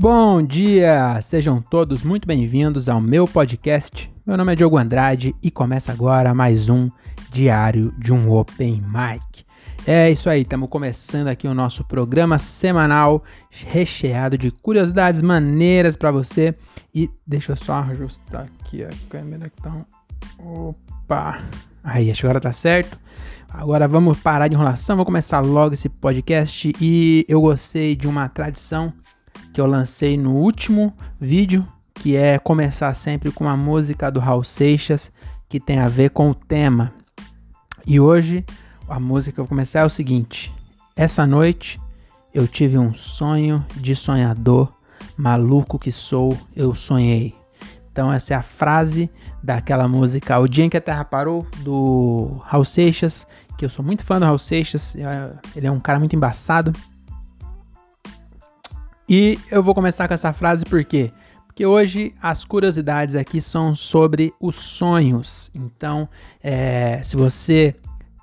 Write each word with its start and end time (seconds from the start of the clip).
Bom 0.00 0.40
dia! 0.40 1.20
Sejam 1.22 1.60
todos 1.60 2.04
muito 2.04 2.24
bem-vindos 2.24 2.88
ao 2.88 3.00
meu 3.00 3.26
podcast. 3.26 4.08
Meu 4.24 4.36
nome 4.36 4.52
é 4.52 4.54
Diogo 4.54 4.78
Andrade 4.78 5.34
e 5.42 5.50
começa 5.50 5.90
agora 5.90 6.32
mais 6.32 6.68
um 6.68 6.88
Diário 7.32 7.92
de 7.98 8.12
um 8.12 8.30
Open 8.30 8.80
Mic. 8.80 9.44
É 9.84 10.08
isso 10.08 10.30
aí, 10.30 10.42
estamos 10.42 10.68
começando 10.68 11.26
aqui 11.26 11.48
o 11.48 11.54
nosso 11.54 11.82
programa 11.82 12.38
semanal 12.38 13.24
recheado 13.50 14.38
de 14.38 14.52
curiosidades 14.52 15.20
maneiras 15.20 15.96
para 15.96 16.12
você. 16.12 16.54
E 16.94 17.10
deixa 17.26 17.50
eu 17.50 17.56
só 17.56 17.80
ajustar 17.80 18.46
aqui 18.60 18.84
a 18.84 18.90
câmera 19.10 19.50
que 19.50 19.60
tá. 19.60 19.84
Opa! 20.38 21.42
Aí, 21.82 22.08
acho 22.08 22.20
que 22.20 22.26
agora 22.28 22.40
tá 22.40 22.52
certo. 22.52 22.96
Agora 23.48 23.88
vamos 23.88 24.16
parar 24.20 24.46
de 24.46 24.54
enrolação, 24.54 24.94
vou 24.94 25.04
começar 25.04 25.40
logo 25.40 25.74
esse 25.74 25.88
podcast. 25.88 26.72
E 26.80 27.26
eu 27.28 27.40
gostei 27.40 27.96
de 27.96 28.06
uma 28.06 28.28
tradição 28.28 28.92
que 29.58 29.60
eu 29.60 29.66
lancei 29.66 30.16
no 30.16 30.36
último 30.36 30.94
vídeo, 31.20 31.66
que 31.92 32.14
é 32.14 32.38
começar 32.38 32.94
sempre 32.94 33.32
com 33.32 33.42
uma 33.42 33.56
música 33.56 34.08
do 34.08 34.20
Raul 34.20 34.44
Seixas 34.44 35.10
que 35.48 35.58
tem 35.58 35.80
a 35.80 35.88
ver 35.88 36.10
com 36.10 36.30
o 36.30 36.34
tema. 36.34 36.92
E 37.84 37.98
hoje 37.98 38.44
a 38.88 39.00
música 39.00 39.34
que 39.34 39.40
eu 39.40 39.44
vou 39.44 39.48
começar 39.48 39.80
é 39.80 39.84
o 39.84 39.90
seguinte: 39.90 40.54
Essa 40.94 41.26
noite 41.26 41.80
eu 42.32 42.46
tive 42.46 42.78
um 42.78 42.94
sonho 42.94 43.66
de 43.74 43.96
sonhador, 43.96 44.72
maluco 45.16 45.76
que 45.76 45.90
sou, 45.90 46.38
eu 46.54 46.72
sonhei. 46.72 47.34
Então 47.90 48.12
essa 48.12 48.34
é 48.34 48.36
a 48.36 48.44
frase 48.44 49.10
daquela 49.42 49.88
música 49.88 50.38
O 50.38 50.46
Dia 50.46 50.66
em 50.66 50.70
que 50.70 50.76
a 50.76 50.80
Terra 50.80 51.04
Parou, 51.04 51.44
do 51.64 52.40
Raul 52.44 52.64
Seixas, 52.64 53.26
que 53.56 53.64
eu 53.64 53.70
sou 53.70 53.84
muito 53.84 54.04
fã 54.04 54.20
do 54.20 54.24
Raul 54.24 54.38
Seixas, 54.38 54.94
é, 54.94 55.32
ele 55.56 55.66
é 55.66 55.70
um 55.72 55.80
cara 55.80 55.98
muito 55.98 56.14
embaçado. 56.14 56.72
E 59.08 59.38
eu 59.50 59.62
vou 59.62 59.74
começar 59.74 60.06
com 60.06 60.12
essa 60.12 60.34
frase 60.34 60.66
por 60.66 60.84
quê? 60.84 61.10
Porque 61.46 61.64
hoje 61.64 62.14
as 62.20 62.44
curiosidades 62.44 63.14
aqui 63.14 63.40
são 63.40 63.74
sobre 63.74 64.34
os 64.38 64.56
sonhos. 64.56 65.50
Então, 65.54 66.06
é, 66.42 67.00
se 67.02 67.16
você 67.16 67.74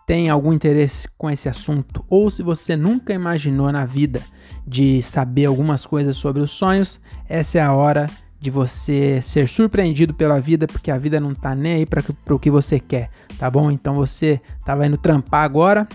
tem 0.05 0.29
algum 0.29 0.53
interesse 0.53 1.07
com 1.17 1.27
esse 1.27 1.49
assunto 1.49 2.05
ou 2.07 2.29
se 2.29 2.43
você 2.43 2.75
nunca 2.75 3.11
imaginou 3.11 3.71
na 3.71 3.83
vida 3.83 4.21
de 4.65 5.01
saber 5.01 5.45
algumas 5.45 5.87
coisas 5.87 6.15
sobre 6.17 6.43
os 6.43 6.51
sonhos, 6.51 7.01
essa 7.27 7.57
é 7.57 7.61
a 7.61 7.73
hora 7.73 8.05
de 8.39 8.51
você 8.51 9.19
ser 9.23 9.49
surpreendido 9.49 10.13
pela 10.13 10.39
vida, 10.39 10.67
porque 10.67 10.91
a 10.91 10.99
vida 10.99 11.19
não 11.19 11.33
tá 11.33 11.55
nem 11.55 11.73
aí 11.73 11.85
para 11.87 12.03
o 12.29 12.37
que 12.37 12.51
você 12.51 12.79
quer, 12.79 13.09
tá 13.39 13.49
bom? 13.49 13.71
Então 13.71 13.95
você 13.95 14.39
tava 14.63 14.85
indo 14.85 14.99
trampar 14.99 15.45
agora, 15.45 15.87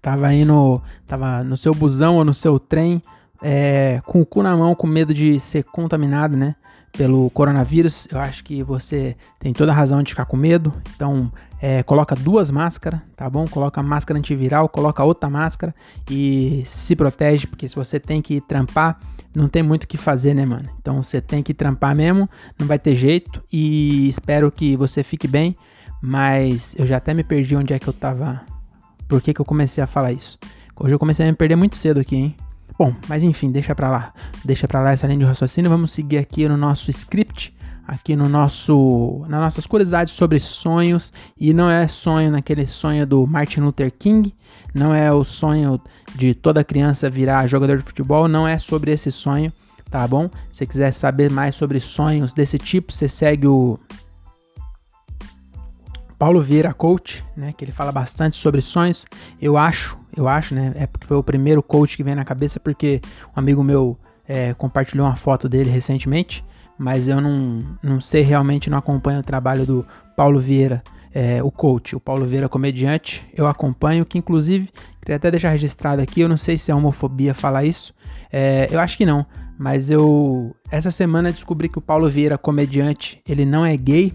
tava 0.00 0.32
indo, 0.32 0.80
tava 1.08 1.42
no 1.42 1.56
seu 1.56 1.74
busão 1.74 2.14
ou 2.14 2.24
no 2.24 2.32
seu 2.32 2.60
trem, 2.60 3.02
é, 3.42 4.00
com 4.04 4.20
o 4.20 4.26
cu 4.26 4.42
na 4.42 4.56
mão, 4.56 4.74
com 4.74 4.86
medo 4.86 5.12
de 5.12 5.38
ser 5.40 5.64
contaminado, 5.64 6.36
né? 6.36 6.54
Pelo 6.92 7.28
coronavírus, 7.30 8.08
eu 8.10 8.18
acho 8.18 8.42
que 8.42 8.62
você 8.62 9.16
tem 9.38 9.52
toda 9.52 9.70
a 9.70 9.74
razão 9.74 10.02
de 10.02 10.10
ficar 10.10 10.24
com 10.24 10.36
medo. 10.36 10.72
Então, 10.94 11.30
é, 11.60 11.82
coloca 11.82 12.14
duas 12.14 12.50
máscaras, 12.50 13.00
tá 13.14 13.28
bom? 13.28 13.46
Coloca 13.46 13.80
a 13.80 13.84
máscara 13.84 14.18
antiviral, 14.18 14.68
coloca 14.68 15.04
outra 15.04 15.28
máscara 15.28 15.74
e 16.10 16.62
se 16.64 16.96
protege, 16.96 17.46
porque 17.46 17.68
se 17.68 17.76
você 17.76 18.00
tem 18.00 18.22
que 18.22 18.40
trampar, 18.40 18.98
não 19.34 19.48
tem 19.48 19.62
muito 19.62 19.84
o 19.84 19.86
que 19.86 19.98
fazer, 19.98 20.32
né, 20.32 20.46
mano? 20.46 20.70
Então 20.80 21.02
você 21.02 21.20
tem 21.20 21.42
que 21.42 21.52
trampar 21.52 21.94
mesmo, 21.94 22.28
não 22.58 22.66
vai 22.66 22.78
ter 22.78 22.96
jeito. 22.96 23.42
E 23.52 24.08
espero 24.08 24.50
que 24.50 24.76
você 24.76 25.02
fique 25.02 25.28
bem. 25.28 25.56
Mas 26.00 26.74
eu 26.78 26.86
já 26.86 26.98
até 26.98 27.12
me 27.14 27.24
perdi 27.24 27.56
onde 27.56 27.72
é 27.74 27.78
que 27.78 27.88
eu 27.88 27.92
tava. 27.92 28.42
Por 29.08 29.20
que, 29.20 29.34
que 29.34 29.40
eu 29.40 29.44
comecei 29.44 29.82
a 29.82 29.86
falar 29.86 30.12
isso? 30.12 30.38
Hoje 30.78 30.94
eu 30.94 30.98
comecei 30.98 31.26
a 31.26 31.30
me 31.30 31.36
perder 31.36 31.56
muito 31.56 31.76
cedo 31.76 32.00
aqui, 32.00 32.16
hein? 32.16 32.36
Bom, 32.78 32.94
mas 33.08 33.22
enfim, 33.22 33.50
deixa 33.50 33.74
pra 33.74 33.90
lá. 33.90 34.12
Deixa 34.44 34.68
pra 34.68 34.80
lá 34.80 34.92
essa 34.92 35.06
linha 35.06 35.20
de 35.20 35.24
raciocínio. 35.24 35.70
Vamos 35.70 35.92
seguir 35.92 36.18
aqui 36.18 36.46
no 36.48 36.56
nosso 36.56 36.90
script, 36.90 37.56
aqui 37.86 38.14
no 38.14 38.28
nosso, 38.28 39.24
nas 39.28 39.40
nossas 39.40 39.66
curiosidades 39.66 40.12
sobre 40.12 40.38
sonhos. 40.40 41.12
E 41.38 41.54
não 41.54 41.70
é 41.70 41.88
sonho 41.88 42.30
naquele 42.30 42.66
sonho 42.66 43.06
do 43.06 43.26
Martin 43.26 43.60
Luther 43.60 43.92
King, 43.96 44.34
não 44.74 44.94
é 44.94 45.10
o 45.12 45.24
sonho 45.24 45.80
de 46.14 46.34
toda 46.34 46.64
criança 46.64 47.08
virar 47.08 47.46
jogador 47.46 47.78
de 47.78 47.84
futebol, 47.84 48.28
não 48.28 48.46
é 48.46 48.58
sobre 48.58 48.90
esse 48.90 49.10
sonho, 49.10 49.52
tá 49.90 50.06
bom? 50.06 50.28
Se 50.50 50.66
quiser 50.66 50.92
saber 50.92 51.30
mais 51.30 51.54
sobre 51.54 51.80
sonhos 51.80 52.34
desse 52.34 52.58
tipo, 52.58 52.92
você 52.92 53.08
segue 53.08 53.46
o 53.46 53.78
Paulo 56.18 56.40
Vieira 56.40 56.72
Coach, 56.72 57.24
né, 57.36 57.52
que 57.52 57.64
ele 57.64 57.72
fala 57.72 57.92
bastante 57.92 58.36
sobre 58.36 58.62
sonhos. 58.62 59.06
Eu 59.40 59.56
acho, 59.56 59.98
eu 60.16 60.26
acho, 60.26 60.54
né, 60.54 60.72
é 60.74 60.86
porque 60.86 61.06
foi 61.06 61.16
o 61.16 61.22
primeiro 61.22 61.62
coach 61.62 61.96
que 61.96 62.02
vem 62.02 62.14
na 62.14 62.24
cabeça 62.24 62.58
porque 62.58 63.00
um 63.36 63.40
amigo 63.40 63.62
meu 63.62 63.98
é, 64.26 64.54
compartilhou 64.54 65.06
uma 65.06 65.16
foto 65.16 65.48
dele 65.48 65.70
recentemente, 65.70 66.44
mas 66.78 67.06
eu 67.06 67.20
não, 67.20 67.60
não 67.82 68.00
sei 68.00 68.22
realmente, 68.22 68.70
não 68.70 68.78
acompanho 68.78 69.20
o 69.20 69.22
trabalho 69.22 69.66
do 69.66 69.86
Paulo 70.16 70.40
Vieira, 70.40 70.82
é, 71.14 71.42
o 71.42 71.50
coach, 71.50 71.96
o 71.96 72.00
Paulo 72.00 72.26
Vieira 72.26 72.48
comediante. 72.48 73.26
Eu 73.34 73.46
acompanho, 73.46 74.04
que 74.04 74.18
inclusive 74.18 74.68
queria 75.00 75.16
até 75.16 75.30
deixar 75.30 75.50
registrado 75.50 76.02
aqui. 76.02 76.20
Eu 76.20 76.28
não 76.28 76.36
sei 76.36 76.58
se 76.58 76.70
é 76.70 76.74
homofobia 76.74 77.32
falar 77.32 77.64
isso, 77.64 77.94
é, 78.30 78.68
eu 78.70 78.80
acho 78.80 78.96
que 78.96 79.06
não. 79.06 79.24
Mas 79.58 79.88
eu 79.88 80.54
essa 80.70 80.90
semana 80.90 81.32
descobri 81.32 81.68
que 81.70 81.78
o 81.78 81.82
Paulo 81.82 82.10
Vieira 82.10 82.36
comediante 82.36 83.22
ele 83.26 83.46
não 83.46 83.64
é 83.64 83.74
gay 83.74 84.12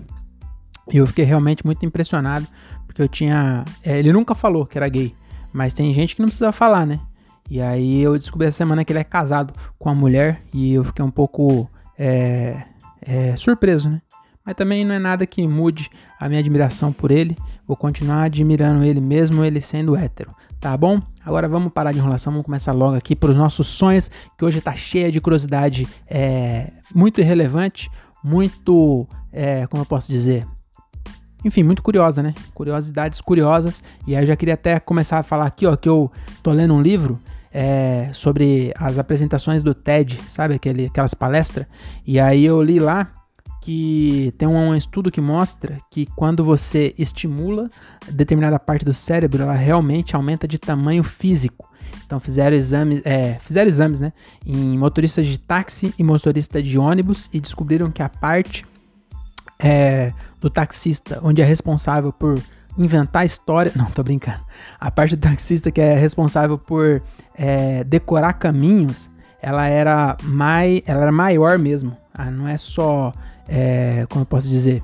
e 0.92 0.98
eu 0.98 1.08
fiquei 1.08 1.26
realmente 1.26 1.66
muito 1.66 1.86
impressionado, 1.86 2.48
porque 2.86 3.02
eu 3.02 3.08
tinha. 3.08 3.66
É, 3.84 3.98
ele 4.00 4.12
nunca 4.12 4.34
falou 4.36 4.66
que 4.66 4.78
era 4.78 4.88
gay, 4.88 5.16
mas 5.54 5.74
tem 5.74 5.94
gente 5.94 6.16
que 6.16 6.22
não 6.22 6.28
precisa 6.28 6.52
falar, 6.52 6.86
né? 6.86 7.00
E 7.50 7.62
aí 7.62 8.02
eu 8.02 8.18
descobri 8.18 8.48
essa 8.48 8.60
semana 8.60 8.86
que 8.86 8.94
ele 8.94 9.00
é 9.00 9.04
casado 9.04 9.54
com 9.78 9.90
uma 9.90 9.96
mulher 9.96 10.42
e 10.54 10.74
eu 10.74 10.84
fiquei 10.86 11.04
um 11.04 11.12
pouco 11.12 11.70
é, 12.00 12.64
é, 13.02 13.36
surpreso, 13.36 13.90
né? 13.90 14.02
Mas 14.46 14.56
também 14.56 14.86
não 14.86 14.96
é 14.96 15.00
nada 15.00 15.26
que 15.26 15.46
mude 15.48 15.90
a 16.20 16.28
minha 16.28 16.40
admiração 16.40 16.92
por 16.92 17.12
ele. 17.12 17.38
Vou 17.68 17.76
continuar 17.76 18.24
admirando 18.24 18.84
ele 18.84 19.00
mesmo 19.00 19.44
ele 19.44 19.62
sendo 19.62 19.96
hétero, 19.96 20.32
tá 20.60 20.76
bom? 20.76 21.02
Agora 21.24 21.48
vamos 21.48 21.72
parar 21.72 21.92
de 21.92 22.00
enrolação, 22.00 22.32
vamos 22.32 22.46
começar 22.46 22.72
logo 22.72 22.96
aqui 22.96 23.16
para 23.16 23.32
os 23.32 23.38
nossos 23.38 23.68
sonhos, 23.68 24.10
que 24.38 24.44
hoje 24.44 24.62
tá 24.62 24.74
cheia 24.74 25.12
de 25.12 25.22
curiosidade 25.22 25.88
é, 26.08 26.72
muito 26.96 27.22
irrelevante, 27.22 27.90
muito, 28.24 29.08
é, 29.32 29.68
como 29.68 29.82
eu 29.82 29.86
posso 29.86 30.12
dizer, 30.12 30.48
enfim, 31.44 31.64
muito 31.64 31.82
curiosa, 31.82 32.22
né? 32.22 32.34
Curiosidades 32.54 33.20
curiosas. 33.22 33.84
E 34.08 34.16
aí 34.16 34.24
eu 34.24 34.28
já 34.28 34.36
queria 34.36 34.54
até 34.54 34.80
começar 34.80 35.20
a 35.20 35.24
falar 35.24 35.46
aqui, 35.46 35.66
ó, 35.66 35.76
que 35.76 35.90
eu 35.90 36.12
tô 36.44 36.52
lendo 36.52 36.74
um 36.74 36.82
livro 36.82 37.20
é, 37.52 38.10
sobre 38.14 38.74
as 38.78 38.98
apresentações 38.98 39.64
do 39.64 39.74
TED, 39.74 40.20
sabe? 40.30 40.56
Aquele, 40.56 40.86
aquelas 40.86 41.14
palestras. 41.14 41.66
E 42.06 42.20
aí 42.20 42.46
eu 42.46 42.62
li 42.62 42.80
lá 42.80 43.12
que 43.62 44.34
tem 44.40 44.48
um 44.48 44.76
estudo 44.76 45.12
que 45.12 45.22
mostra 45.22 45.78
que 45.92 46.08
quando 46.16 46.44
você 46.44 46.96
estimula 46.98 47.70
determinada 48.12 48.58
parte 48.58 48.84
do 48.84 48.94
cérebro, 48.94 49.44
ela 49.44 49.54
realmente 49.54 50.16
aumenta 50.16 50.48
de 50.48 50.58
tamanho 50.58 51.04
físico. 51.04 51.70
Então 52.06 52.20
fizeram 52.20 52.58
exames, 52.58 53.02
é, 53.06 53.38
fizeram 53.42 53.70
exames, 53.70 54.00
né, 54.00 54.12
em 54.46 54.78
motoristas 54.78 55.26
de 55.28 55.40
táxi 55.40 55.94
e 55.98 56.04
motorista 56.04 56.62
de 56.62 56.78
ônibus 56.78 57.30
e 57.32 57.40
descobriram 57.40 57.92
que 57.92 58.02
a 58.02 58.10
parte 58.10 58.66
é, 59.64 60.14
do 60.40 60.50
taxista, 60.50 61.20
onde 61.24 61.42
é 61.42 61.46
responsável 61.46 62.12
por 62.12 62.42
inventar 62.78 63.26
história. 63.26 63.72
Não, 63.76 63.86
tô 63.86 64.04
brincando. 64.04 64.42
A 64.80 64.90
parte 64.90 65.16
do 65.16 65.22
taxista 65.22 65.72
que 65.72 65.82
é 65.82 65.94
responsável 65.96 66.58
por 66.58 67.02
é, 67.36 67.84
decorar 67.84 68.34
caminhos, 68.34 69.10
ela 69.42 69.68
era, 69.68 70.18
mai, 70.24 70.84
ela 70.86 71.02
era 71.02 71.12
maior 71.12 71.58
mesmo. 71.58 71.96
Ah, 72.14 72.30
não 72.30 72.48
é 72.48 72.58
só. 72.58 73.14
É, 73.48 74.06
como 74.10 74.22
eu 74.24 74.26
posso 74.26 74.50
dizer? 74.50 74.84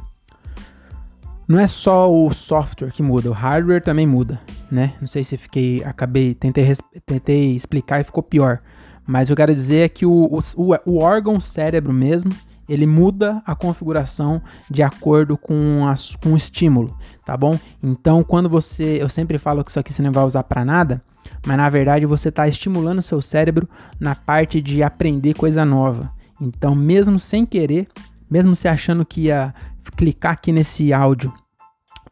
Não 1.48 1.58
é 1.58 1.66
só 1.66 2.12
o 2.12 2.30
software 2.34 2.92
que 2.92 3.02
muda, 3.02 3.30
o 3.30 3.34
hardware 3.34 3.82
também 3.82 4.06
muda, 4.06 4.42
né? 4.70 4.94
Não 5.00 5.08
sei 5.08 5.24
se 5.24 5.38
fiquei, 5.38 5.82
acabei, 5.86 6.36
tentei, 6.36 6.76
tentei 7.06 7.56
explicar 7.56 8.02
e 8.02 8.04
ficou 8.04 8.22
pior. 8.22 8.60
Mas 9.06 9.30
eu 9.30 9.36
quero 9.36 9.56
dizer 9.56 9.86
é 9.86 9.90
que 9.90 10.06
o, 10.06 10.30
o, 10.58 10.76
o 10.86 11.02
órgão 11.02 11.40
cérebro 11.40 11.94
mesmo, 11.94 12.32
ele 12.68 12.86
muda 12.86 13.42
a 13.46 13.56
configuração 13.56 14.42
de 14.70 14.84
acordo 14.84 15.38
com, 15.38 15.88
as, 15.88 16.16
com 16.16 16.34
o 16.34 16.38
estímulo, 16.38 16.98
tá 17.26 17.36
bom? 17.38 17.58
Então, 17.82 18.24
quando 18.24 18.50
você, 18.50 19.02
eu 19.02 19.10
sempre 19.10 19.38
falo 19.38 19.64
que 19.64 19.70
isso 19.70 19.80
aqui 19.80 19.94
você 19.94 20.02
não 20.02 20.12
vai 20.12 20.24
usar 20.24 20.44
para 20.44 20.66
nada, 20.66 21.02
mas 21.46 21.58
na 21.58 21.70
verdade 21.70 22.06
você 22.06 22.30
está 22.30 22.48
estimulando 22.48 23.02
seu 23.02 23.22
cérebro 23.22 23.68
na 24.00 24.16
parte 24.16 24.62
de 24.62 24.84
aprender 24.84 25.34
coisa 25.34 25.66
nova. 25.66 26.12
Então, 26.40 26.76
mesmo 26.76 27.20
sem 27.20 27.46
querer, 27.46 27.88
mesmo 28.30 28.56
se 28.56 28.68
achando 28.68 29.06
que 29.06 29.22
ia 29.22 29.54
clicar 29.96 30.34
aqui 30.34 30.52
nesse 30.52 30.94
áudio 30.94 31.34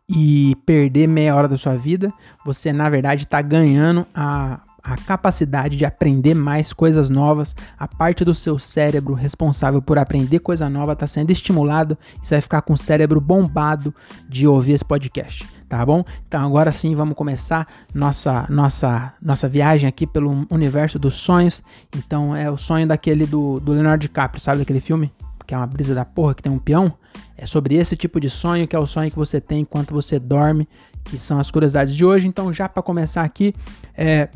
e 0.08 0.56
perder 0.66 1.08
meia 1.08 1.36
hora 1.36 1.48
da 1.48 1.58
sua 1.58 1.75
vida, 1.75 2.13
você 2.46 2.72
na 2.72 2.90
verdade 2.90 3.24
está 3.24 3.42
ganhando 3.42 4.06
a 4.13 4.62
a 4.86 4.96
capacidade 4.96 5.76
de 5.76 5.84
aprender 5.84 6.36
mais 6.36 6.72
coisas 6.72 7.10
novas, 7.10 7.56
a 7.78 7.88
parte 7.88 8.24
do 8.24 8.36
seu 8.36 8.60
cérebro 8.60 9.16
responsável 9.16 9.82
por 9.82 9.98
aprender 9.98 10.40
coisa 10.40 10.70
nova 10.70 10.94
está 10.94 11.08
sendo 11.08 11.32
estimulado 11.32 11.98
e 12.22 12.26
você 12.26 12.36
vai 12.36 12.42
ficar 12.42 12.62
com 12.62 12.74
o 12.74 12.78
cérebro 12.78 13.20
bombado 13.20 13.94
de 14.30 14.48
ouvir 14.48 14.74
esse 14.74 14.86
podcast. 14.86 15.44
tá 15.68 15.84
bom? 15.84 16.04
Então 16.28 16.46
agora 16.46 16.72
sim 16.72 16.94
vamos 16.94 17.16
começar 17.16 17.68
nossa 17.94 18.46
nossa 18.48 19.14
nossa 19.20 19.50
viagem 19.50 19.90
aqui 19.90 20.06
pelo 20.06 20.46
universo 20.52 21.00
dos 21.00 21.16
sonhos. 21.16 21.64
Então 21.96 22.36
é 22.36 22.50
o 22.52 22.58
sonho 22.58 22.88
daquele 22.88 23.26
do, 23.26 23.60
do 23.60 23.74
Leonardo 23.74 24.02
DiCaprio, 24.02 24.40
sabe 24.40 24.60
daquele 24.60 24.80
filme? 24.80 25.12
Que 25.48 25.54
é 25.54 25.58
uma 25.58 25.68
brisa 25.68 25.96
da 25.96 26.06
porra 26.06 26.36
que 26.36 26.44
tem 26.44 26.52
um 26.52 26.60
peão. 26.60 26.94
É 27.36 27.46
sobre 27.46 27.76
esse 27.76 27.96
tipo 27.96 28.20
de 28.20 28.30
sonho 28.30 28.68
que 28.68 28.76
é 28.76 28.80
o 28.80 28.86
sonho 28.86 29.10
que 29.10 29.18
você 29.18 29.42
tem 29.42 29.62
enquanto 29.62 29.94
você 29.94 30.20
dorme, 30.20 30.68
que 31.04 31.18
são 31.18 31.40
as 31.40 31.50
curiosidades 31.50 31.96
de 31.96 32.06
hoje. 32.06 32.28
Então 32.28 32.54
já 32.54 32.70
para 32.70 32.84
começar 32.84 33.24
aqui, 33.24 33.54
é, 33.96 34.30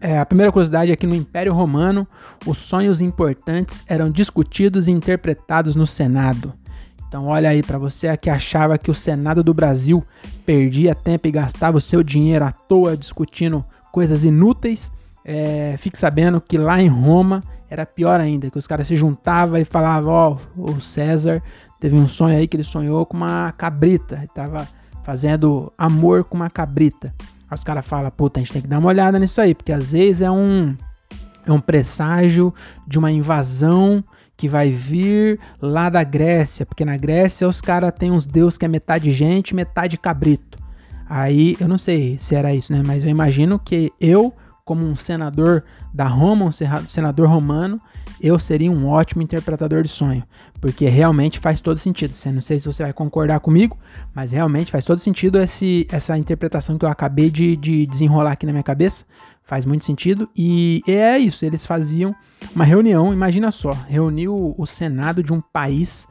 é, 0.00 0.18
a 0.18 0.26
primeira 0.26 0.52
curiosidade 0.52 0.92
é 0.92 0.96
que 0.96 1.06
no 1.06 1.14
Império 1.14 1.52
Romano, 1.52 2.06
os 2.46 2.58
sonhos 2.58 3.00
importantes 3.00 3.84
eram 3.88 4.10
discutidos 4.10 4.86
e 4.86 4.92
interpretados 4.92 5.74
no 5.74 5.86
Senado. 5.86 6.52
Então 7.08 7.26
olha 7.26 7.48
aí 7.48 7.62
para 7.62 7.78
você 7.78 8.14
que 8.16 8.28
achava 8.28 8.78
que 8.78 8.90
o 8.90 8.94
Senado 8.94 9.42
do 9.42 9.54
Brasil 9.54 10.04
perdia 10.44 10.94
tempo 10.94 11.26
e 11.26 11.32
gastava 11.32 11.78
o 11.78 11.80
seu 11.80 12.02
dinheiro 12.02 12.44
à 12.44 12.52
toa 12.52 12.96
discutindo 12.96 13.64
coisas 13.90 14.24
inúteis, 14.24 14.92
é, 15.24 15.74
fique 15.78 15.98
sabendo 15.98 16.40
que 16.40 16.58
lá 16.58 16.80
em 16.80 16.88
Roma 16.88 17.42
era 17.68 17.84
pior 17.84 18.20
ainda, 18.20 18.50
que 18.50 18.58
os 18.58 18.66
caras 18.66 18.86
se 18.86 18.96
juntavam 18.96 19.58
e 19.58 19.64
falavam, 19.64 20.12
ó, 20.12 20.36
oh, 20.56 20.70
o 20.72 20.80
César 20.80 21.42
teve 21.80 21.96
um 21.96 22.08
sonho 22.08 22.36
aí 22.36 22.46
que 22.46 22.56
ele 22.56 22.64
sonhou 22.64 23.04
com 23.04 23.16
uma 23.16 23.52
cabrita, 23.52 24.16
ele 24.16 24.28
tava 24.28 24.68
fazendo 25.02 25.72
amor 25.76 26.24
com 26.24 26.36
uma 26.36 26.50
cabrita. 26.50 27.14
Aí 27.50 27.56
os 27.56 27.64
caras 27.64 27.86
falam, 27.86 28.10
puta, 28.10 28.38
a 28.38 28.42
gente 28.42 28.52
tem 28.52 28.62
que 28.62 28.68
dar 28.68 28.78
uma 28.78 28.88
olhada 28.88 29.18
nisso 29.18 29.40
aí, 29.40 29.54
porque 29.54 29.72
às 29.72 29.92
vezes 29.92 30.22
é 30.22 30.30
um, 30.30 30.76
é 31.46 31.52
um 31.52 31.60
presságio 31.60 32.52
de 32.86 32.98
uma 32.98 33.10
invasão 33.10 34.04
que 34.36 34.48
vai 34.48 34.70
vir 34.70 35.40
lá 35.60 35.88
da 35.88 36.04
Grécia, 36.04 36.64
porque 36.64 36.84
na 36.84 36.96
Grécia 36.96 37.48
os 37.48 37.60
caras 37.60 37.92
têm 37.98 38.12
uns 38.12 38.24
deuses 38.24 38.56
que 38.56 38.64
é 38.64 38.68
metade 38.68 39.12
gente, 39.12 39.54
metade 39.54 39.98
cabrito. 39.98 40.58
Aí 41.08 41.56
eu 41.58 41.66
não 41.66 41.78
sei 41.78 42.18
se 42.18 42.34
era 42.34 42.54
isso, 42.54 42.72
né? 42.72 42.82
Mas 42.86 43.02
eu 43.02 43.10
imagino 43.10 43.58
que 43.58 43.90
eu, 43.98 44.32
como 44.64 44.86
um 44.86 44.94
senador 44.94 45.64
da 45.92 46.06
Roma, 46.06 46.44
um 46.44 46.52
senador 46.86 47.28
romano, 47.28 47.80
eu 48.20 48.38
seria 48.38 48.70
um 48.70 48.86
ótimo 48.88 49.22
interpretador 49.22 49.82
de 49.82 49.88
sonho, 49.88 50.22
porque 50.60 50.86
realmente 50.88 51.38
faz 51.38 51.60
todo 51.60 51.78
sentido. 51.78 52.14
Você 52.14 52.30
não 52.32 52.40
sei 52.40 52.60
se 52.60 52.66
você 52.66 52.82
vai 52.82 52.92
concordar 52.92 53.40
comigo, 53.40 53.76
mas 54.14 54.32
realmente 54.32 54.70
faz 54.70 54.84
todo 54.84 54.98
sentido 54.98 55.38
esse, 55.38 55.86
essa 55.90 56.16
interpretação 56.18 56.76
que 56.76 56.84
eu 56.84 56.88
acabei 56.88 57.30
de, 57.30 57.56
de 57.56 57.86
desenrolar 57.86 58.32
aqui 58.32 58.46
na 58.46 58.52
minha 58.52 58.64
cabeça. 58.64 59.04
Faz 59.44 59.64
muito 59.64 59.84
sentido. 59.84 60.28
E 60.36 60.82
é 60.86 61.18
isso, 61.18 61.44
eles 61.44 61.64
faziam 61.64 62.14
uma 62.54 62.64
reunião, 62.64 63.12
imagina 63.12 63.50
só, 63.50 63.70
reuniu 63.88 64.54
o 64.56 64.66
Senado 64.66 65.22
de 65.22 65.32
um 65.32 65.40
país, 65.40 66.06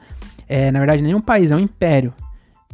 é, 0.48 0.72
na 0.72 0.80
verdade 0.80 1.02
nem 1.04 1.14
um 1.14 1.22
país, 1.22 1.52
é 1.52 1.56
um 1.56 1.60
império. 1.60 2.14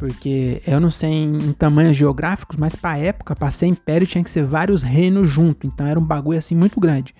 Porque 0.04 0.60
eu 0.66 0.78
não 0.78 0.90
sei 0.90 1.10
em, 1.10 1.48
em 1.48 1.52
tamanhos 1.54 1.96
geográficos, 1.96 2.58
mas 2.58 2.76
para 2.76 2.98
época, 2.98 3.34
para 3.34 3.50
ser 3.50 3.64
império 3.64 4.06
tinha 4.06 4.22
que 4.22 4.28
ser 4.28 4.44
vários 4.44 4.82
reinos 4.82 5.30
junto, 5.30 5.66
então 5.66 5.86
era 5.86 5.98
um 5.98 6.04
bagulho 6.04 6.38
assim 6.38 6.54
muito 6.54 6.78
grande. 6.78 7.14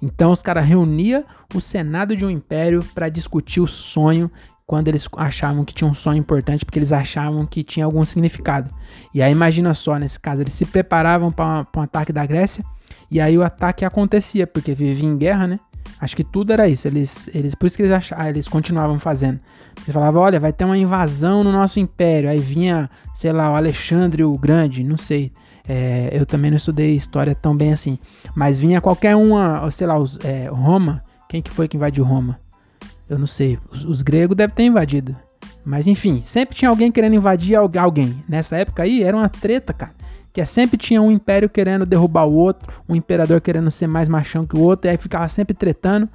Então 0.00 0.32
os 0.32 0.40
caras 0.40 0.64
reuniam 0.64 1.26
o 1.54 1.60
Senado 1.60 2.16
de 2.16 2.24
um 2.24 2.30
império 2.30 2.82
para 2.94 3.10
discutir 3.10 3.60
o 3.60 3.66
sonho 3.66 4.30
quando 4.64 4.88
eles 4.88 5.06
achavam 5.14 5.62
que 5.62 5.74
tinha 5.74 5.90
um 5.90 5.92
sonho 5.92 6.20
importante, 6.20 6.64
porque 6.64 6.78
eles 6.78 6.90
achavam 6.90 7.44
que 7.44 7.62
tinha 7.62 7.84
algum 7.84 8.02
significado. 8.02 8.70
E 9.12 9.20
aí 9.20 9.30
imagina 9.30 9.74
só, 9.74 9.98
nesse 9.98 10.18
caso, 10.18 10.40
eles 10.40 10.54
se 10.54 10.64
preparavam 10.64 11.30
para 11.30 11.66
um 11.76 11.80
ataque 11.82 12.14
da 12.14 12.24
Grécia, 12.24 12.64
e 13.10 13.20
aí 13.20 13.36
o 13.36 13.42
ataque 13.42 13.84
acontecia, 13.84 14.46
porque 14.46 14.74
vivia 14.74 15.06
em 15.06 15.18
guerra, 15.18 15.46
né? 15.46 15.60
Acho 16.02 16.16
que 16.16 16.24
tudo 16.24 16.52
era 16.52 16.68
isso. 16.68 16.88
Eles, 16.88 17.30
eles, 17.32 17.54
por 17.54 17.66
isso 17.66 17.76
que 17.76 17.82
eles 17.84 17.92
achavam, 17.92 18.26
eles 18.26 18.48
continuavam 18.48 18.98
fazendo. 18.98 19.38
Eles 19.76 19.94
falavam, 19.94 20.20
olha, 20.20 20.40
vai 20.40 20.52
ter 20.52 20.64
uma 20.64 20.76
invasão 20.76 21.44
no 21.44 21.52
nosso 21.52 21.78
império. 21.78 22.28
Aí 22.28 22.40
vinha, 22.40 22.90
sei 23.14 23.32
lá, 23.32 23.48
o 23.52 23.54
Alexandre 23.54 24.24
o 24.24 24.36
Grande, 24.36 24.82
não 24.82 24.96
sei. 24.96 25.30
É, 25.68 26.10
eu 26.12 26.26
também 26.26 26.50
não 26.50 26.58
estudei 26.58 26.96
história 26.96 27.36
tão 27.36 27.56
bem 27.56 27.72
assim. 27.72 28.00
Mas 28.34 28.58
vinha 28.58 28.80
qualquer 28.80 29.14
uma, 29.14 29.70
sei 29.70 29.86
lá, 29.86 29.96
os, 29.96 30.18
é, 30.24 30.48
Roma. 30.48 31.04
Quem 31.28 31.40
que 31.40 31.52
foi 31.52 31.68
que 31.68 31.76
invadiu 31.76 32.02
Roma? 32.02 32.40
Eu 33.08 33.16
não 33.16 33.28
sei. 33.28 33.56
Os, 33.70 33.84
os 33.84 34.02
gregos 34.02 34.36
devem 34.36 34.56
ter 34.56 34.64
invadido. 34.64 35.16
Mas 35.64 35.86
enfim, 35.86 36.20
sempre 36.20 36.56
tinha 36.56 36.68
alguém 36.68 36.90
querendo 36.90 37.14
invadir 37.14 37.54
alguém. 37.54 38.24
Nessa 38.28 38.56
época 38.56 38.82
aí 38.82 39.04
era 39.04 39.16
uma 39.16 39.28
treta, 39.28 39.72
cara. 39.72 39.92
Que 40.32 40.40
é, 40.40 40.44
sempre 40.44 40.76
tinha 40.76 41.02
um 41.02 41.10
império 41.10 41.48
querendo 41.48 41.84
derrubar 41.84 42.24
o 42.24 42.32
outro, 42.32 42.72
um 42.88 42.96
imperador 42.96 43.40
querendo 43.40 43.70
ser 43.70 43.86
mais 43.86 44.08
machão 44.08 44.46
que 44.46 44.56
o 44.56 44.60
outro, 44.60 44.88
e 44.88 44.90
aí 44.90 44.96
ficava 44.96 45.28
sempre 45.28 45.54
tretando. 45.54 46.08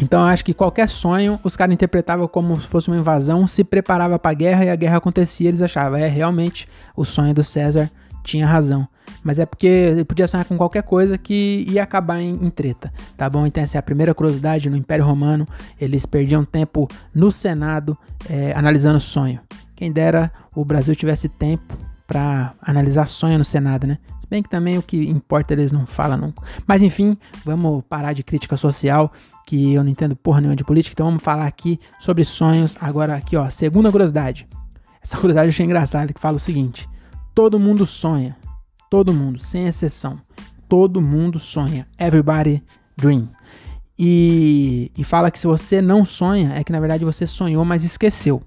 Então 0.00 0.20
eu 0.20 0.26
acho 0.26 0.44
que 0.44 0.54
qualquer 0.54 0.88
sonho 0.88 1.38
os 1.42 1.56
caras 1.56 1.74
interpretavam 1.74 2.26
como 2.28 2.58
se 2.60 2.66
fosse 2.66 2.88
uma 2.88 2.96
invasão, 2.96 3.46
se 3.46 3.64
preparava 3.64 4.18
para 4.18 4.30
a 4.30 4.34
guerra 4.34 4.64
e 4.64 4.70
a 4.70 4.76
guerra 4.76 4.98
acontecia, 4.98 5.48
eles 5.48 5.60
achavam, 5.60 5.98
é 5.98 6.08
realmente 6.08 6.68
o 6.96 7.04
sonho 7.04 7.34
do 7.34 7.44
César 7.44 7.90
tinha 8.22 8.46
razão. 8.46 8.86
Mas 9.22 9.38
é 9.38 9.44
porque 9.44 9.66
ele 9.66 10.04
podia 10.04 10.26
sonhar 10.26 10.46
com 10.46 10.56
qualquer 10.56 10.82
coisa 10.82 11.18
que 11.18 11.66
ia 11.68 11.82
acabar 11.82 12.20
em, 12.20 12.32
em, 12.32 12.50
treta, 12.50 12.92
tá 13.16 13.28
bom? 13.28 13.46
Então 13.46 13.62
essa 13.62 13.76
é 13.76 13.80
a 13.80 13.82
primeira 13.82 14.14
curiosidade 14.14 14.70
no 14.70 14.76
Império 14.76 15.04
Romano. 15.04 15.46
Eles 15.80 16.06
perdiam 16.06 16.44
tempo 16.44 16.88
no 17.14 17.30
Senado 17.30 17.98
é, 18.28 18.52
analisando 18.54 19.00
sonho. 19.00 19.40
Quem 19.74 19.90
dera 19.90 20.32
o 20.54 20.64
Brasil 20.64 20.94
tivesse 20.94 21.28
tempo 21.28 21.76
para 22.10 22.54
analisar 22.60 23.06
sonho 23.06 23.38
no 23.38 23.44
Senado, 23.44 23.86
né? 23.86 23.96
Se 24.20 24.26
bem 24.28 24.42
que 24.42 24.50
também 24.50 24.76
o 24.76 24.82
que 24.82 25.08
importa 25.08 25.52
eles 25.52 25.70
não 25.70 25.86
falam 25.86 26.18
nunca. 26.18 26.42
Mas 26.66 26.82
enfim, 26.82 27.16
vamos 27.44 27.84
parar 27.88 28.12
de 28.14 28.24
crítica 28.24 28.56
social, 28.56 29.12
que 29.46 29.74
eu 29.74 29.84
não 29.84 29.90
entendo 29.90 30.16
porra 30.16 30.40
nenhuma 30.40 30.56
de 30.56 30.64
política, 30.64 30.92
então 30.92 31.06
vamos 31.06 31.22
falar 31.22 31.46
aqui 31.46 31.78
sobre 32.00 32.24
sonhos. 32.24 32.76
Agora 32.80 33.14
aqui, 33.14 33.36
ó, 33.36 33.48
segunda 33.48 33.92
curiosidade. 33.92 34.48
Essa 35.00 35.16
curiosidade 35.16 35.46
eu 35.46 35.50
achei 35.50 35.64
engraçada, 35.64 36.12
que 36.12 36.18
fala 36.18 36.36
o 36.36 36.40
seguinte: 36.40 36.88
Todo 37.32 37.60
mundo 37.60 37.86
sonha. 37.86 38.36
Todo 38.90 39.14
mundo, 39.14 39.38
sem 39.38 39.68
exceção. 39.68 40.18
Todo 40.68 41.00
mundo 41.00 41.38
sonha. 41.38 41.86
Everybody 41.96 42.60
dream. 42.96 43.28
E, 43.96 44.90
e 44.98 45.04
fala 45.04 45.30
que 45.30 45.38
se 45.38 45.46
você 45.46 45.80
não 45.80 46.04
sonha, 46.04 46.54
é 46.54 46.64
que 46.64 46.72
na 46.72 46.80
verdade 46.80 47.04
você 47.04 47.24
sonhou, 47.24 47.64
mas 47.64 47.84
esqueceu. 47.84 48.42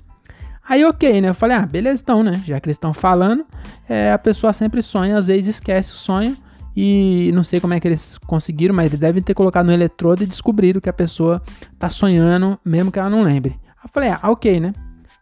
Aí 0.68 0.86
ok, 0.86 1.22
né? 1.22 1.30
Eu 1.30 1.34
falei, 1.34 1.58
ah, 1.58 1.66
beleza 1.66 2.02
então, 2.02 2.24
né? 2.24 2.42
Já 2.46 2.60
que 2.60 2.68
eles 2.68 2.76
estão 2.76 2.94
falando, 2.94 3.46
é, 3.88 4.12
a 4.12 4.18
pessoa 4.18 4.54
sempre 4.54 4.82
sonha, 4.82 5.18
às 5.18 5.28
vezes 5.28 5.56
esquece 5.56 5.94
o 5.94 5.96
sonho. 5.96 6.38
E 6.76 7.32
não 7.34 7.44
sei 7.44 7.60
como 7.60 7.74
é 7.74 7.80
que 7.80 7.88
eles 7.88 8.18
conseguiram, 8.26 8.74
mas 8.74 8.88
eles 8.88 9.00
devem 9.00 9.22
ter 9.22 9.36
colocado 9.36 9.68
no 9.68 9.72
eletrodo 9.72 10.24
e 10.24 10.26
descobriram 10.26 10.82
que 10.82 10.90
a 10.90 10.94
pessoa 10.94 11.42
tá 11.78 11.88
sonhando, 11.90 12.58
mesmo 12.66 12.92
que 12.92 12.98
ela 12.98 13.10
não 13.10 13.22
lembre. 13.22 13.60
Aí 13.68 13.84
eu 13.84 13.90
falei, 13.94 14.10
ah, 14.10 14.20
ok, 14.24 14.60
né? 14.60 14.74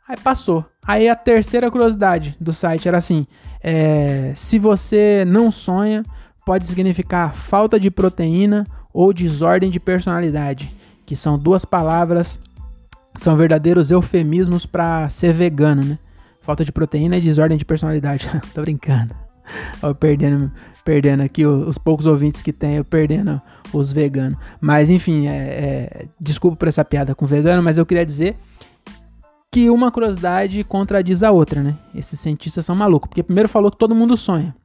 Aí 0.08 0.18
passou. 0.18 0.66
Aí 0.86 1.08
a 1.08 1.16
terceira 1.16 1.70
curiosidade 1.70 2.36
do 2.40 2.54
site 2.54 2.88
era 2.88 2.98
assim: 2.98 3.28
é, 3.62 4.34
se 4.36 4.58
você 4.58 5.24
não 5.28 5.52
sonha, 5.52 6.04
pode 6.46 6.66
significar 6.66 7.34
falta 7.34 7.80
de 7.80 7.92
proteína 7.92 8.66
ou 8.94 9.14
desordem 9.14 9.70
de 9.70 9.80
personalidade, 9.80 10.76
que 11.06 11.16
são 11.16 11.38
duas 11.38 11.64
palavras 11.64 12.40
são 13.16 13.36
verdadeiros 13.36 13.92
eufemismos 13.92 14.66
para 14.66 15.10
ser 15.10 15.34
vegano, 15.34 15.84
né? 15.84 16.00
Falta 16.42 16.66
de 16.66 16.72
proteína 16.72 17.18
e 17.18 17.22
desordem 17.22 17.58
de 17.58 17.66
personalidade. 17.66 18.30
Tô 18.54 18.62
brincando. 18.62 19.14
Ó, 19.82 19.94
perdendo, 19.94 20.52
perdendo 20.84 21.22
aqui 21.22 21.46
os, 21.46 21.68
os, 21.70 21.78
poucos 21.78 22.06
ouvintes 22.06 22.42
que 22.42 22.54
tem, 22.54 22.76
eu 22.76 22.86
perdendo 22.86 23.42
os 23.74 23.92
veganos. 23.92 24.38
Mas 24.60 24.90
enfim, 24.90 25.28
é, 25.28 25.32
é, 25.32 26.08
desculpa 26.20 26.58
por 26.58 26.68
essa 26.68 26.86
piada 26.86 27.14
com 27.14 27.26
vegano, 27.26 27.62
mas 27.62 27.78
eu 27.78 27.86
queria 27.86 28.06
dizer 28.06 28.38
que 29.52 29.70
uma 29.70 29.92
curiosidade 29.92 30.64
contradiz 30.64 31.24
a 31.24 31.32
outra, 31.32 31.62
né? 31.62 31.78
Esses 31.94 32.20
cientistas 32.20 32.66
são 32.66 32.76
malucos, 32.76 33.10
porque 33.10 33.24
primeiro 33.24 33.50
falou 33.50 33.70
que 33.70 33.78
todo 33.78 33.94
mundo 33.94 34.16
sonha. 34.16 34.56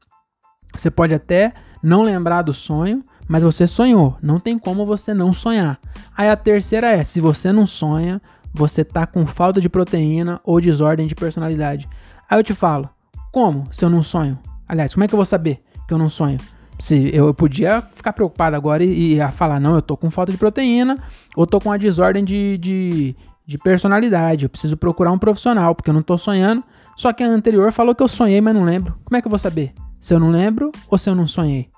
Você 0.74 0.90
pode 0.90 1.14
até 1.14 1.52
não 1.82 2.02
lembrar 2.02 2.42
do 2.42 2.54
sonho, 2.54 3.02
mas 3.28 3.42
você 3.42 3.66
sonhou. 3.66 4.16
Não 4.22 4.38
tem 4.38 4.58
como 4.58 4.86
você 4.86 5.12
não 5.12 5.32
sonhar. 5.32 5.78
Aí 6.16 6.28
a 6.28 6.36
terceira 6.36 6.90
é: 6.90 7.04
se 7.04 7.20
você 7.20 7.52
não 7.52 7.66
sonha, 7.66 8.20
você 8.52 8.84
tá 8.84 9.06
com 9.06 9.26
falta 9.26 9.60
de 9.60 9.68
proteína 9.68 10.40
ou 10.44 10.60
desordem 10.60 11.06
de 11.06 11.14
personalidade. 11.14 11.88
Aí 12.28 12.38
eu 12.38 12.44
te 12.44 12.54
falo: 12.54 12.88
como 13.32 13.64
se 13.70 13.84
eu 13.84 13.90
não 13.90 14.02
sonho? 14.02 14.38
Aliás, 14.68 14.94
como 14.94 15.04
é 15.04 15.08
que 15.08 15.14
eu 15.14 15.18
vou 15.18 15.24
saber 15.24 15.62
que 15.86 15.94
eu 15.94 15.98
não 15.98 16.08
sonho? 16.08 16.38
Se 16.78 17.14
eu 17.14 17.32
podia 17.32 17.82
ficar 17.94 18.12
preocupado 18.12 18.54
agora 18.54 18.84
e, 18.84 19.14
e 19.14 19.30
falar, 19.32 19.58
não, 19.60 19.74
eu 19.76 19.82
tô 19.82 19.96
com 19.96 20.10
falta 20.10 20.30
de 20.30 20.36
proteína, 20.36 20.98
ou 21.34 21.46
tô 21.46 21.58
com 21.58 21.70
uma 21.70 21.78
desordem 21.78 22.22
de, 22.22 22.58
de, 22.58 23.16
de 23.46 23.58
personalidade. 23.58 24.44
Eu 24.44 24.50
preciso 24.50 24.76
procurar 24.76 25.12
um 25.12 25.18
profissional, 25.18 25.74
porque 25.74 25.88
eu 25.88 25.94
não 25.94 26.02
tô 26.02 26.18
sonhando. 26.18 26.62
Só 26.96 27.12
que 27.12 27.22
a 27.22 27.28
anterior 27.28 27.72
falou 27.72 27.94
que 27.94 28.02
eu 28.02 28.08
sonhei, 28.08 28.40
mas 28.40 28.54
não 28.54 28.64
lembro. 28.64 28.98
Como 29.04 29.16
é 29.16 29.22
que 29.22 29.26
eu 29.26 29.30
vou 29.30 29.38
saber? 29.38 29.72
Se 30.00 30.12
eu 30.14 30.20
não 30.20 30.30
lembro 30.30 30.70
ou 30.90 30.98
se 30.98 31.08
eu 31.08 31.14
não 31.14 31.26
sonhei? 31.26 31.68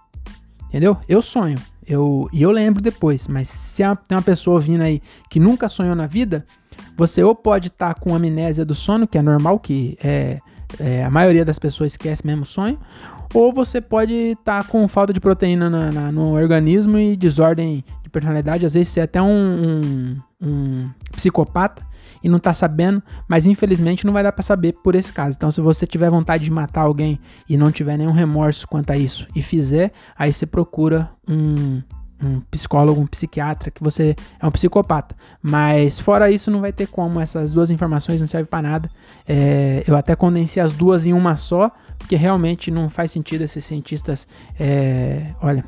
Entendeu? 0.68 0.96
Eu 1.08 1.22
sonho. 1.22 1.58
Eu, 1.87 2.28
e 2.32 2.42
eu 2.42 2.50
lembro 2.50 2.82
depois, 2.82 3.26
mas 3.26 3.48
se 3.48 3.82
tem 4.06 4.16
uma 4.16 4.22
pessoa 4.22 4.60
vindo 4.60 4.82
aí 4.82 5.00
que 5.30 5.40
nunca 5.40 5.70
sonhou 5.70 5.94
na 5.94 6.06
vida, 6.06 6.44
você 6.96 7.22
ou 7.22 7.34
pode 7.34 7.68
estar 7.68 7.94
tá 7.94 8.00
com 8.00 8.14
amnésia 8.14 8.64
do 8.64 8.75
sono, 8.75 9.06
que 9.06 9.16
é 9.16 9.22
normal, 9.22 9.58
que 9.58 9.96
é, 10.04 10.38
é, 10.78 11.02
a 11.02 11.08
maioria 11.08 11.46
das 11.46 11.58
pessoas 11.58 11.92
esquece 11.92 12.26
mesmo 12.26 12.42
o 12.42 12.46
sonho, 12.46 12.78
ou 13.32 13.52
você 13.52 13.80
pode 13.80 14.12
estar 14.12 14.62
tá 14.62 14.68
com 14.68 14.87
falta 14.87 15.14
de 15.14 15.20
proteína 15.20 15.70
na, 15.70 15.90
na, 15.90 16.12
no 16.12 16.34
organismo 16.34 16.98
e 16.98 17.16
desordem 17.16 17.82
de 18.02 18.10
personalidade, 18.10 18.66
às 18.66 18.75
vezes 18.75 18.90
você 18.90 19.00
é 19.00 19.04
até 19.04 19.22
um, 19.22 19.26
um, 19.26 20.22
um 20.42 20.90
psicopata 21.12 21.82
e 22.22 22.28
não 22.28 22.38
tá 22.38 22.54
sabendo, 22.54 23.02
mas 23.26 23.46
infelizmente 23.46 24.04
não 24.06 24.12
vai 24.12 24.22
dar 24.22 24.32
para 24.32 24.42
saber 24.42 24.75
por 24.82 24.94
esse 24.94 25.12
caso. 25.12 25.37
Então, 25.37 25.50
se 25.50 25.60
você 25.60 25.87
tiver 25.87 26.10
vontade 26.10 26.44
de 26.44 26.50
matar 26.50 26.82
alguém 26.82 27.18
e 27.48 27.56
não 27.56 27.70
tiver 27.70 27.96
nenhum 27.96 28.12
remorso 28.12 28.66
quanto 28.66 28.90
a 28.90 28.96
isso 28.96 29.26
e 29.34 29.42
fizer, 29.42 29.92
aí 30.16 30.32
você 30.32 30.46
procura 30.46 31.10
um, 31.28 31.82
um 32.22 32.40
psicólogo, 32.50 33.00
um 33.00 33.06
psiquiatra, 33.06 33.70
que 33.70 33.82
você 33.82 34.16
é 34.40 34.46
um 34.46 34.50
psicopata. 34.50 35.14
Mas 35.40 36.00
fora 36.00 36.30
isso, 36.30 36.50
não 36.50 36.60
vai 36.60 36.72
ter 36.72 36.87
como. 36.88 37.20
Essas 37.20 37.52
duas 37.52 37.70
informações 37.70 38.20
não 38.20 38.26
servem 38.26 38.46
para 38.46 38.62
nada. 38.62 38.90
É, 39.26 39.84
eu 39.87 39.96
até 39.96 40.16
condensei 40.16 40.62
as 40.62 40.72
duas 40.72 41.06
em 41.06 41.12
uma 41.12 41.37
só, 41.37 41.70
porque 41.98 42.16
realmente 42.16 42.70
não 42.70 42.90
faz 42.90 43.12
sentido 43.12 43.42
esses 43.42 43.64
cientistas. 43.64 44.26
É, 44.58 45.34
olha. 45.40 45.64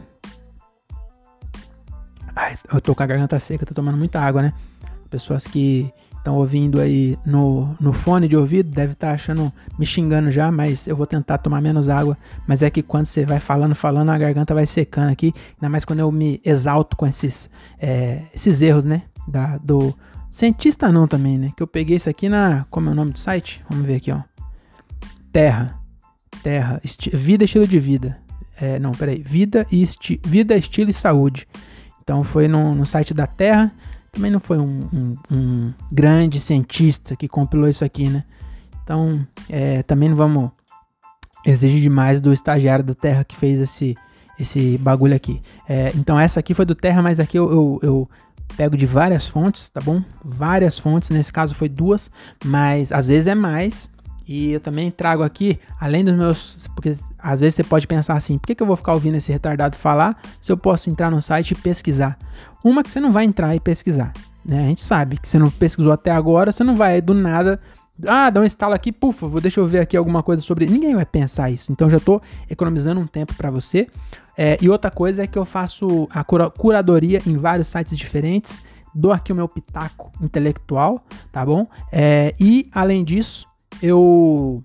Ai, 2.34 2.56
eu 2.72 2.80
tô 2.80 2.94
com 2.94 3.02
a 3.02 3.06
garganta 3.06 3.38
seca, 3.38 3.66
tô 3.66 3.74
tomando 3.74 3.98
muita 3.98 4.20
água, 4.20 4.42
né? 4.42 4.52
Pessoas 5.10 5.46
que 5.46 5.92
estão 6.20 6.36
ouvindo 6.36 6.80
aí 6.80 7.18
no, 7.24 7.74
no 7.80 7.92
fone 7.92 8.28
de 8.28 8.36
ouvido, 8.36 8.70
deve 8.70 8.92
estar 8.92 9.08
tá 9.08 9.14
achando, 9.14 9.52
me 9.78 9.84
xingando 9.86 10.30
já, 10.30 10.50
mas 10.50 10.86
eu 10.86 10.94
vou 10.94 11.06
tentar 11.06 11.38
tomar 11.38 11.60
menos 11.60 11.88
água. 11.88 12.16
Mas 12.46 12.62
é 12.62 12.70
que 12.70 12.82
quando 12.82 13.06
você 13.06 13.24
vai 13.24 13.40
falando, 13.40 13.74
falando, 13.74 14.10
a 14.10 14.18
garganta 14.18 14.54
vai 14.54 14.66
secando 14.66 15.10
aqui. 15.10 15.34
Ainda 15.56 15.68
mais 15.68 15.84
quando 15.84 16.00
eu 16.00 16.12
me 16.12 16.40
exalto 16.44 16.96
com 16.96 17.06
esses, 17.06 17.50
é, 17.78 18.24
esses 18.34 18.60
erros, 18.62 18.84
né? 18.84 19.02
Da, 19.26 19.58
do 19.58 19.94
cientista 20.30 20.92
não 20.92 21.08
também, 21.08 21.38
né? 21.38 21.52
Que 21.56 21.62
eu 21.62 21.66
peguei 21.66 21.96
isso 21.96 22.08
aqui 22.08 22.28
na. 22.28 22.66
Como 22.70 22.88
é 22.88 22.92
o 22.92 22.94
nome 22.94 23.12
do 23.12 23.18
site? 23.18 23.62
Vamos 23.68 23.86
ver 23.86 23.96
aqui, 23.96 24.12
ó. 24.12 24.20
Terra. 25.32 25.78
Terra. 26.42 26.80
Esti 26.84 27.10
vida, 27.14 27.44
estilo 27.44 27.66
de 27.66 27.78
vida. 27.78 28.18
É, 28.60 28.78
não, 28.78 28.92
peraí. 28.92 29.22
Vida, 29.22 29.66
esti 29.72 30.20
vida, 30.24 30.54
estilo 30.54 30.90
e 30.90 30.94
saúde. 30.94 31.48
Então 32.02 32.22
foi 32.24 32.46
no, 32.46 32.74
no 32.74 32.84
site 32.84 33.14
da 33.14 33.26
Terra 33.26 33.72
também 34.12 34.30
não 34.30 34.40
foi 34.40 34.58
um, 34.58 34.88
um, 34.92 35.16
um 35.30 35.72
grande 35.90 36.40
cientista 36.40 37.14
que 37.16 37.28
compilou 37.28 37.68
isso 37.68 37.84
aqui, 37.84 38.08
né? 38.08 38.24
Então, 38.82 39.24
é, 39.48 39.82
também 39.84 40.08
não 40.08 40.16
vamos 40.16 40.50
exigir 41.46 41.80
demais 41.80 42.20
do 42.20 42.32
estagiário 42.32 42.84
do 42.84 42.94
Terra 42.94 43.24
que 43.24 43.36
fez 43.36 43.60
esse, 43.60 43.96
esse 44.38 44.76
bagulho 44.78 45.14
aqui. 45.14 45.40
É, 45.68 45.92
então, 45.94 46.18
essa 46.18 46.40
aqui 46.40 46.54
foi 46.54 46.64
do 46.64 46.74
Terra, 46.74 47.00
mas 47.00 47.20
aqui 47.20 47.38
eu, 47.38 47.50
eu, 47.50 47.80
eu, 47.82 48.10
pego 48.56 48.76
de 48.76 48.86
várias 48.86 49.28
fontes, 49.28 49.68
tá 49.68 49.80
bom? 49.80 50.02
Várias 50.24 50.76
fontes, 50.78 51.08
nesse 51.10 51.32
caso 51.32 51.54
foi 51.54 51.68
duas, 51.68 52.10
mas 52.44 52.90
às 52.90 53.06
vezes 53.06 53.28
é 53.28 53.34
mais. 53.34 53.88
E 54.26 54.52
eu 54.52 54.60
também 54.60 54.90
trago 54.90 55.22
aqui, 55.22 55.58
além 55.78 56.04
dos 56.04 56.14
meus. 56.14 56.68
Porque 56.74 56.96
às 57.22 57.40
vezes 57.40 57.54
você 57.54 57.64
pode 57.64 57.86
pensar 57.86 58.14
assim: 58.14 58.38
por 58.38 58.46
que, 58.46 58.54
que 58.54 58.62
eu 58.62 58.66
vou 58.66 58.76
ficar 58.76 58.92
ouvindo 58.92 59.16
esse 59.16 59.30
retardado 59.30 59.76
falar 59.76 60.20
se 60.40 60.50
eu 60.50 60.56
posso 60.56 60.90
entrar 60.90 61.10
no 61.10 61.20
site 61.20 61.52
e 61.52 61.54
pesquisar? 61.54 62.18
Uma 62.64 62.82
que 62.82 62.90
você 62.90 63.00
não 63.00 63.12
vai 63.12 63.24
entrar 63.24 63.54
e 63.54 63.60
pesquisar. 63.60 64.12
Né? 64.44 64.64
A 64.64 64.66
gente 64.66 64.82
sabe 64.82 65.18
que 65.18 65.28
você 65.28 65.38
não 65.38 65.50
pesquisou 65.50 65.92
até 65.92 66.10
agora, 66.10 66.52
você 66.52 66.64
não 66.64 66.76
vai 66.76 67.00
do 67.00 67.14
nada. 67.14 67.60
Ah, 68.06 68.30
dá 68.30 68.40
um 68.40 68.44
instalo 68.44 68.72
aqui, 68.74 68.90
pufa, 68.90 69.28
deixa 69.40 69.60
eu 69.60 69.66
ver 69.66 69.80
aqui 69.80 69.96
alguma 69.96 70.22
coisa 70.22 70.42
sobre. 70.42 70.66
Ninguém 70.66 70.94
vai 70.94 71.04
pensar 71.04 71.50
isso. 71.50 71.70
Então 71.70 71.90
já 71.90 71.98
estou 71.98 72.22
economizando 72.48 73.00
um 73.00 73.06
tempo 73.06 73.34
para 73.34 73.50
você. 73.50 73.88
É, 74.36 74.56
e 74.60 74.70
outra 74.70 74.90
coisa 74.90 75.22
é 75.22 75.26
que 75.26 75.38
eu 75.38 75.44
faço 75.44 76.08
a 76.10 76.24
cura 76.24 76.48
curadoria 76.48 77.20
em 77.26 77.36
vários 77.36 77.68
sites 77.68 77.96
diferentes. 77.96 78.62
Dou 78.94 79.12
aqui 79.12 79.32
o 79.32 79.36
meu 79.36 79.46
pitaco 79.46 80.10
intelectual, 80.20 81.04
tá 81.30 81.44
bom? 81.44 81.66
É, 81.92 82.34
e 82.40 82.68
além 82.72 83.04
disso, 83.04 83.46
eu. 83.82 84.62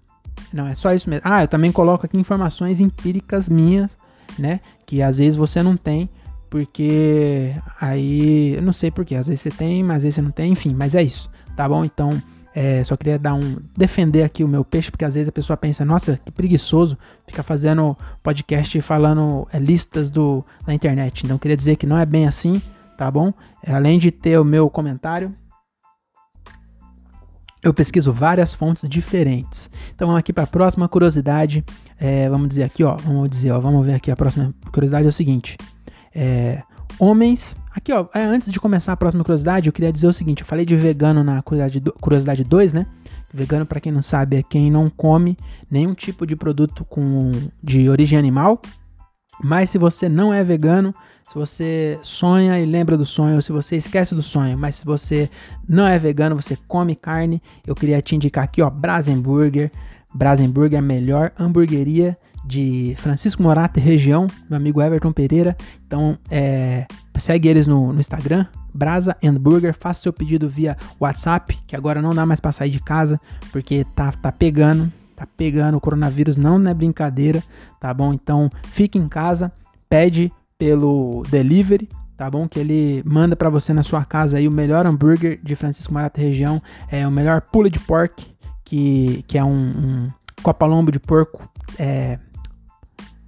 Não, 0.55 0.65
é 0.65 0.73
só 0.73 0.93
isso 0.93 1.09
mesmo. 1.09 1.23
Ah, 1.25 1.43
eu 1.43 1.49
também 1.49 1.69
coloco 1.69 2.05
aqui 2.05 2.17
informações 2.17 2.79
empíricas 2.79 3.49
minhas, 3.49 3.97
né? 4.39 4.61
Que 4.85 5.01
às 5.01 5.17
vezes 5.17 5.35
você 5.35 5.61
não 5.61 5.75
tem, 5.75 6.09
porque 6.49 7.53
aí. 7.79 8.53
Eu 8.55 8.61
não 8.61 8.71
sei 8.71 8.89
porquê. 8.89 9.15
Às 9.15 9.27
vezes 9.27 9.41
você 9.41 9.51
tem, 9.51 9.83
mas 9.83 9.97
às 9.97 10.03
vezes 10.03 10.15
você 10.15 10.21
não 10.21 10.31
tem, 10.31 10.53
enfim, 10.53 10.73
mas 10.73 10.95
é 10.95 11.03
isso, 11.03 11.29
tá 11.57 11.67
bom? 11.67 11.83
Então. 11.83 12.09
É, 12.57 12.81
só 12.85 12.95
queria 12.95 13.19
dar 13.19 13.33
um 13.33 13.57
defender 13.75 14.23
aqui 14.23 14.41
o 14.41 14.47
meu 14.47 14.63
peixe, 14.63 14.89
porque 14.89 15.03
às 15.03 15.13
vezes 15.13 15.27
a 15.27 15.31
pessoa 15.33 15.57
pensa, 15.57 15.83
nossa, 15.83 16.17
que 16.23 16.31
preguiçoso 16.31 16.97
ficar 17.27 17.43
fazendo 17.43 17.97
podcast 18.23 18.79
falando 18.79 19.45
é, 19.51 19.59
listas 19.59 20.09
do, 20.09 20.41
na 20.65 20.73
internet. 20.73 21.25
Então 21.25 21.37
queria 21.37 21.57
dizer 21.57 21.75
que 21.75 21.85
não 21.85 21.97
é 21.97 22.05
bem 22.05 22.25
assim, 22.25 22.61
tá 22.97 23.11
bom? 23.11 23.33
É, 23.61 23.73
além 23.73 23.99
de 23.99 24.09
ter 24.09 24.39
o 24.39 24.45
meu 24.45 24.69
comentário, 24.69 25.35
eu 27.65 27.73
pesquiso 27.73 28.13
várias 28.13 28.53
fontes 28.53 28.87
diferentes. 28.87 29.71
Então 29.95 30.07
vamos 30.07 30.19
aqui 30.19 30.31
para 30.31 30.43
a 30.43 30.47
próxima 30.47 30.87
curiosidade. 30.87 31.65
É, 31.99 32.29
vamos 32.29 32.47
dizer 32.47 32.63
aqui, 32.63 32.83
ó. 32.83 32.95
Vamos 32.95 33.27
dizer, 33.27 33.51
ó. 33.51 33.59
Vamos 33.59 33.83
ver 33.83 33.95
aqui 33.95 34.11
a 34.11 34.15
próxima 34.15 34.53
curiosidade 34.71 35.07
é 35.07 35.09
o 35.09 35.13
seguinte. 35.13 35.57
É, 36.13 36.61
homens. 36.99 37.57
Aqui, 37.75 37.91
ó. 37.91 38.05
É, 38.13 38.23
antes 38.23 38.51
de 38.51 38.59
começar 38.59 38.93
a 38.93 38.97
próxima 38.97 39.23
curiosidade, 39.23 39.67
eu 39.67 39.73
queria 39.73 39.91
dizer 39.91 40.05
o 40.05 40.13
seguinte. 40.13 40.41
Eu 40.41 40.45
falei 40.45 40.63
de 40.63 40.75
vegano 40.75 41.23
na 41.23 41.41
curiosidade, 41.41 41.91
curiosidade 41.99 42.43
2, 42.43 42.75
né? 42.75 42.85
Vegano, 43.33 43.65
para 43.65 43.81
quem 43.81 43.91
não 43.91 44.03
sabe, 44.03 44.37
é 44.37 44.43
quem 44.43 44.69
não 44.69 44.87
come 44.87 45.35
nenhum 45.69 45.95
tipo 45.95 46.27
de 46.27 46.35
produto 46.35 46.85
com, 46.85 47.31
de 47.63 47.89
origem 47.89 48.17
animal. 48.17 48.61
Mas 49.43 49.69
se 49.69 49.77
você 49.77 50.07
não 50.07 50.33
é 50.33 50.43
vegano, 50.43 50.93
se 51.23 51.35
você 51.35 51.99
sonha 52.01 52.59
e 52.59 52.65
lembra 52.65 52.97
do 52.97 53.05
sonho, 53.05 53.35
ou 53.35 53.41
se 53.41 53.51
você 53.51 53.75
esquece 53.75 54.15
do 54.15 54.21
sonho, 54.21 54.57
mas 54.57 54.75
se 54.75 54.85
você 54.85 55.29
não 55.67 55.87
é 55.87 55.97
vegano, 55.97 56.35
você 56.35 56.57
come 56.67 56.95
carne, 56.95 57.41
eu 57.65 57.75
queria 57.75 58.01
te 58.01 58.15
indicar 58.15 58.43
aqui, 58.43 58.61
ó, 58.61 58.69
Brasenburger. 58.69 59.71
Brasenburger 60.13 60.77
é 60.77 60.79
a 60.79 60.81
melhor 60.81 61.31
hamburgueria 61.37 62.17
de 62.45 62.95
Francisco 62.99 63.41
Morato 63.41 63.79
região, 63.79 64.27
meu 64.49 64.57
amigo 64.57 64.81
Everton 64.81 65.11
Pereira. 65.11 65.57
Então, 65.85 66.17
é, 66.29 66.85
segue 67.17 67.49
eles 67.49 67.67
no, 67.67 67.91
no 67.91 67.99
Instagram, 67.99 68.45
Brasa 68.73 69.17
Burger. 69.39 69.73
Faça 69.73 70.03
seu 70.03 70.13
pedido 70.13 70.47
via 70.47 70.77
WhatsApp, 70.99 71.57
que 71.65 71.75
agora 71.75 72.01
não 72.01 72.13
dá 72.13 72.25
mais 72.25 72.39
para 72.39 72.51
sair 72.51 72.69
de 72.69 72.79
casa, 72.79 73.19
porque 73.51 73.83
tá, 73.95 74.11
tá 74.11 74.31
pegando, 74.31 74.91
tá 75.15 75.25
pegando. 75.25 75.77
O 75.77 75.81
coronavírus 75.81 76.37
não 76.37 76.61
é 76.67 76.73
brincadeira, 76.73 77.43
tá 77.79 77.93
bom? 77.93 78.13
Então, 78.13 78.49
fique 78.63 78.97
em 78.97 79.07
casa, 79.07 79.51
pede 79.89 80.31
pelo 80.57 81.23
delivery, 81.29 81.89
tá 82.17 82.29
bom? 82.29 82.47
Que 82.47 82.59
ele 82.59 83.03
manda 83.05 83.35
para 83.35 83.49
você 83.49 83.73
na 83.73 83.83
sua 83.83 84.03
casa 84.05 84.37
aí 84.37 84.47
o 84.47 84.51
melhor 84.51 84.85
hambúrguer 84.85 85.39
de 85.43 85.55
Francisco 85.55 85.93
Marata 85.93 86.21
região, 86.21 86.61
é 86.89 87.07
o 87.07 87.11
melhor 87.11 87.41
pulled 87.41 87.77
pork, 87.81 88.25
que, 88.63 89.23
que 89.27 89.37
é 89.37 89.43
um, 89.43 89.51
um 89.51 90.09
copa-lombo 90.41 90.91
de 90.91 90.99
porco, 90.99 91.47
é, 91.77 92.17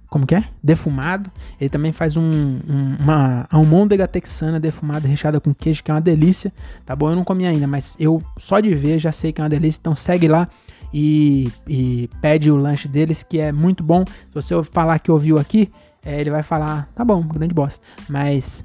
como 0.08 0.26
que 0.26 0.34
é? 0.34 0.44
Defumado. 0.62 1.30
Ele 1.60 1.68
também 1.68 1.92
faz 1.92 2.16
um, 2.16 2.22
um, 2.22 2.96
uma 2.98 3.46
almôndega 3.50 4.08
texana 4.08 4.58
defumada, 4.58 5.06
recheada 5.06 5.40
com 5.40 5.54
queijo, 5.54 5.82
que 5.84 5.90
é 5.90 5.94
uma 5.94 6.00
delícia, 6.00 6.52
tá 6.84 6.96
bom? 6.96 7.10
Eu 7.10 7.16
não 7.16 7.24
comi 7.24 7.46
ainda, 7.46 7.66
mas 7.66 7.94
eu 8.00 8.22
só 8.38 8.58
de 8.58 8.74
ver 8.74 8.98
já 8.98 9.12
sei 9.12 9.32
que 9.32 9.40
é 9.40 9.44
uma 9.44 9.50
delícia, 9.50 9.78
então 9.80 9.94
segue 9.94 10.26
lá 10.26 10.48
e, 10.92 11.50
e 11.66 12.08
pede 12.20 12.50
o 12.50 12.56
lanche 12.56 12.88
deles, 12.88 13.22
que 13.22 13.38
é 13.38 13.52
muito 13.52 13.82
bom. 13.82 14.04
Se 14.06 14.34
você 14.34 14.62
falar 14.64 14.98
que 14.98 15.10
ouviu 15.10 15.38
aqui, 15.38 15.70
é, 16.04 16.20
ele 16.20 16.30
vai 16.30 16.42
falar, 16.42 16.88
tá 16.94 17.04
bom, 17.04 17.22
grande 17.22 17.54
boss. 17.54 17.80
Mas 18.08 18.62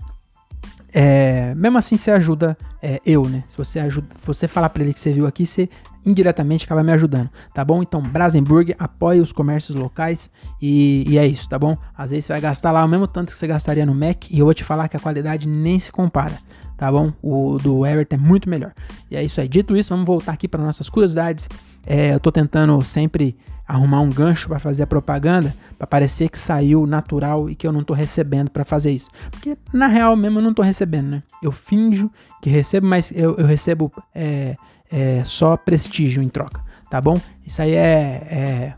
é, 0.94 1.56
mesmo 1.56 1.78
assim 1.78 1.98
você 1.98 2.12
ajuda 2.12 2.56
é, 2.82 3.02
eu, 3.06 3.28
né? 3.28 3.44
Se 3.48 3.58
você 3.58 3.80
ajuda, 3.80 4.08
você 4.24 4.48
falar 4.48 4.70
para 4.70 4.84
ele 4.84 4.94
que 4.94 5.00
você 5.00 5.12
viu 5.12 5.26
aqui, 5.26 5.46
você 5.46 5.68
indiretamente 6.06 6.66
acaba 6.66 6.84
me 6.84 6.92
ajudando, 6.92 7.30
tá 7.54 7.64
bom? 7.64 7.82
Então, 7.82 8.02
Brasenburg 8.02 8.76
apoia 8.78 9.22
os 9.22 9.32
comércios 9.32 9.78
locais 9.78 10.30
e, 10.62 11.06
e, 11.08 11.18
é 11.18 11.26
isso, 11.26 11.48
tá 11.48 11.58
bom? 11.58 11.78
Às 11.98 12.12
vezes 12.12 12.26
você 12.26 12.34
vai 12.34 12.42
gastar 12.42 12.72
lá 12.72 12.84
o 12.84 12.88
mesmo 12.88 13.08
tanto 13.08 13.32
que 13.32 13.40
você 13.40 13.48
gastaria 13.48 13.86
no 13.86 13.96
Mac 13.96 14.30
e 14.30 14.40
eu 14.40 14.46
vou 14.46 14.54
te 14.54 14.64
falar 14.64 14.88
que 14.88 14.98
a 14.98 15.00
qualidade 15.00 15.48
nem 15.48 15.80
se 15.80 15.92
compara, 15.92 16.38
tá 16.78 16.92
bom? 16.92 17.14
O 17.22 17.58
do 17.58 17.86
Everton 17.86 18.16
é 18.16 18.20
muito 18.20 18.50
melhor. 18.50 18.74
E 19.10 19.16
é 19.16 19.24
isso 19.24 19.40
aí. 19.40 19.48
Dito 19.48 19.76
isso, 19.76 19.90
vamos 19.92 20.06
voltar 20.06 20.34
aqui 20.34 20.48
para 20.48 20.62
nossas 20.62 20.90
curiosidades. 20.90 21.48
É, 21.86 22.14
eu 22.14 22.20
tô 22.20 22.32
tentando 22.32 22.82
sempre 22.84 23.36
arrumar 23.68 24.02
um 24.02 24.10
gancho 24.10 24.48
para 24.48 24.60
fazer 24.60 24.84
a 24.84 24.88
propaganda, 24.88 25.54
para 25.78 25.88
parecer 25.88 26.30
que 26.30 26.38
saiu 26.38 26.86
natural 26.86 27.50
e 27.50 27.56
que 27.56 27.66
eu 27.66 27.72
não 27.72 27.84
tô 27.84 27.94
recebendo 27.94 28.50
para 28.50 28.66
fazer 28.66 28.92
isso. 28.92 29.10
Porque 29.32 29.58
na 29.72 29.88
real 29.88 30.16
mesmo 30.16 30.40
eu 30.40 30.44
não 30.44 30.54
tô 30.54 30.62
recebendo, 30.62 31.08
né? 31.08 31.24
Eu 31.42 31.52
finjo 31.52 32.12
que 32.42 32.50
recebo, 32.50 32.86
mas 32.88 33.12
eu, 33.16 33.36
eu 33.38 33.46
recebo 33.46 33.92
é, 34.14 34.56
é, 34.92 35.24
só 35.26 35.56
prestígio 35.58 36.22
em 36.22 36.30
troca, 36.30 36.62
tá 36.90 37.00
bom? 37.00 37.20
Isso 37.46 37.62
aí 37.62 37.74
é, 37.74 38.28
é 38.30 38.74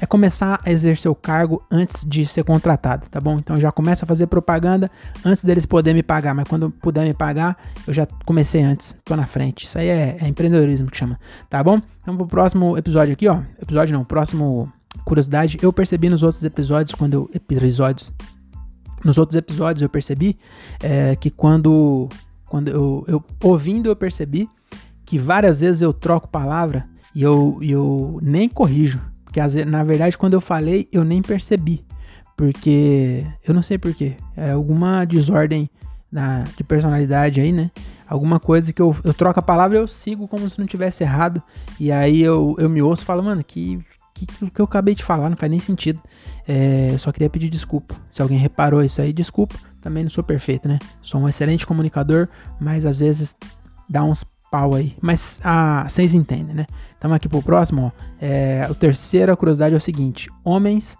é 0.00 0.06
começar 0.06 0.60
a 0.64 0.70
exercer 0.70 1.10
o 1.10 1.14
cargo 1.14 1.62
antes 1.70 2.08
de 2.08 2.24
ser 2.24 2.42
contratado, 2.42 3.06
tá 3.10 3.20
bom? 3.20 3.38
Então 3.38 3.60
já 3.60 3.70
começa 3.70 4.04
a 4.04 4.08
fazer 4.08 4.26
propaganda 4.26 4.90
antes 5.24 5.44
deles 5.44 5.66
poderem 5.66 5.96
me 5.96 6.02
pagar, 6.02 6.34
mas 6.34 6.48
quando 6.48 6.70
puder 6.70 7.04
me 7.04 7.12
pagar, 7.12 7.56
eu 7.86 7.92
já 7.92 8.06
comecei 8.24 8.62
antes, 8.62 8.96
tô 9.04 9.14
na 9.14 9.26
frente. 9.26 9.64
Isso 9.64 9.78
aí 9.78 9.88
é, 9.88 10.16
é 10.20 10.28
empreendedorismo 10.28 10.90
que 10.90 10.96
chama, 10.96 11.20
tá 11.48 11.62
bom? 11.62 11.80
Então 12.02 12.16
pro 12.16 12.26
próximo 12.26 12.78
episódio 12.78 13.12
aqui, 13.12 13.28
ó, 13.28 13.40
episódio 13.60 13.94
não, 13.94 14.04
próximo 14.04 14.72
curiosidade, 15.04 15.58
eu 15.60 15.72
percebi 15.72 16.08
nos 16.08 16.22
outros 16.22 16.42
episódios, 16.42 16.94
quando 16.94 17.14
eu, 17.14 17.30
episódios, 17.34 18.12
nos 19.04 19.18
outros 19.18 19.36
episódios 19.36 19.82
eu 19.82 19.88
percebi 19.88 20.38
é, 20.82 21.14
que 21.16 21.30
quando, 21.30 22.08
quando 22.46 22.68
eu, 22.68 23.04
eu 23.06 23.24
ouvindo 23.42 23.88
eu 23.88 23.96
percebi 23.96 24.48
que 25.04 25.18
várias 25.18 25.60
vezes 25.60 25.82
eu 25.82 25.92
troco 25.92 26.28
palavra 26.28 26.86
e 27.14 27.22
eu, 27.22 27.58
eu 27.60 28.18
nem 28.22 28.48
corrijo. 28.48 29.09
Porque 29.30 29.64
na 29.64 29.84
verdade, 29.84 30.18
quando 30.18 30.34
eu 30.34 30.40
falei, 30.40 30.88
eu 30.90 31.04
nem 31.04 31.22
percebi. 31.22 31.84
Porque 32.36 33.24
eu 33.46 33.54
não 33.54 33.62
sei 33.62 33.78
porquê. 33.78 34.16
É 34.36 34.52
alguma 34.52 35.04
desordem 35.04 35.70
na, 36.10 36.44
de 36.56 36.64
personalidade 36.64 37.40
aí, 37.40 37.52
né? 37.52 37.70
alguma 38.10 38.40
coisa 38.40 38.72
que 38.72 38.82
eu, 38.82 38.94
eu 39.04 39.14
troco 39.14 39.38
a 39.38 39.42
palavra 39.42 39.78
eu 39.78 39.86
sigo 39.86 40.26
como 40.26 40.50
se 40.50 40.58
não 40.58 40.66
tivesse 40.66 41.04
errado. 41.04 41.40
E 41.78 41.92
aí 41.92 42.20
eu, 42.20 42.56
eu 42.58 42.68
me 42.68 42.82
ouço 42.82 43.04
e 43.04 43.06
falo, 43.06 43.22
mano, 43.22 43.44
que, 43.44 43.78
que, 44.12 44.26
que 44.26 44.60
eu 44.60 44.64
acabei 44.64 44.96
de 44.96 45.04
falar 45.04 45.30
não 45.30 45.36
faz 45.36 45.48
nem 45.48 45.60
sentido. 45.60 46.00
É, 46.46 46.90
eu 46.90 46.98
só 46.98 47.12
queria 47.12 47.30
pedir 47.30 47.48
desculpa. 47.48 47.94
Se 48.10 48.20
alguém 48.20 48.36
reparou 48.36 48.82
isso 48.82 49.00
aí, 49.00 49.12
desculpa. 49.12 49.54
Também 49.80 50.02
não 50.02 50.10
sou 50.10 50.24
perfeito, 50.24 50.66
né? 50.66 50.78
Sou 51.00 51.20
um 51.20 51.28
excelente 51.28 51.64
comunicador, 51.64 52.28
mas 52.60 52.84
às 52.84 52.98
vezes 52.98 53.34
dá 53.88 54.02
uns 54.02 54.24
pau 54.50 54.74
aí. 54.74 54.96
Mas 55.00 55.40
ah, 55.44 55.86
vocês 55.88 56.14
entendem, 56.14 56.54
né? 56.54 56.66
Estamos 56.92 57.16
aqui 57.16 57.28
pro 57.28 57.42
próximo. 57.42 57.92
Ó. 57.94 58.02
É, 58.20 58.66
a 58.68 58.74
terceira 58.74 59.36
curiosidade 59.36 59.74
é 59.74 59.78
o 59.78 59.80
seguinte: 59.80 60.28
homens 60.44 60.96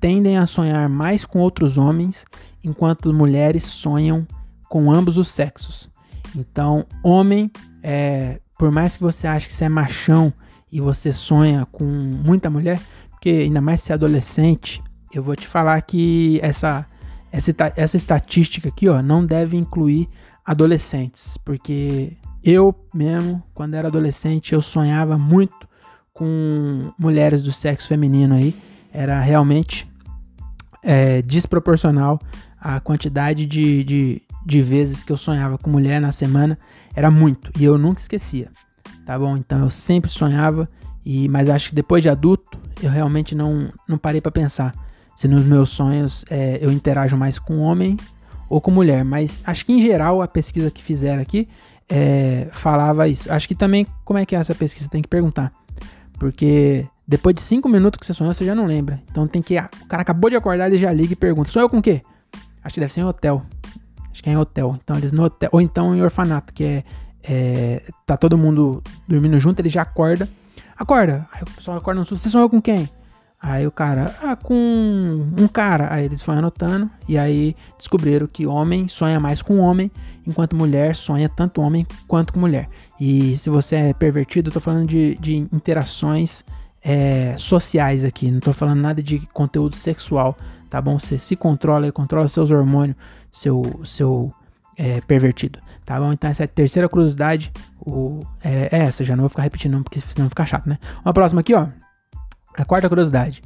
tendem 0.00 0.36
a 0.36 0.46
sonhar 0.46 0.88
mais 0.88 1.24
com 1.24 1.38
outros 1.38 1.78
homens, 1.78 2.24
enquanto 2.62 3.12
mulheres 3.12 3.64
sonham 3.64 4.26
com 4.68 4.90
ambos 4.92 5.16
os 5.16 5.28
sexos. 5.28 5.90
Então, 6.36 6.84
homem, 7.02 7.50
é, 7.82 8.40
por 8.58 8.70
mais 8.70 8.96
que 8.96 9.02
você 9.02 9.26
ache 9.26 9.46
que 9.46 9.52
você 9.52 9.64
é 9.64 9.68
machão 9.68 10.32
e 10.70 10.80
você 10.80 11.12
sonha 11.12 11.66
com 11.72 11.84
muita 11.84 12.50
mulher, 12.50 12.80
porque 13.10 13.30
ainda 13.30 13.60
mais 13.60 13.80
se 13.80 13.92
é 13.92 13.94
adolescente, 13.94 14.82
eu 15.12 15.22
vou 15.22 15.34
te 15.34 15.46
falar 15.46 15.80
que 15.82 16.38
essa, 16.42 16.86
essa, 17.32 17.52
essa 17.74 17.96
estatística 17.96 18.68
aqui 18.68 18.88
ó, 18.88 19.00
não 19.02 19.24
deve 19.24 19.56
incluir 19.56 20.08
adolescentes, 20.44 21.38
porque 21.38 22.16
eu 22.42 22.74
mesmo, 22.92 23.42
quando 23.54 23.74
era 23.74 23.88
adolescente, 23.88 24.52
eu 24.52 24.60
sonhava 24.60 25.16
muito 25.16 25.68
com 26.12 26.92
mulheres 26.98 27.42
do 27.42 27.52
sexo 27.52 27.88
feminino 27.88 28.34
aí. 28.34 28.54
Era 28.92 29.20
realmente 29.20 29.88
é, 30.82 31.22
desproporcional 31.22 32.20
a 32.60 32.80
quantidade 32.80 33.46
de, 33.46 33.84
de, 33.84 34.22
de 34.44 34.62
vezes 34.62 35.02
que 35.02 35.12
eu 35.12 35.16
sonhava 35.16 35.58
com 35.58 35.70
mulher 35.70 36.00
na 36.00 36.12
semana. 36.12 36.58
Era 36.94 37.10
muito. 37.10 37.52
E 37.58 37.64
eu 37.64 37.78
nunca 37.78 38.00
esquecia. 38.00 38.50
Tá 39.06 39.18
bom? 39.18 39.36
Então 39.36 39.60
eu 39.60 39.70
sempre 39.70 40.10
sonhava. 40.10 40.68
E, 41.04 41.28
mas 41.28 41.48
acho 41.48 41.70
que 41.70 41.74
depois 41.74 42.02
de 42.02 42.08
adulto, 42.08 42.58
eu 42.82 42.90
realmente 42.90 43.34
não, 43.34 43.72
não 43.86 43.96
parei 43.96 44.20
para 44.20 44.30
pensar 44.30 44.74
se 45.16 45.26
nos 45.26 45.44
meus 45.44 45.70
sonhos 45.70 46.24
é, 46.30 46.58
eu 46.60 46.70
interajo 46.70 47.16
mais 47.16 47.38
com 47.38 47.58
homem 47.58 47.96
ou 48.48 48.60
com 48.60 48.70
mulher. 48.70 49.04
Mas 49.04 49.42
acho 49.46 49.64
que 49.64 49.72
em 49.72 49.80
geral 49.80 50.20
a 50.20 50.28
pesquisa 50.28 50.70
que 50.70 50.82
fizeram 50.82 51.22
aqui 51.22 51.48
é, 51.88 52.48
falava 52.52 53.08
isso. 53.08 53.32
Acho 53.32 53.48
que 53.48 53.54
também, 53.54 53.86
como 54.04 54.18
é 54.18 54.26
que 54.26 54.36
é 54.36 54.38
essa 54.38 54.54
pesquisa? 54.54 54.88
Tem 54.88 55.02
que 55.02 55.08
perguntar. 55.08 55.52
Porque 56.18 56.86
depois 57.06 57.34
de 57.34 57.40
cinco 57.40 57.68
minutos 57.68 57.98
que 57.98 58.06
você 58.06 58.12
sonhou, 58.12 58.34
você 58.34 58.44
já 58.44 58.54
não 58.54 58.66
lembra. 58.66 59.00
Então 59.10 59.26
tem 59.26 59.40
que. 59.40 59.56
Ah, 59.56 59.70
o 59.82 59.86
cara 59.86 60.02
acabou 60.02 60.28
de 60.28 60.36
acordar, 60.36 60.66
ele 60.66 60.78
já 60.78 60.92
liga 60.92 61.12
e 61.12 61.16
pergunta: 61.16 61.50
sonhou 61.50 61.68
com 61.68 61.78
o 61.78 61.82
quê? 61.82 62.02
Acho 62.62 62.74
que 62.74 62.80
deve 62.80 62.92
ser 62.92 63.00
em 63.00 63.04
hotel. 63.04 63.42
Acho 64.12 64.22
que 64.22 64.28
é 64.28 64.32
em 64.32 64.36
hotel. 64.36 64.76
Então 64.82 64.96
eles 64.96 65.12
no 65.12 65.24
hotel. 65.24 65.48
Ou 65.52 65.60
então 65.60 65.94
em 65.94 66.02
orfanato, 66.02 66.52
que 66.52 66.64
é. 66.64 66.84
é 67.22 67.82
tá 68.04 68.16
todo 68.16 68.36
mundo 68.36 68.82
dormindo 69.06 69.38
junto, 69.38 69.60
ele 69.60 69.70
já 69.70 69.82
acorda. 69.82 70.28
Acorda. 70.76 71.26
Aí 71.32 71.42
o 71.42 71.46
pessoal 71.46 71.78
acorda 71.78 72.00
no 72.00 72.06
susto. 72.06 72.22
Você 72.22 72.30
sonhou 72.30 72.50
com 72.50 72.60
quem? 72.60 72.88
Aí 73.40 73.66
o 73.66 73.70
cara, 73.70 74.12
ah, 74.22 74.34
com 74.34 74.54
um 74.54 75.46
cara. 75.46 75.92
Aí 75.92 76.04
eles 76.04 76.22
foram 76.22 76.40
anotando 76.40 76.90
e 77.08 77.16
aí 77.16 77.54
descobriram 77.76 78.26
que 78.26 78.46
homem 78.46 78.88
sonha 78.88 79.20
mais 79.20 79.40
com 79.40 79.58
homem, 79.58 79.90
enquanto 80.26 80.56
mulher 80.56 80.96
sonha 80.96 81.28
tanto 81.28 81.60
homem 81.60 81.86
quanto 82.08 82.32
com 82.32 82.40
mulher. 82.40 82.68
E 83.00 83.36
se 83.36 83.48
você 83.48 83.76
é 83.76 83.94
pervertido, 83.94 84.48
eu 84.48 84.52
tô 84.52 84.60
falando 84.60 84.88
de, 84.88 85.16
de 85.20 85.36
interações 85.36 86.44
é, 86.82 87.36
sociais 87.38 88.04
aqui, 88.04 88.30
não 88.30 88.40
tô 88.40 88.52
falando 88.52 88.80
nada 88.80 89.02
de 89.02 89.20
conteúdo 89.32 89.76
sexual, 89.76 90.36
tá 90.68 90.80
bom? 90.80 90.98
Você 90.98 91.18
se 91.18 91.36
controla 91.36 91.86
e 91.86 91.92
controla 91.92 92.26
seus 92.26 92.50
hormônios, 92.50 92.96
seu, 93.30 93.80
seu 93.84 94.32
é, 94.76 95.00
pervertido, 95.02 95.60
tá 95.86 95.98
bom? 96.00 96.12
Então 96.12 96.28
essa 96.28 96.42
é 96.42 96.46
a 96.46 96.48
terceira 96.48 96.88
curiosidade, 96.88 97.52
o, 97.78 98.24
é, 98.42 98.68
é 98.72 98.78
essa, 98.80 99.04
já 99.04 99.14
não 99.14 99.22
vou 99.22 99.28
ficar 99.28 99.42
repetindo 99.42 99.80
porque 99.82 100.00
senão 100.00 100.28
fica 100.28 100.44
chato, 100.44 100.68
né? 100.68 100.78
Uma 101.04 101.12
próxima 101.12 101.40
aqui, 101.40 101.54
ó. 101.54 101.68
A 102.58 102.64
quarta 102.64 102.88
curiosidade. 102.88 103.40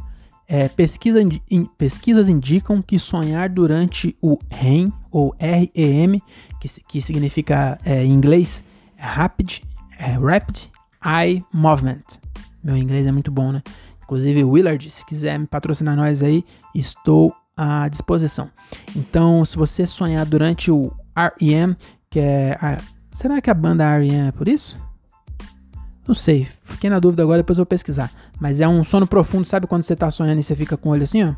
É, 0.49 0.69
pesquisa, 0.69 1.21
in, 1.21 1.65
pesquisas 1.77 2.29
indicam 2.29 2.81
que 2.81 2.99
sonhar 2.99 3.49
durante 3.49 4.17
o 4.21 4.39
REM, 4.51 4.93
ou 5.11 5.35
REM, 5.39 6.21
que, 6.59 6.69
que 6.89 7.03
significa 7.03 7.79
é, 7.85 8.05
em 8.05 8.11
inglês 8.11 8.65
Rapid, 8.97 9.61
é, 9.99 10.13
Rapid 10.13 10.69
Eye 11.05 11.45
Movement. 11.53 12.03
Meu 12.65 12.77
inglês 12.77 13.07
é 13.07 13.13
muito 13.13 13.31
bom, 13.31 13.53
né? 13.53 13.63
Inclusive, 14.03 14.45
Willard, 14.45 14.91
se 14.91 15.05
quiser 15.05 15.39
me 15.39 15.47
patrocinar 15.47 15.95
nós 15.95 16.23
aí, 16.23 16.45
estou 16.75 17.35
à 17.57 17.89
disposição. 17.89 18.51
Então, 18.97 19.45
se 19.45 19.57
você 19.57 19.87
sonhar 19.87 20.25
durante 20.25 20.71
o 20.71 20.91
REM, 21.15 21.77
que 22.09 22.19
é. 22.19 22.59
A, 22.61 22.79
será 23.13 23.41
que 23.41 23.51
a 23.51 23.55
banda 23.55 23.99
REM 23.99 24.29
é 24.29 24.33
por 24.33 24.49
isso? 24.49 24.79
Não 26.07 26.15
sei, 26.15 26.49
fiquei 26.65 26.91
na 26.91 26.99
dúvida 26.99 27.23
agora, 27.23 27.39
depois 27.39 27.59
eu 27.59 27.63
vou 27.63 27.67
pesquisar. 27.67 28.11
Mas 28.41 28.61
é 28.61 28.67
um 28.67 28.83
sono 28.83 29.07
profundo, 29.07 29.47
sabe 29.47 29.67
quando 29.67 29.85
você 29.85 29.95
tá 29.95 30.11
sonhando 30.11 30.41
e 30.41 30.43
você 30.43 30.57
fica 30.57 30.77
com 30.77 30.89
o 30.89 30.93
olho 30.93 31.05
assim, 31.05 31.23
ó? 31.23 31.35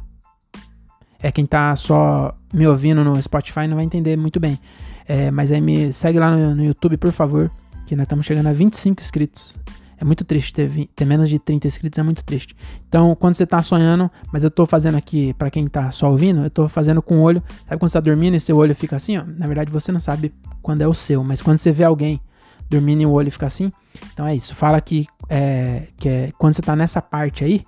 É 1.21 1.31
quem 1.33 1.47
tá 1.47 1.75
só 1.77 2.35
me 2.53 2.67
ouvindo 2.67 3.03
no 3.03 3.21
Spotify 3.23 3.67
não 3.67 3.77
vai 3.77 3.85
entender 3.85 4.17
muito 4.17 4.39
bem. 4.39 4.59
É, 5.07 5.31
mas 5.31 5.53
aí 5.53 5.61
me 5.61 5.93
segue 5.93 6.19
lá 6.19 6.31
no, 6.31 6.55
no, 6.55 6.65
YouTube, 6.65 6.97
por 6.97 7.13
favor, 7.13 7.51
que 7.87 7.95
nós 7.95 8.05
estamos 8.05 8.27
chegando 8.27 8.47
a 8.47 8.53
25 8.53 9.01
inscritos. 9.01 9.57
É 9.99 10.05
muito 10.05 10.25
triste 10.25 10.53
ter, 10.53 10.71
ter, 10.95 11.05
menos 11.05 11.31
de 11.31 11.39
30 11.39 11.67
inscritos, 11.67 11.99
é 11.99 12.03
muito 12.03 12.25
triste. 12.25 12.57
Então, 12.89 13.15
quando 13.15 13.35
você 13.35 13.47
tá 13.47 13.63
sonhando, 13.63 14.11
mas 14.33 14.45
eu 14.45 14.51
tô 14.51 14.67
fazendo 14.67 14.97
aqui, 14.97 15.33
para 15.35 15.51
quem 15.51 15.67
tá 15.67 15.91
só 15.91 16.11
ouvindo, 16.11 16.43
eu 16.43 16.51
tô 16.51 16.69
fazendo 16.69 17.01
com 17.01 17.19
o 17.19 17.23
olho. 17.23 17.43
Sabe 17.67 17.79
quando 17.79 17.91
você 17.91 17.99
tá 17.99 18.01
dormindo 18.01 18.35
e 18.35 18.41
seu 18.41 18.57
olho 18.57 18.75
fica 18.75 18.97
assim, 18.97 19.17
ó? 19.17 19.25
Na 19.27 19.47
verdade, 19.47 19.71
você 19.71 19.93
não 19.93 20.01
sabe 20.01 20.35
quando 20.61 20.83
é 20.83 20.89
o 20.89 20.95
seu, 20.95 21.23
mas 21.23 21.41
quando 21.41 21.59
você 21.59 21.71
vê 21.71 21.85
alguém 21.85 22.21
dormindo 22.69 23.03
e 23.03 23.07
o 23.07 23.13
olho 23.13 23.31
fica 23.31 23.47
assim, 23.47 23.71
então 24.13 24.27
é 24.27 24.35
isso. 24.35 24.55
Fala 24.55 24.81
que, 24.81 25.07
é, 25.29 25.89
que 25.97 26.09
é, 26.09 26.33
quando 26.39 26.55
você 26.55 26.61
está 26.61 26.75
nessa 26.75 27.01
parte 27.01 27.45
aí, 27.45 27.65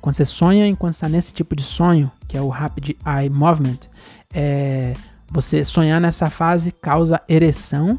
quando 0.00 0.16
você 0.16 0.24
sonha 0.24 0.66
enquanto 0.66 0.94
está 0.94 1.08
nesse 1.08 1.32
tipo 1.32 1.56
de 1.56 1.62
sonho, 1.62 2.10
que 2.28 2.36
é 2.36 2.40
o 2.40 2.48
Rapid 2.48 2.90
Eye 3.06 3.30
Movement, 3.30 3.78
é, 4.32 4.92
você 5.30 5.64
sonhar 5.64 6.00
nessa 6.00 6.28
fase 6.28 6.70
causa 6.70 7.20
ereção 7.28 7.98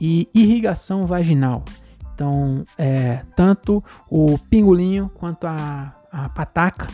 e 0.00 0.28
irrigação 0.34 1.06
vaginal. 1.06 1.64
Então, 2.14 2.64
é, 2.78 3.22
tanto 3.34 3.82
o 4.08 4.38
pingolinho 4.38 5.10
quanto 5.14 5.46
a, 5.46 5.94
a 6.12 6.28
pataca, 6.28 6.88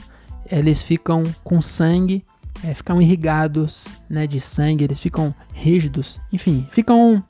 eles 0.51 0.83
ficam 0.83 1.23
com 1.45 1.61
sangue, 1.61 2.25
é, 2.65 2.75
ficam 2.75 3.01
irrigados 3.01 3.99
né, 4.09 4.27
de 4.27 4.41
sangue, 4.41 4.85
eles 4.85 5.01
ficam 5.01 5.35
rígidos, 5.53 6.21
enfim, 6.33 6.67
ficam. 6.71 7.23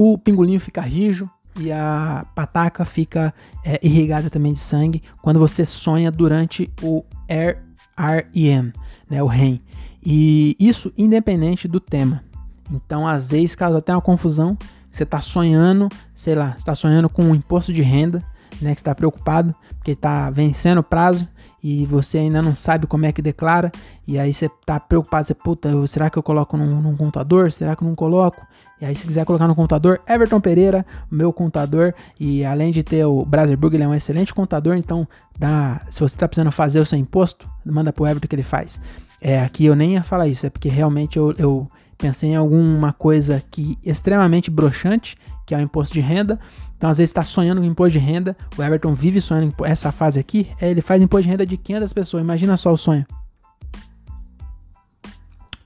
O 0.00 0.16
pingolinho 0.16 0.60
fica 0.60 0.80
rijo, 0.80 1.28
e 1.58 1.72
a 1.72 2.24
pataca 2.36 2.84
fica 2.84 3.34
é, 3.64 3.80
irrigada 3.82 4.30
também 4.30 4.52
de 4.52 4.60
sangue 4.60 5.02
quando 5.20 5.40
você 5.40 5.66
sonha 5.66 6.08
durante 6.08 6.72
o 6.80 7.04
REM, 7.28 8.72
né, 9.10 9.20
o 9.20 9.26
REM. 9.26 9.60
E 10.00 10.54
isso 10.60 10.92
independente 10.96 11.66
do 11.66 11.80
tema. 11.80 12.22
Então, 12.70 13.08
às 13.08 13.30
vezes, 13.30 13.56
causa 13.56 13.78
até 13.78 13.92
uma 13.92 14.00
confusão. 14.00 14.56
Você 14.88 15.02
está 15.02 15.20
sonhando, 15.20 15.88
sei 16.14 16.36
lá, 16.36 16.54
está 16.56 16.76
sonhando 16.76 17.08
com 17.08 17.24
um 17.24 17.34
imposto 17.34 17.72
de 17.72 17.82
renda, 17.82 18.22
né, 18.62 18.74
que 18.76 18.80
está 18.80 18.94
preocupado 18.94 19.52
porque 19.78 19.92
está 19.92 20.28
vencendo 20.28 20.78
o 20.78 20.82
prazo 20.82 21.26
e 21.62 21.86
você 21.86 22.18
ainda 22.18 22.42
não 22.42 22.54
sabe 22.54 22.86
como 22.86 23.06
é 23.06 23.12
que 23.12 23.22
declara, 23.22 23.72
e 24.06 24.18
aí 24.18 24.32
você 24.32 24.46
está 24.46 24.78
preocupado, 24.78 25.26
você, 25.26 25.34
puta, 25.34 25.86
será 25.86 26.10
que 26.10 26.18
eu 26.18 26.22
coloco 26.22 26.56
num, 26.56 26.80
num, 26.80 26.96
contador? 26.96 27.50
Será 27.50 27.74
que 27.74 27.82
eu 27.82 27.88
não 27.88 27.94
coloco? 27.94 28.46
E 28.80 28.84
aí 28.84 28.94
se 28.94 29.06
quiser 29.06 29.24
colocar 29.24 29.48
no 29.48 29.54
contador, 29.54 29.98
Everton 30.06 30.40
Pereira, 30.40 30.86
meu 31.10 31.32
contador, 31.32 31.92
e 32.18 32.44
além 32.44 32.70
de 32.70 32.82
ter 32.82 33.04
o 33.04 33.24
Braserburg, 33.24 33.74
ele 33.74 33.84
é 33.84 33.88
um 33.88 33.94
excelente 33.94 34.32
contador, 34.32 34.76
então 34.76 35.06
dá, 35.38 35.80
se 35.90 35.98
você 35.98 36.14
está 36.14 36.28
precisando 36.28 36.52
fazer 36.52 36.80
o 36.80 36.86
seu 36.86 36.98
imposto, 36.98 37.48
manda 37.64 37.92
pro 37.92 38.06
Everton 38.06 38.28
que 38.28 38.34
ele 38.36 38.42
faz. 38.42 38.80
É, 39.20 39.40
aqui 39.40 39.64
eu 39.64 39.74
nem 39.74 39.94
ia 39.94 40.02
falar 40.02 40.28
isso, 40.28 40.46
é 40.46 40.50
porque 40.50 40.68
realmente 40.68 41.16
eu, 41.16 41.34
eu 41.38 41.68
pensei 41.96 42.30
em 42.30 42.36
alguma 42.36 42.92
coisa 42.92 43.42
que 43.50 43.76
extremamente 43.84 44.50
broxante, 44.50 45.16
que 45.44 45.54
é 45.54 45.58
o 45.58 45.60
imposto 45.60 45.92
de 45.92 46.00
renda, 46.00 46.38
então, 46.78 46.88
às 46.88 46.98
vezes, 46.98 47.10
está 47.10 47.24
sonhando 47.24 47.60
com 47.60 47.66
imposto 47.66 47.92
de 47.92 47.98
renda. 47.98 48.36
O 48.56 48.62
Everton 48.62 48.94
vive 48.94 49.20
sonhando 49.20 49.52
essa 49.64 49.90
fase 49.90 50.20
aqui. 50.20 50.48
É, 50.60 50.70
ele 50.70 50.80
faz 50.80 51.02
imposto 51.02 51.24
de 51.24 51.28
renda 51.28 51.44
de 51.44 51.56
500 51.56 51.92
pessoas. 51.92 52.22
Imagina 52.22 52.56
só 52.56 52.72
o 52.72 52.76
sonho. 52.76 53.04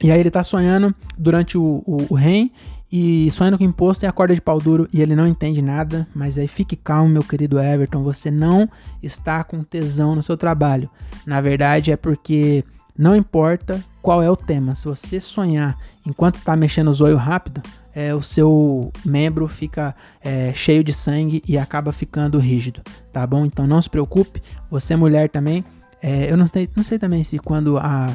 E 0.03 0.11
aí 0.11 0.18
ele 0.18 0.31
está 0.31 0.42
sonhando 0.42 0.92
durante 1.16 1.57
o, 1.57 1.83
o, 1.87 2.07
o 2.09 2.14
REM 2.14 2.51
e 2.92 3.31
sonhando 3.31 3.57
com 3.57 3.64
imposto 3.64 4.05
e 4.05 4.07
acorda 4.07 4.35
de 4.35 4.40
pau 4.40 4.59
duro 4.59 4.87
e 4.92 5.00
ele 5.00 5.16
não 5.16 5.26
entende 5.26 5.62
nada. 5.62 6.07
Mas 6.14 6.37
aí 6.37 6.46
fique 6.46 6.76
calmo, 6.76 7.09
meu 7.09 7.24
querido 7.24 7.59
Everton. 7.59 8.02
Você 8.02 8.31
não 8.31 8.68
está 9.02 9.42
com 9.42 9.64
tesão 9.64 10.14
no 10.14 10.22
seu 10.22 10.37
trabalho. 10.37 10.90
Na 11.24 11.40
verdade, 11.40 11.90
é 11.90 11.96
porque 11.96 12.62
não 12.96 13.16
importa 13.16 13.83
qual 14.02 14.22
é 14.22 14.31
o 14.31 14.37
tema. 14.37 14.74
Se 14.74 14.85
você 14.85 15.18
sonhar 15.18 15.78
enquanto 16.07 16.37
está 16.37 16.55
mexendo 16.55 16.88
os 16.88 17.00
olhos 17.00 17.18
rápido, 17.18 17.62
é, 17.94 18.14
o 18.14 18.22
seu 18.22 18.92
membro 19.05 19.48
fica 19.48 19.94
é, 20.22 20.52
cheio 20.55 20.85
de 20.85 20.92
sangue 20.92 21.42
e 21.48 21.57
acaba 21.57 21.92
ficando 21.92 22.38
rígido, 22.38 22.83
tá 23.12 23.26
bom? 23.26 23.46
Então 23.46 23.66
não 23.66 23.81
se 23.81 23.88
preocupe, 23.88 24.42
você 24.70 24.94
é 24.94 24.96
mulher 24.96 25.31
também. 25.31 25.64
É, 26.02 26.31
eu 26.31 26.37
não 26.37 26.46
sei, 26.46 26.68
não 26.74 26.83
sei 26.85 26.98
também 26.98 27.22
se 27.22 27.38
quando 27.38 27.78
a, 27.78 28.07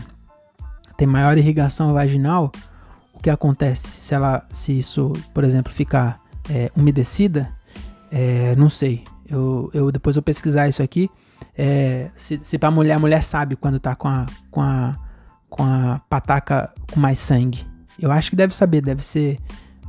tem 0.97 1.07
maior 1.07 1.37
irrigação 1.37 1.93
vaginal, 1.93 2.51
o 3.17 3.21
que 3.21 3.29
acontece 3.29 3.87
se 3.87 4.13
ela, 4.13 4.45
se 4.51 4.77
isso, 4.77 5.11
por 5.33 5.43
exemplo, 5.43 5.73
ficar 5.73 6.21
é, 6.49 6.71
umedecida, 6.75 7.51
é, 8.11 8.55
não 8.55 8.69
sei. 8.69 9.03
Eu, 9.27 9.69
eu 9.73 9.91
depois 9.91 10.15
eu 10.15 10.21
pesquisar 10.21 10.69
isso 10.69 10.83
aqui. 10.83 11.09
É, 11.57 12.09
se, 12.15 12.39
se 12.43 12.57
pra 12.57 12.69
mulher, 12.69 12.93
a 12.93 12.99
mulher 12.99 13.23
sabe 13.23 13.55
quando 13.55 13.79
tá 13.79 13.95
com 13.95 14.07
a, 14.07 14.25
com 14.51 14.61
a, 14.61 14.95
com 15.49 15.63
a 15.63 15.99
pataca 16.07 16.71
com 16.93 16.99
mais 16.99 17.19
sangue. 17.19 17.65
Eu 17.99 18.11
acho 18.11 18.29
que 18.29 18.35
deve 18.35 18.55
saber, 18.55 18.81
deve 18.81 19.03
ser 19.03 19.39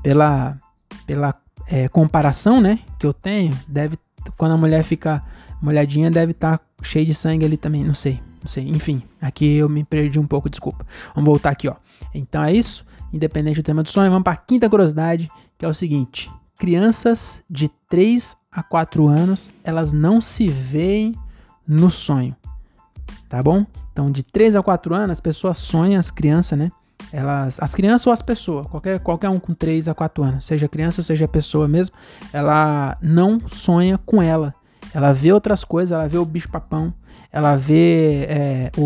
pela, 0.02 0.58
pela 1.06 1.34
é, 1.66 1.86
comparação, 1.88 2.60
né, 2.60 2.80
que 2.98 3.06
eu 3.06 3.12
tenho, 3.12 3.52
deve 3.68 3.98
quando 4.36 4.52
a 4.52 4.56
mulher 4.56 4.82
fica 4.82 5.22
molhadinha 5.60 6.10
deve 6.10 6.32
estar 6.32 6.58
tá 6.58 6.64
cheio 6.82 7.04
de 7.06 7.14
sangue 7.14 7.44
ali 7.44 7.56
também, 7.56 7.84
não 7.84 7.94
sei, 7.94 8.20
não 8.40 8.48
sei. 8.48 8.68
Enfim, 8.68 9.02
aqui 9.20 9.56
eu 9.56 9.68
me 9.68 9.84
perdi 9.84 10.18
um 10.18 10.26
pouco, 10.26 10.48
desculpa. 10.48 10.86
Vamos 11.14 11.28
voltar 11.28 11.50
aqui, 11.50 11.68
ó. 11.68 11.74
Então 12.14 12.42
é 12.42 12.52
isso, 12.52 12.84
independente 13.12 13.60
do 13.60 13.64
tema 13.64 13.82
do 13.82 13.88
sonho, 13.88 14.10
vamos 14.10 14.24
para 14.24 14.34
a 14.34 14.36
quinta 14.36 14.68
curiosidade, 14.68 15.28
que 15.56 15.64
é 15.64 15.68
o 15.68 15.74
seguinte: 15.74 16.30
crianças 16.58 17.42
de 17.48 17.68
3 17.88 18.36
a 18.50 18.62
4 18.62 19.06
anos, 19.06 19.52
elas 19.62 19.92
não 19.92 20.20
se 20.20 20.48
veem 20.48 21.14
no 21.66 21.90
sonho. 21.90 22.34
Tá 23.28 23.42
bom? 23.42 23.66
Então, 23.92 24.10
de 24.10 24.22
3 24.22 24.56
a 24.56 24.62
4 24.62 24.94
anos, 24.94 25.10
as 25.10 25.20
pessoas 25.20 25.58
sonham, 25.58 25.98
as 25.98 26.10
crianças, 26.10 26.58
né? 26.58 26.70
Elas, 27.12 27.58
as 27.60 27.74
crianças 27.74 28.06
ou 28.06 28.12
as 28.12 28.22
pessoas, 28.22 28.66
qualquer, 28.66 29.00
qualquer 29.00 29.28
um 29.28 29.38
com 29.38 29.54
3 29.54 29.88
a 29.88 29.94
4 29.94 30.22
anos, 30.22 30.44
seja 30.44 30.68
criança 30.68 31.00
ou 31.00 31.04
seja 31.04 31.26
pessoa 31.26 31.66
mesmo, 31.66 31.94
ela 32.32 32.96
não 33.00 33.40
sonha 33.48 33.98
com 33.98 34.20
ela. 34.22 34.54
Ela 34.92 35.12
vê 35.12 35.32
outras 35.32 35.64
coisas, 35.64 35.92
ela 35.92 36.08
vê 36.08 36.18
o 36.18 36.24
bicho 36.24 36.48
papão, 36.48 36.92
ela 37.32 37.56
vê 37.56 38.26
é, 38.28 38.72
o, 38.76 38.82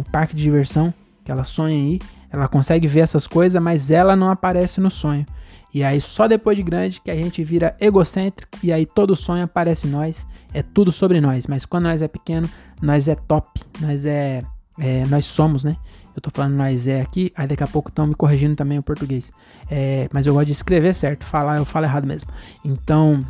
o, 0.00 0.04
parque 0.10 0.34
de 0.34 0.42
diversão, 0.42 0.92
que 1.24 1.30
ela 1.30 1.44
sonha 1.44 1.74
aí, 1.74 1.98
ela 2.34 2.48
consegue 2.48 2.88
ver 2.88 3.00
essas 3.00 3.28
coisas, 3.28 3.62
mas 3.62 3.92
ela 3.92 4.16
não 4.16 4.28
aparece 4.28 4.80
no 4.80 4.90
sonho. 4.90 5.24
E 5.72 5.84
aí 5.84 6.00
só 6.00 6.26
depois 6.26 6.56
de 6.56 6.62
grande 6.64 7.00
que 7.00 7.10
a 7.10 7.14
gente 7.14 7.42
vira 7.44 7.76
egocêntrico 7.80 8.58
e 8.62 8.72
aí 8.72 8.84
todo 8.84 9.14
sonho 9.14 9.44
aparece 9.44 9.86
nós, 9.86 10.26
é 10.52 10.62
tudo 10.62 10.90
sobre 10.90 11.20
nós. 11.20 11.46
Mas 11.46 11.64
quando 11.64 11.84
nós 11.84 12.02
é 12.02 12.08
pequeno, 12.08 12.48
nós 12.82 13.06
é 13.06 13.14
top, 13.14 13.60
nós 13.80 14.04
é, 14.04 14.42
é 14.78 15.04
nós 15.06 15.26
somos, 15.26 15.62
né? 15.62 15.76
Eu 16.14 16.22
tô 16.22 16.30
falando 16.32 16.54
nós 16.54 16.88
é 16.88 17.00
aqui, 17.00 17.32
aí 17.36 17.46
daqui 17.46 17.62
a 17.62 17.66
pouco 17.68 17.88
estão 17.88 18.06
me 18.06 18.14
corrigindo 18.14 18.56
também 18.56 18.78
o 18.78 18.82
português. 18.82 19.32
É, 19.70 20.08
mas 20.12 20.26
eu 20.26 20.34
gosto 20.34 20.46
de 20.46 20.52
escrever 20.52 20.92
certo, 20.94 21.24
falar 21.24 21.58
eu 21.58 21.64
falo 21.64 21.86
errado 21.86 22.06
mesmo. 22.06 22.30
Então, 22.64 23.24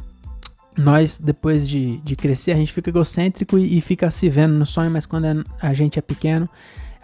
nós, 0.77 1.19
depois 1.19 1.69
de, 1.69 1.99
de 1.99 2.17
crescer, 2.17 2.53
a 2.53 2.57
gente 2.57 2.73
fica 2.73 2.91
egocêntrico 2.91 3.59
e, 3.59 3.79
e 3.79 3.81
fica 3.83 4.11
se 4.11 4.31
vendo 4.31 4.55
no 4.55 4.67
sonho, 4.67 4.91
mas 4.91 5.05
quando 5.05 5.45
a 5.61 5.75
gente 5.75 5.99
é 5.99 6.03
pequeno, 6.03 6.49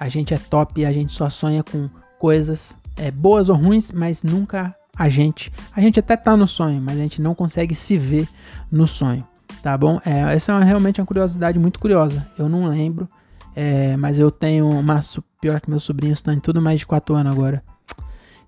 a 0.01 0.09
gente 0.09 0.33
é 0.33 0.39
top 0.39 0.83
a 0.87 0.93
gente 0.93 1.13
só 1.13 1.29
sonha 1.29 1.63
com 1.63 1.91
coisas 2.19 2.75
é, 2.97 3.11
boas 3.11 3.51
ou 3.51 3.57
ruins, 3.57 3.93
mas 3.93 4.23
nunca 4.23 4.75
a 4.97 5.09
gente. 5.09 5.53
A 5.77 5.81
gente 5.81 6.01
até 6.01 6.17
tá 6.17 6.37
no 6.37 6.49
sonho, 6.49 6.81
mas 6.81 6.99
a 6.99 7.03
gente 7.03 7.21
não 7.21 7.35
consegue 7.35 7.75
se 7.75 7.99
ver 7.99 8.27
no 8.73 8.87
sonho, 8.87 9.27
tá 9.63 9.77
bom? 9.77 10.01
É, 10.05 10.35
essa 10.35 10.53
é 10.53 10.55
uma, 10.55 10.65
realmente 10.65 11.01
uma 11.01 11.07
curiosidade 11.07 11.59
muito 11.59 11.79
curiosa. 11.79 12.27
Eu 12.39 12.49
não 12.49 12.67
lembro, 12.67 13.09
é, 13.55 13.97
mas 13.97 14.19
eu 14.19 14.31
tenho 14.31 14.69
uma. 14.69 15.01
Pior 15.41 15.61
que 15.61 15.71
meus 15.71 15.83
sobrinhos 15.83 16.19
estão 16.19 16.35
em 16.35 16.41
tudo 16.41 16.61
mais 16.61 16.81
de 16.81 16.87
4 16.87 17.15
anos 17.15 17.33
agora. 17.33 17.63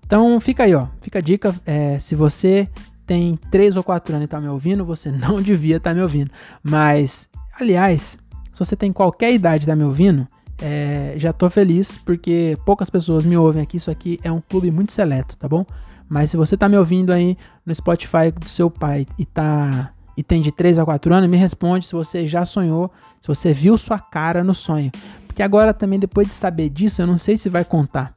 Então 0.05 0.39
fica 0.39 0.63
aí, 0.63 0.75
ó. 0.75 0.87
Fica 1.01 1.19
a 1.19 1.21
dica. 1.21 1.55
É, 1.65 1.97
se 1.97 2.15
você 2.15 2.69
tem 3.05 3.35
3 3.49 3.75
ou 3.75 3.83
4 3.83 4.15
anos 4.15 4.25
e 4.25 4.27
tá 4.27 4.39
me 4.39 4.47
ouvindo, 4.47 4.85
você 4.85 5.11
não 5.11 5.41
devia 5.41 5.77
estar 5.77 5.91
tá 5.91 5.95
me 5.95 6.01
ouvindo. 6.01 6.29
Mas, 6.61 7.27
aliás, 7.59 8.17
se 8.53 8.59
você 8.59 8.75
tem 8.75 8.91
qualquer 8.91 9.33
idade 9.33 9.63
e 9.63 9.67
tá 9.67 9.75
me 9.75 9.83
ouvindo, 9.83 10.27
é, 10.65 11.15
já 11.17 11.33
tô 11.33 11.49
feliz 11.49 11.97
porque 11.97 12.57
poucas 12.65 12.89
pessoas 12.89 13.25
me 13.25 13.35
ouvem 13.35 13.61
aqui. 13.61 13.75
Isso 13.75 13.91
aqui 13.91 14.17
é 14.23 14.31
um 14.31 14.39
clube 14.39 14.71
muito 14.71 14.93
seleto, 14.93 15.37
tá 15.37 15.45
bom? 15.45 15.65
Mas 16.07 16.31
se 16.31 16.37
você 16.37 16.55
tá 16.55 16.69
me 16.69 16.77
ouvindo 16.77 17.11
aí 17.11 17.37
no 17.65 17.75
Spotify 17.75 18.31
do 18.31 18.47
seu 18.47 18.71
pai 18.71 19.05
e 19.19 19.25
tá 19.25 19.91
e 20.15 20.23
tem 20.23 20.41
de 20.41 20.51
3 20.51 20.79
a 20.79 20.85
4 20.85 21.13
anos, 21.13 21.29
me 21.29 21.35
responde 21.35 21.85
se 21.85 21.93
você 21.93 22.25
já 22.25 22.45
sonhou, 22.45 22.89
se 23.19 23.27
você 23.27 23.53
viu 23.53 23.77
sua 23.77 23.99
cara 23.99 24.43
no 24.43 24.53
sonho. 24.53 24.91
Porque 25.27 25.43
agora 25.43 25.73
também 25.73 25.99
depois 25.99 26.27
de 26.27 26.33
saber 26.33 26.69
disso, 26.69 27.01
eu 27.01 27.07
não 27.07 27.17
sei 27.17 27.35
se 27.35 27.49
vai 27.49 27.65
contar. 27.65 28.15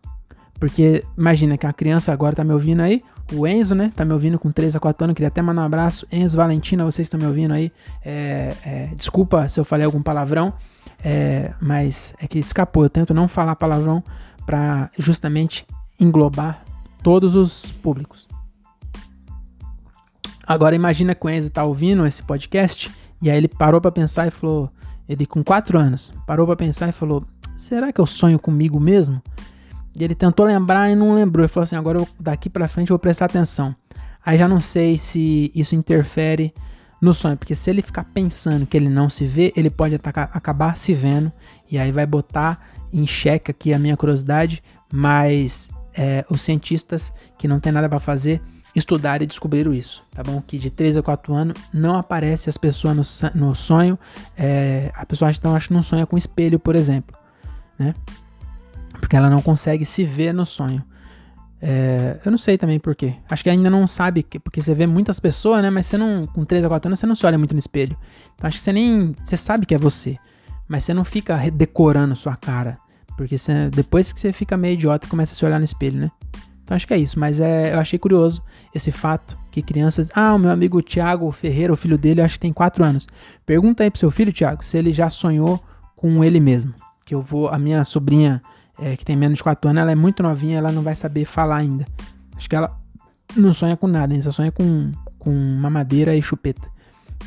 Porque 0.61 1.03
imagina 1.19 1.57
que 1.57 1.67
a 1.67 1.73
criança 1.73 2.13
agora 2.13 2.37
tá 2.37 2.45
me 2.45 2.53
ouvindo 2.53 2.81
aí, 2.81 3.03
o 3.33 3.47
Enzo, 3.47 3.75
né, 3.75 3.91
tá 3.97 4.05
me 4.05 4.13
ouvindo 4.13 4.39
com 4.39 4.53
3 4.53 4.77
a 4.77 4.81
4 4.81 5.05
anos, 5.05 5.15
queria 5.15 5.29
até 5.29 5.43
mandar 5.43 5.63
um 5.63 5.67
abraço. 5.67 6.07
Enzo, 6.13 6.37
Valentina, 6.37 6.85
vocês 6.85 7.07
estão 7.07 7.19
me 7.19 7.27
ouvindo 7.27 7.55
aí. 7.55 7.73
É, 8.05 8.53
é, 8.65 8.91
desculpa 8.95 9.49
se 9.49 9.59
eu 9.59 9.65
falei 9.65 9.85
algum 9.85 10.03
palavrão, 10.03 10.53
é, 11.03 11.53
mas 11.61 12.15
é 12.21 12.27
que 12.27 12.39
escapou. 12.39 12.85
Eu 12.85 12.91
tento 12.91 13.15
não 13.15 13.29
falar 13.29 13.57
palavrão 13.57 14.03
para 14.45 14.91
justamente 14.99 15.67
englobar 15.99 16.63
todos 17.03 17.35
os 17.35 17.71
públicos. 17.71 18.27
Agora 20.47 20.77
imagina 20.77 21.15
que 21.15 21.27
o 21.27 21.31
Enzo 21.31 21.51
tá 21.51 21.65
ouvindo 21.65 22.07
esse 22.07 22.23
podcast 22.23 22.91
e 23.21 23.31
aí 23.31 23.37
ele 23.37 23.49
parou 23.49 23.81
para 23.81 23.91
pensar 23.91 24.29
e 24.29 24.31
falou, 24.31 24.71
ele 25.09 25.27
com 25.27 25.43
4 25.43 25.79
anos, 25.79 26.13
parou 26.27 26.47
para 26.47 26.57
pensar 26.57 26.89
e 26.89 26.93
falou: 26.93 27.25
"Será 27.57 27.93
que 27.93 28.01
eu 28.01 28.07
sonho 28.07 28.39
comigo 28.39 28.79
mesmo?" 28.79 29.21
E 29.95 30.05
ele 30.05 30.15
tentou 30.15 30.45
lembrar 30.45 30.91
e 30.91 30.95
não 30.95 31.15
lembrou. 31.15 31.43
Ele 31.43 31.49
falou 31.49 31.65
assim: 31.65 31.77
"Agora 31.77 31.99
eu, 31.99 32.09
daqui 32.21 32.51
para 32.51 32.69
frente 32.69 32.91
eu 32.91 32.95
vou 32.95 33.01
prestar 33.01 33.25
atenção." 33.25 33.75
Aí 34.25 34.37
já 34.37 34.47
não 34.47 34.61
sei 34.61 34.99
se 34.99 35.51
isso 35.55 35.75
interfere 35.75 36.53
no 37.07 37.15
sonho, 37.15 37.37
porque 37.37 37.55
se 37.55 37.71
ele 37.71 37.83
ficar 37.83 38.05
pensando 38.05 38.67
que 38.67 38.77
ele 38.77 38.89
não 38.89 39.09
se 39.09 39.27
vê, 39.27 39.53
ele 39.57 39.71
pode 39.71 39.95
atacar, 39.95 40.29
acabar 40.35 40.77
se 40.77 40.93
vendo 40.93 41.33
e 41.71 41.79
aí 41.79 41.93
vai 41.93 42.05
botar 42.05 42.61
em 42.93 43.07
xeque 43.07 43.51
aqui 43.51 43.73
a 43.73 43.79
minha 43.79 43.97
curiosidade, 43.97 44.63
mas 44.93 45.71
é, 45.95 46.25
os 46.29 46.43
cientistas 46.43 47.13
que 47.39 47.47
não 47.47 47.61
tem 47.61 47.73
nada 47.73 47.89
para 47.89 48.01
fazer 48.01 48.43
estudaram 48.75 49.23
e 49.23 49.27
descobriram 49.27 49.73
isso, 49.73 50.03
tá 50.13 50.23
bom? 50.23 50.43
Que 50.43 50.59
de 50.59 50.69
3 50.69 50.97
a 50.97 51.03
4 51.03 51.33
anos 51.33 51.57
não 51.73 51.97
aparece 51.97 52.51
as 52.51 52.59
pessoas 52.59 53.23
no, 53.23 53.31
no 53.35 53.55
sonho, 53.55 53.99
é, 54.37 54.91
a 54.95 55.07
pessoa 55.07 55.31
então 55.31 55.55
acha 55.55 55.69
que 55.69 55.75
não 55.75 55.83
sonha 55.83 56.07
com 56.07 56.19
espelho, 56.19 56.59
por 56.59 56.75
exemplo, 56.75 57.17
né? 57.79 57.95
Porque 59.01 59.17
ela 59.17 59.31
não 59.31 59.41
consegue 59.41 59.85
se 59.85 60.05
ver 60.05 60.35
no 60.35 60.45
sonho. 60.45 60.83
É, 61.61 62.19
eu 62.25 62.31
não 62.31 62.39
sei 62.39 62.59
também 62.59 62.79
por 62.79 62.95
quê. 62.95 63.15
Acho 63.31 63.43
que 63.43 63.51
ainda 63.51 63.71
não 63.71 63.87
sabe, 63.87 64.23
que, 64.23 64.39
porque 64.39 64.63
você 64.63 64.75
vê 64.75 64.87
muitas 64.87 65.19
pessoas, 65.19 65.63
né? 65.63 65.71
Mas 65.71 65.87
você 65.87 65.97
não, 65.97 66.27
com 66.27 66.45
3 66.45 66.65
a 66.65 66.69
4 66.69 66.89
anos, 66.89 67.01
você 67.01 67.07
não 67.07 67.15
se 67.15 67.25
olha 67.25 67.39
muito 67.39 67.53
no 67.53 67.59
espelho. 67.59 67.97
Então 68.35 68.47
acho 68.47 68.59
que 68.59 68.65
você 68.65 68.73
nem. 68.73 69.15
Você 69.23 69.37
sabe 69.37 69.67
que 69.67 69.75
é 69.75 69.79
você. 69.79 70.19
Mas 70.69 70.85
você 70.85 70.93
não 70.93 71.05
fica 71.05 71.39
decorando 71.51 72.15
sua 72.17 72.37
cara. 72.37 72.79
Porque 73.17 73.39
você, 73.39 73.71
depois 73.71 74.13
que 74.13 74.21
você 74.21 74.33
fica 74.33 74.57
meio 74.57 74.75
idiota, 74.75 75.07
começa 75.07 75.33
a 75.33 75.37
se 75.37 75.45
olhar 75.45 75.59
no 75.59 75.65
espelho, 75.65 75.99
né? 75.99 76.11
Então 76.63 76.75
acho 76.75 76.87
que 76.87 76.93
é 76.93 76.99
isso. 76.99 77.19
Mas 77.19 77.41
é, 77.41 77.73
eu 77.75 77.81
achei 77.81 77.99
curioso 77.99 78.43
esse 78.75 78.93
fato 78.93 79.39
que 79.51 79.63
crianças. 79.63 80.11
Ah, 80.15 80.35
o 80.35 80.39
meu 80.39 80.51
amigo 80.51 80.83
Tiago 80.83 81.31
Ferreira, 81.33 81.73
o 81.73 81.77
filho 81.77 81.97
dele, 81.97 82.21
acho 82.21 82.35
que 82.35 82.41
tem 82.41 82.53
4 82.53 82.85
anos. 82.85 83.07
Pergunta 83.47 83.83
aí 83.83 83.91
pro 83.91 83.99
seu 83.99 84.11
filho, 84.11 84.33
Tiago, 84.33 84.65
se 84.65 84.77
ele 84.77 84.93
já 84.93 85.09
sonhou 85.09 85.63
com 85.95 86.23
ele 86.23 86.41
mesmo. 86.41 86.75
Que 87.05 87.15
eu 87.15 87.23
vou. 87.23 87.49
A 87.49 87.59
minha 87.59 87.85
sobrinha, 87.85 88.43
é, 88.79 88.97
que 88.97 89.05
tem 89.05 89.17
menos 89.17 89.39
de 89.39 89.43
4 89.43 89.71
anos, 89.71 89.81
ela 89.81 89.93
é 89.93 89.95
muito 89.95 90.23
novinha, 90.23 90.59
ela 90.59 90.73
não 90.73 90.83
vai 90.83 90.95
saber 90.95 91.25
falar 91.25 91.57
ainda. 91.57 91.87
Acho 92.37 92.49
que 92.49 92.57
ela 92.57 92.77
não 93.37 93.53
sonha 93.55 93.77
com 93.77 93.87
nada, 93.87 94.15
hein? 94.15 94.23
só 94.23 94.31
sonha 94.31 94.53
com, 94.53 94.93
com 95.19 95.33
mamadeira 95.33 96.15
e 96.15 96.23
chupeta. 96.23 96.69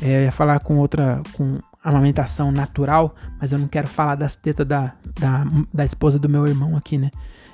É, 0.00 0.18
eu 0.18 0.20
ia 0.22 0.32
falar 0.32 0.60
com 0.60 0.78
outra. 0.78 1.22
com 1.32 1.58
amamentação 1.82 2.52
natural, 2.52 3.14
mas 3.40 3.52
eu 3.52 3.58
não 3.58 3.66
quero 3.66 3.88
falar 3.88 4.14
das 4.14 4.36
tetas 4.36 4.66
da, 4.66 4.92
da, 5.18 5.46
da 5.72 5.84
esposa 5.84 6.18
do 6.18 6.28
meu 6.28 6.46
irmão 6.46 6.76
aqui, 6.76 6.98
né? 6.98 7.10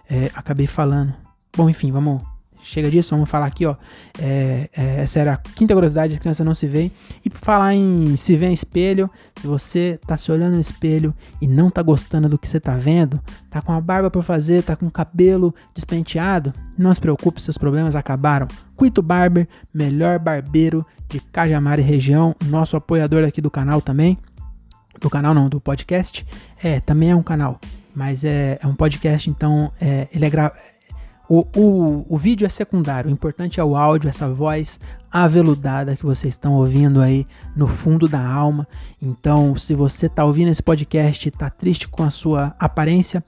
É, 0.09 0.31
acabei 0.35 0.67
falando. 0.67 1.15
Bom, 1.57 1.71
enfim, 1.71 1.93
vamos. 1.93 2.23
Chega 2.67 2.91
disso, 2.91 3.15
vamos 3.15 3.31
falar 3.31 3.47
aqui, 3.47 3.65
ó. 3.65 3.77
É, 4.21 4.69
é, 4.77 5.03
essa 5.03 5.21
era 5.21 5.35
a 5.35 5.37
quinta 5.37 5.73
curiosidade, 5.73 6.17
a 6.17 6.19
criança 6.19 6.43
não 6.43 6.53
se 6.53 6.67
vê. 6.67 6.91
E 7.25 7.31
por 7.31 7.39
falar 7.39 7.75
em 7.75 8.17
se 8.17 8.37
ver 8.37 8.47
em 8.47 8.53
espelho, 8.53 9.09
se 9.41 9.47
você 9.47 10.01
tá 10.05 10.17
se 10.17 10.33
olhando 10.33 10.55
no 10.55 10.61
espelho 10.61 11.15
e 11.41 11.47
não 11.47 11.71
tá 11.71 11.81
gostando 11.81 12.29
do 12.29 12.37
que 12.37 12.49
você 12.49 12.59
tá 12.59 12.75
vendo, 12.75 13.21
tá 13.49 13.63
com 13.63 13.73
a 13.73 13.81
barba 13.81 14.11
por 14.11 14.25
fazer, 14.25 14.65
tá 14.65 14.75
com 14.75 14.87
o 14.87 14.91
cabelo 14.91 15.55
despenteado, 15.73 16.53
não 16.77 16.93
se 16.93 17.01
preocupe, 17.01 17.41
seus 17.41 17.57
problemas 17.57 17.95
acabaram. 17.95 18.49
Quito 18.77 19.01
Barber, 19.01 19.47
melhor 19.73 20.19
barbeiro 20.19 20.85
de 21.09 21.21
Cajamar 21.21 21.79
e 21.79 21.83
região, 21.83 22.35
nosso 22.47 22.77
apoiador 22.77 23.23
aqui 23.23 23.41
do 23.41 23.51
canal 23.51 23.81
também. 23.81 24.19
Do 25.01 25.09
canal 25.09 25.33
não, 25.33 25.49
do 25.49 25.61
podcast. 25.61 26.27
É, 26.61 26.81
também 26.81 27.11
é 27.11 27.17
um 27.17 27.23
canal, 27.23 27.61
mas 27.95 28.25
é, 28.25 28.59
é 28.61 28.67
um 28.67 28.75
podcast, 28.75 29.31
então 29.31 29.71
é, 29.81 30.09
ele 30.13 30.25
é 30.25 30.31
gravado. 30.31 30.57
O, 31.29 31.45
o, 31.57 32.07
o 32.09 32.17
vídeo 32.17 32.47
é 32.47 32.49
secundário, 32.49 33.11
o 33.11 33.13
importante 33.13 33.59
é 33.59 33.65
o 33.65 33.77
áudio, 33.77 34.09
essa 34.09 34.29
voz 34.29 34.79
aveludada 35.11 35.97
que 35.97 36.05
vocês 36.05 36.35
estão 36.35 36.55
ouvindo 36.55 37.01
aí 37.01 37.27
no 37.55 37.67
fundo 37.67 38.07
da 38.07 38.25
alma. 38.25 38.67
Então, 39.01 39.57
se 39.57 39.75
você 39.75 40.07
está 40.07 40.25
ouvindo 40.25 40.51
esse 40.51 40.63
podcast 40.63 41.27
e 41.27 41.31
está 41.31 41.51
triste 41.51 41.89
com 41.89 42.03
a 42.03 42.11
sua 42.11 42.55
aparência, 42.59 43.25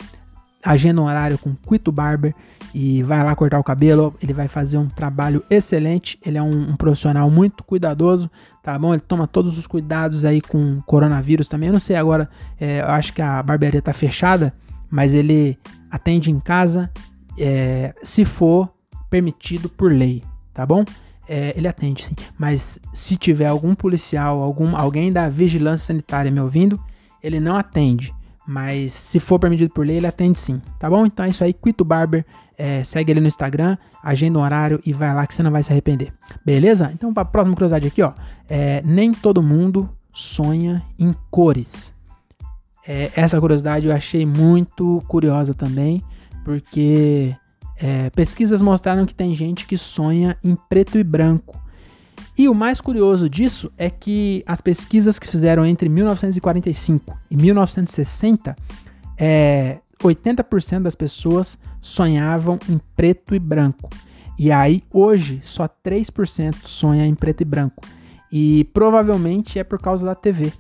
agenda 0.62 1.00
um 1.00 1.06
horário 1.06 1.38
com 1.38 1.54
Quito 1.54 1.90
Barber 1.90 2.34
e 2.74 3.02
vai 3.02 3.24
lá 3.24 3.34
cortar 3.34 3.58
o 3.58 3.64
cabelo. 3.64 4.14
Ele 4.22 4.32
vai 4.32 4.48
fazer 4.48 4.76
um 4.76 4.88
trabalho 4.88 5.42
excelente. 5.48 6.18
Ele 6.24 6.38
é 6.38 6.42
um, 6.42 6.70
um, 6.70 6.76
profissional 6.76 7.30
muito 7.30 7.64
cuidadoso, 7.64 8.30
tá 8.62 8.78
bom? 8.78 8.92
Ele 8.92 9.02
toma 9.02 9.26
todos 9.26 9.58
os 9.58 9.66
cuidados 9.66 10.24
aí 10.24 10.40
com 10.40 10.80
coronavírus 10.82 11.48
também. 11.48 11.68
Eu 11.68 11.72
não 11.72 11.80
sei 11.80 11.96
agora, 11.96 12.28
é, 12.60 12.80
eu 12.80 12.88
acho 12.88 13.12
que 13.12 13.22
a 13.22 13.42
barbearia 13.42 13.82
tá 13.82 13.92
fechada, 13.92 14.52
mas 14.90 15.14
ele 15.14 15.58
atende 15.90 16.30
em 16.30 16.40
casa. 16.40 16.90
É, 17.38 17.94
se 18.02 18.24
for 18.24 18.68
permitido 19.08 19.68
por 19.68 19.92
lei, 19.92 20.22
tá 20.52 20.66
bom? 20.66 20.84
É, 21.28 21.52
ele 21.56 21.68
atende 21.68 22.04
sim, 22.04 22.14
mas 22.38 22.78
se 22.92 23.16
tiver 23.16 23.46
algum 23.46 23.74
policial, 23.74 24.42
algum, 24.42 24.74
alguém 24.74 25.12
da 25.12 25.28
vigilância 25.28 25.88
sanitária 25.88 26.30
me 26.30 26.40
ouvindo, 26.40 26.80
ele 27.22 27.38
não 27.38 27.56
atende. 27.56 28.14
Mas 28.46 28.94
se 28.94 29.20
for 29.20 29.38
permitido 29.38 29.70
por 29.70 29.86
lei, 29.86 29.98
ele 29.98 30.06
atende 30.06 30.38
sim, 30.38 30.62
tá 30.78 30.88
bom? 30.88 31.04
Então 31.04 31.24
é 31.24 31.28
isso 31.28 31.44
aí, 31.44 31.52
Quito 31.52 31.84
Barber, 31.84 32.24
é, 32.56 32.82
segue 32.82 33.12
ele 33.12 33.20
no 33.20 33.28
Instagram, 33.28 33.76
agenda 34.02 34.38
um 34.38 34.42
horário 34.42 34.80
e 34.84 34.92
vai 34.92 35.14
lá 35.14 35.26
que 35.26 35.34
você 35.34 35.42
não 35.42 35.50
vai 35.50 35.62
se 35.62 35.70
arrepender. 35.70 36.12
Beleza? 36.44 36.90
Então, 36.92 37.12
para 37.12 37.22
a 37.22 37.26
próxima 37.26 37.54
curiosidade 37.54 37.86
aqui, 37.86 38.02
ó. 38.02 38.12
É, 38.48 38.82
nem 38.84 39.12
todo 39.12 39.42
mundo 39.42 39.88
sonha 40.12 40.82
em 40.98 41.14
cores. 41.30 41.94
É, 42.86 43.10
essa 43.14 43.38
curiosidade 43.38 43.86
eu 43.86 43.94
achei 43.94 44.24
muito 44.24 45.02
curiosa 45.06 45.52
também, 45.52 46.02
porque 46.48 47.36
é, 47.76 48.08
pesquisas 48.08 48.62
mostraram 48.62 49.04
que 49.04 49.14
tem 49.14 49.36
gente 49.36 49.66
que 49.66 49.76
sonha 49.76 50.34
em 50.42 50.56
preto 50.56 50.98
e 50.98 51.04
branco. 51.04 51.62
E 52.38 52.48
o 52.48 52.54
mais 52.54 52.80
curioso 52.80 53.28
disso 53.28 53.70
é 53.76 53.90
que 53.90 54.42
as 54.46 54.58
pesquisas 54.62 55.18
que 55.18 55.28
fizeram 55.28 55.66
entre 55.66 55.90
1945 55.90 57.18
e 57.30 57.36
1960, 57.36 58.56
é, 59.18 59.80
80% 60.02 60.84
das 60.84 60.94
pessoas 60.94 61.58
sonhavam 61.82 62.58
em 62.66 62.80
preto 62.96 63.34
e 63.34 63.38
branco. 63.38 63.90
E 64.38 64.50
aí, 64.50 64.82
hoje, 64.90 65.40
só 65.42 65.68
3% 65.68 66.54
sonha 66.64 67.06
em 67.06 67.14
preto 67.14 67.42
e 67.42 67.44
branco. 67.44 67.84
E 68.32 68.64
provavelmente 68.72 69.58
é 69.58 69.64
por 69.64 69.78
causa 69.78 70.06
da 70.06 70.14
TV. 70.14 70.50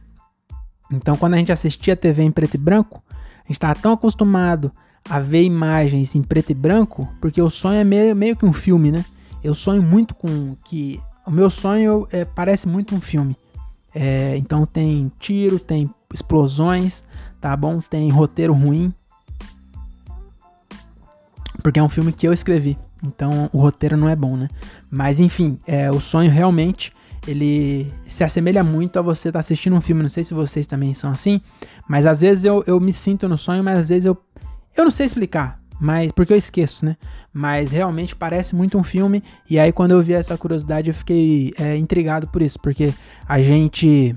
Então, 0.92 1.16
quando 1.16 1.32
a 1.32 1.38
gente 1.38 1.50
assistia 1.50 1.94
a 1.94 1.96
TV 1.96 2.24
em 2.24 2.30
preto 2.30 2.56
e 2.56 2.58
branco, 2.58 3.02
a 3.08 3.44
gente 3.44 3.52
estava 3.52 3.74
tão 3.74 3.94
acostumado 3.94 4.70
a 5.08 5.20
ver 5.20 5.42
imagens 5.42 6.14
em 6.14 6.22
preto 6.22 6.50
e 6.50 6.54
branco, 6.54 7.08
porque 7.20 7.40
o 7.40 7.50
sonho 7.50 7.80
é 7.80 7.84
meio, 7.84 8.14
meio 8.14 8.36
que 8.36 8.44
um 8.44 8.52
filme, 8.52 8.90
né? 8.90 9.04
Eu 9.42 9.54
sonho 9.54 9.82
muito 9.82 10.14
com 10.14 10.56
que 10.64 11.00
o 11.26 11.30
meu 11.30 11.50
sonho 11.50 12.06
é, 12.10 12.24
parece 12.24 12.66
muito 12.66 12.94
um 12.94 13.00
filme. 13.00 13.36
É, 13.94 14.36
então 14.36 14.66
tem 14.66 15.10
tiro, 15.18 15.58
tem 15.58 15.90
explosões, 16.12 17.04
tá 17.40 17.56
bom? 17.56 17.80
Tem 17.80 18.10
roteiro 18.10 18.52
ruim. 18.52 18.92
Porque 21.62 21.78
é 21.78 21.82
um 21.82 21.88
filme 21.88 22.12
que 22.12 22.26
eu 22.26 22.32
escrevi. 22.32 22.78
Então 23.02 23.48
o 23.52 23.60
roteiro 23.60 23.96
não 23.96 24.08
é 24.08 24.16
bom, 24.16 24.36
né? 24.36 24.48
Mas 24.90 25.20
enfim, 25.20 25.58
é, 25.66 25.90
o 25.90 26.00
sonho 26.00 26.30
realmente 26.30 26.92
ele 27.26 27.92
se 28.06 28.24
assemelha 28.24 28.64
muito 28.64 28.98
a 28.98 29.02
você 29.02 29.28
estar 29.28 29.38
tá 29.38 29.40
assistindo 29.40 29.76
um 29.76 29.80
filme. 29.80 30.02
Não 30.02 30.08
sei 30.08 30.24
se 30.24 30.32
vocês 30.32 30.66
também 30.66 30.94
são 30.94 31.10
assim, 31.10 31.40
mas 31.88 32.06
às 32.06 32.20
vezes 32.20 32.44
eu, 32.44 32.64
eu 32.66 32.80
me 32.80 32.92
sinto 32.92 33.28
no 33.28 33.36
sonho, 33.36 33.62
mas 33.62 33.78
às 33.78 33.88
vezes 33.88 34.04
eu, 34.04 34.16
eu 34.78 34.84
não 34.84 34.90
sei 34.90 35.06
explicar 35.06 35.58
mas 35.80 36.10
porque 36.10 36.32
eu 36.32 36.36
esqueço, 36.36 36.84
né? 36.84 36.96
Mas 37.32 37.70
realmente 37.70 38.16
parece 38.16 38.54
muito 38.54 38.76
um 38.76 38.82
filme. 38.82 39.22
E 39.48 39.58
aí, 39.58 39.72
quando 39.72 39.92
eu 39.92 40.02
vi 40.02 40.12
essa 40.12 40.36
curiosidade, 40.36 40.88
eu 40.88 40.94
fiquei 40.94 41.54
é, 41.56 41.76
intrigado 41.76 42.26
por 42.26 42.42
isso, 42.42 42.58
porque 42.60 42.92
a 43.26 43.40
gente. 43.40 44.14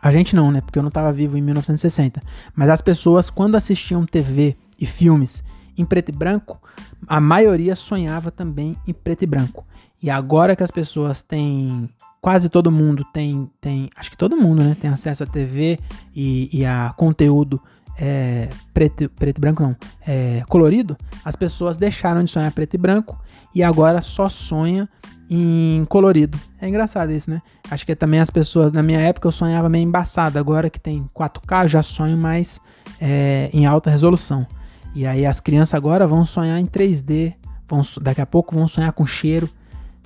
A 0.00 0.12
gente 0.12 0.36
não, 0.36 0.52
né? 0.52 0.60
Porque 0.60 0.78
eu 0.78 0.82
não 0.82 0.88
estava 0.88 1.12
vivo 1.12 1.36
em 1.36 1.42
1960. 1.42 2.22
Mas 2.54 2.68
as 2.68 2.80
pessoas, 2.80 3.30
quando 3.30 3.56
assistiam 3.56 4.04
TV 4.04 4.56
e 4.78 4.86
filmes 4.86 5.42
em 5.76 5.84
preto 5.84 6.10
e 6.10 6.12
branco, 6.12 6.60
a 7.08 7.20
maioria 7.20 7.74
sonhava 7.74 8.30
também 8.30 8.76
em 8.86 8.92
preto 8.92 9.22
e 9.22 9.26
branco. 9.26 9.66
E 10.00 10.10
agora 10.10 10.54
que 10.54 10.62
as 10.62 10.70
pessoas 10.70 11.22
têm. 11.22 11.88
Quase 12.20 12.48
todo 12.48 12.70
mundo 12.70 13.04
tem. 13.12 13.50
tem 13.60 13.90
acho 13.96 14.10
que 14.10 14.16
todo 14.16 14.36
mundo, 14.36 14.62
né? 14.62 14.76
Tem 14.80 14.90
acesso 14.90 15.24
a 15.24 15.26
TV 15.26 15.80
e, 16.14 16.48
e 16.52 16.64
a 16.64 16.94
conteúdo 16.96 17.60
é, 17.98 18.48
preto, 18.72 19.08
preto 19.10 19.38
e 19.38 19.40
branco 19.40 19.62
não, 19.62 19.76
é, 20.06 20.42
colorido, 20.48 20.96
as 21.24 21.36
pessoas 21.36 21.76
deixaram 21.76 22.24
de 22.24 22.30
sonhar 22.30 22.50
preto 22.52 22.74
e 22.74 22.78
branco 22.78 23.20
e 23.54 23.62
agora 23.62 24.02
só 24.02 24.28
sonha 24.28 24.88
em 25.28 25.84
colorido. 25.88 26.38
É 26.60 26.68
engraçado 26.68 27.10
isso, 27.12 27.30
né? 27.30 27.40
Acho 27.70 27.86
que 27.86 27.94
também 27.94 28.20
as 28.20 28.30
pessoas, 28.30 28.72
na 28.72 28.82
minha 28.82 29.00
época 29.00 29.28
eu 29.28 29.32
sonhava 29.32 29.68
meio 29.68 29.84
embaçado, 29.84 30.38
agora 30.38 30.68
que 30.68 30.78
tem 30.78 31.08
4K 31.14 31.64
eu 31.64 31.68
já 31.68 31.82
sonho 31.82 32.16
mais 32.16 32.60
é, 33.00 33.48
em 33.52 33.66
alta 33.66 33.90
resolução. 33.90 34.46
E 34.94 35.06
aí 35.06 35.26
as 35.26 35.40
crianças 35.40 35.74
agora 35.74 36.06
vão 36.06 36.24
sonhar 36.24 36.58
em 36.58 36.66
3D, 36.66 37.34
vão, 37.68 37.82
daqui 38.00 38.20
a 38.20 38.26
pouco 38.26 38.54
vão 38.54 38.68
sonhar 38.68 38.92
com 38.92 39.06
cheiro, 39.06 39.48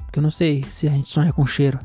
porque 0.05 0.18
eu 0.18 0.22
não 0.22 0.31
sei 0.31 0.64
se 0.70 0.87
a 0.87 0.90
gente 0.90 1.11
sonha 1.11 1.33
com 1.33 1.44
cheiro. 1.46 1.79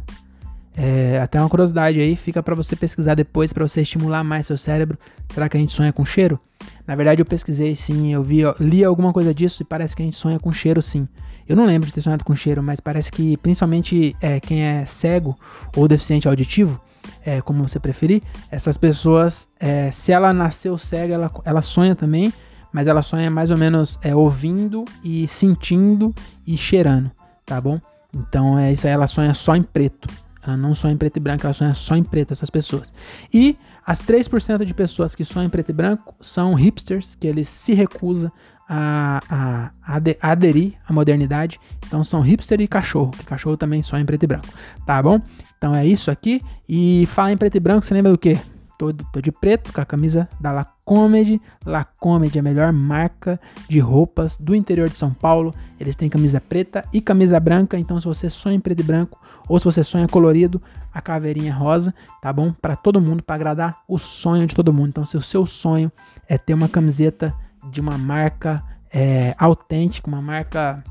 É, 0.76 1.20
até 1.22 1.40
uma 1.40 1.50
curiosidade 1.50 2.00
aí, 2.00 2.16
fica 2.16 2.42
para 2.42 2.56
você 2.56 2.76
pesquisar 2.76 3.14
depois 3.14 3.54
para 3.54 3.68
você 3.68 3.82
estimular 3.82 4.24
mais 4.24 4.48
seu 4.48 4.58
cérebro. 4.58 4.98
Será 5.34 5.48
que 5.48 5.56
a 5.56 5.60
gente 5.60 5.74
sonha 5.74 5.94
com 5.94 6.04
cheiro? 6.04 6.40
Na 6.88 6.96
verdade, 6.96 7.22
eu 7.22 7.26
pesquisei 7.26 7.76
sim, 7.76 8.14
eu 8.14 8.24
vi, 8.24 8.42
li 8.60 8.84
alguma 8.84 9.14
coisa 9.14 9.34
disso 9.34 9.62
e 9.62 9.66
parece 9.66 9.96
que 9.96 10.02
a 10.02 10.06
gente 10.06 10.18
sonha 10.18 10.40
com 10.40 10.52
cheiro 10.52 10.82
sim. 10.82 11.08
Eu 11.48 11.56
não 11.56 11.66
lembro 11.66 11.88
de 11.88 11.94
ter 11.94 12.02
sonhado 12.02 12.24
com 12.24 12.34
cheiro, 12.34 12.64
mas 12.64 12.80
parece 12.80 13.12
que 13.12 13.38
principalmente 13.38 14.16
é, 14.22 14.40
quem 14.40 14.64
é 14.64 14.86
cego 14.86 15.38
ou 15.76 15.88
deficiente 15.88 16.28
auditivo, 16.28 16.80
é, 17.26 17.42
como 17.42 17.68
você 17.68 17.80
preferir, 17.80 18.22
essas 18.50 18.78
pessoas, 18.78 19.48
é, 19.60 19.92
se 19.92 20.12
ela 20.12 20.34
nasceu 20.34 20.78
cega, 20.78 21.14
ela, 21.14 21.32
ela 21.44 21.62
sonha 21.62 21.96
também, 21.96 22.34
mas 22.72 22.88
ela 22.88 23.02
sonha 23.02 23.30
mais 23.30 23.52
ou 23.52 23.58
menos 23.58 24.00
é, 24.02 24.16
ouvindo 24.16 24.86
e 25.04 25.28
sentindo 25.28 26.14
e 26.48 26.58
cheirando, 26.58 27.12
tá 27.46 27.60
bom? 27.60 27.80
Então 28.14 28.58
é 28.58 28.72
isso 28.72 28.88
aí, 28.88 28.94
ela 28.94 29.08
sonha 29.08 29.34
só 29.34 29.56
em 29.56 29.62
preto. 29.62 30.08
Ela 30.46 30.58
não 30.58 30.76
sonha 30.76 30.94
em 30.94 30.98
preto 30.98 31.18
e 31.18 31.20
branco, 31.20 31.46
ela 31.46 31.54
sonha 31.54 31.74
só 31.74 31.96
em 31.96 32.04
preto, 32.04 32.34
essas 32.34 32.50
pessoas. 32.50 32.94
E 33.34 33.58
as 33.86 34.02
3% 34.02 34.66
de 34.66 34.74
pessoas 34.74 35.16
que 35.16 35.24
sonham 35.24 35.48
em 35.48 35.50
preto 35.50 35.70
e 35.70 35.74
branco 35.74 36.16
são 36.20 36.54
hipsters, 36.54 37.16
que 37.16 37.28
eles 37.28 37.48
se 37.48 37.74
recusam 37.74 38.32
a, 38.68 39.20
a, 39.30 39.72
a, 40.22 40.32
aderir 40.32 40.74
à 40.88 40.94
modernidade. 40.94 41.60
Então 41.86 42.04
são 42.04 42.22
hipster 42.22 42.60
e 42.62 42.68
cachorro, 42.68 43.12
que 43.12 43.26
cachorro 43.26 43.58
também 43.58 43.82
sonha 43.82 44.02
em 44.02 44.06
preto 44.06 44.24
e 44.24 44.28
branco. 44.28 44.48
Tá 44.86 45.02
bom? 45.02 45.22
Então 45.58 45.74
é 45.74 45.86
isso 45.86 46.12
aqui. 46.12 46.42
E 46.68 47.06
falar 47.08 47.32
em 47.32 47.38
preto 47.38 47.56
e 47.56 47.60
branco, 47.60 47.86
você 47.86 47.94
lembra 47.94 48.12
do 48.12 48.18
quê? 48.18 48.38
Todo 48.78 49.06
de 49.22 49.32
preto, 49.32 49.72
com 49.72 49.82
a 49.82 49.86
camisa 49.86 50.28
da 50.40 50.52
La 50.52 50.66
Comedy. 50.86 51.42
La 51.66 51.84
Comedy 51.84 52.38
é 52.38 52.42
a 52.42 52.44
melhor 52.44 52.72
marca 52.72 53.40
de 53.70 53.80
roupas 53.80 54.38
do 54.38 54.56
interior 54.56 54.90
de 54.90 54.98
São 54.98 55.14
Paulo. 55.14 55.54
Eles 55.80 55.96
têm 55.96 56.10
camisa 56.10 56.42
preta 56.42 56.84
e 56.92 57.02
camisa 57.02 57.40
branca, 57.40 57.78
então 57.78 58.00
se 58.00 58.08
você 58.08 58.30
sonha 58.30 58.56
em 58.56 58.60
preto 58.60 58.82
e 58.82 58.84
branco 58.84 59.20
ou 59.48 59.60
se 59.60 59.66
você 59.66 59.84
sonha 59.84 60.08
colorido, 60.08 60.62
a 60.94 61.02
caveirinha 61.02 61.52
é 61.52 61.54
rosa, 61.54 61.94
tá 62.22 62.32
bom? 62.32 62.54
Para 62.54 62.76
todo 62.76 63.02
mundo, 63.02 63.24
para 63.24 63.36
agradar 63.36 63.82
o 63.88 63.98
sonho 63.98 64.46
de 64.48 64.56
todo 64.56 64.74
mundo. 64.74 64.90
Então 64.90 65.06
se 65.06 65.18
o 65.18 65.22
seu 65.22 65.46
sonho 65.46 65.92
é 66.28 66.38
ter 66.38 66.54
uma 66.54 66.68
camiseta 66.68 67.34
de 67.72 67.80
uma 67.80 67.98
marca 67.98 68.64
é, 68.92 69.36
autêntica, 69.38 70.08
uma 70.08 70.22
marca 70.22 70.84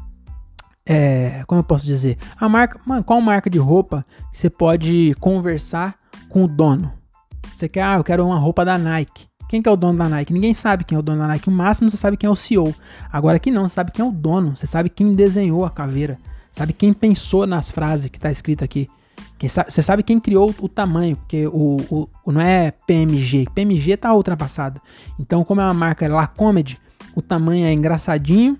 é, 0.84 1.44
como 1.46 1.60
eu 1.60 1.64
posso 1.64 1.86
dizer? 1.86 2.18
A 2.36 2.48
marca, 2.48 2.80
qual 3.04 3.20
marca 3.20 3.48
de 3.48 3.58
roupa 3.58 4.04
você 4.32 4.50
pode 4.50 5.14
conversar 5.20 5.96
com 6.28 6.44
o 6.44 6.48
dono? 6.48 6.92
Você 7.54 7.68
quer, 7.68 7.82
ah, 7.82 7.96
eu 7.96 8.04
quero 8.04 8.26
uma 8.26 8.38
roupa 8.38 8.64
da 8.64 8.76
Nike. 8.76 9.26
Quem 9.48 9.60
que 9.60 9.68
é 9.68 9.72
o 9.72 9.76
dono 9.76 9.98
da 9.98 10.08
Nike? 10.08 10.32
Ninguém 10.32 10.54
sabe 10.54 10.82
quem 10.82 10.96
é 10.96 10.98
o 10.98 11.02
dono 11.02 11.18
da 11.18 11.26
Nike. 11.26 11.48
O 11.48 11.52
máximo 11.52 11.90
você 11.90 11.96
sabe 11.96 12.16
quem 12.16 12.26
é 12.26 12.30
o 12.30 12.36
CEO. 12.36 12.74
Agora 13.12 13.36
aqui 13.36 13.50
não, 13.50 13.68
você 13.68 13.74
sabe 13.74 13.92
quem 13.92 14.04
é 14.04 14.08
o 14.08 14.10
dono. 14.10 14.56
Você 14.56 14.66
sabe 14.66 14.88
quem 14.88 15.14
desenhou 15.14 15.64
a 15.64 15.70
caveira. 15.70 16.18
Sabe 16.52 16.72
quem 16.72 16.92
pensou 16.92 17.46
nas 17.46 17.70
frases 17.70 18.10
que 18.10 18.16
está 18.16 18.30
escrito 18.30 18.64
aqui. 18.64 18.88
Sabe, 19.48 19.72
você 19.72 19.82
sabe 19.82 20.02
quem 20.02 20.20
criou 20.20 20.54
o 20.60 20.68
tamanho, 20.68 21.16
porque 21.16 21.46
o, 21.48 21.76
o, 21.90 22.08
o, 22.24 22.32
não 22.32 22.40
é 22.40 22.70
PMG. 22.70 23.46
PMG 23.54 23.96
tá 23.96 24.14
ultrapassado. 24.14 24.80
Então, 25.18 25.44
como 25.44 25.60
é 25.60 25.64
uma 25.64 25.74
marca 25.74 26.08
La 26.08 26.26
Comedy, 26.26 26.78
o 27.14 27.20
tamanho 27.20 27.66
é 27.66 27.72
engraçadinho, 27.72 28.58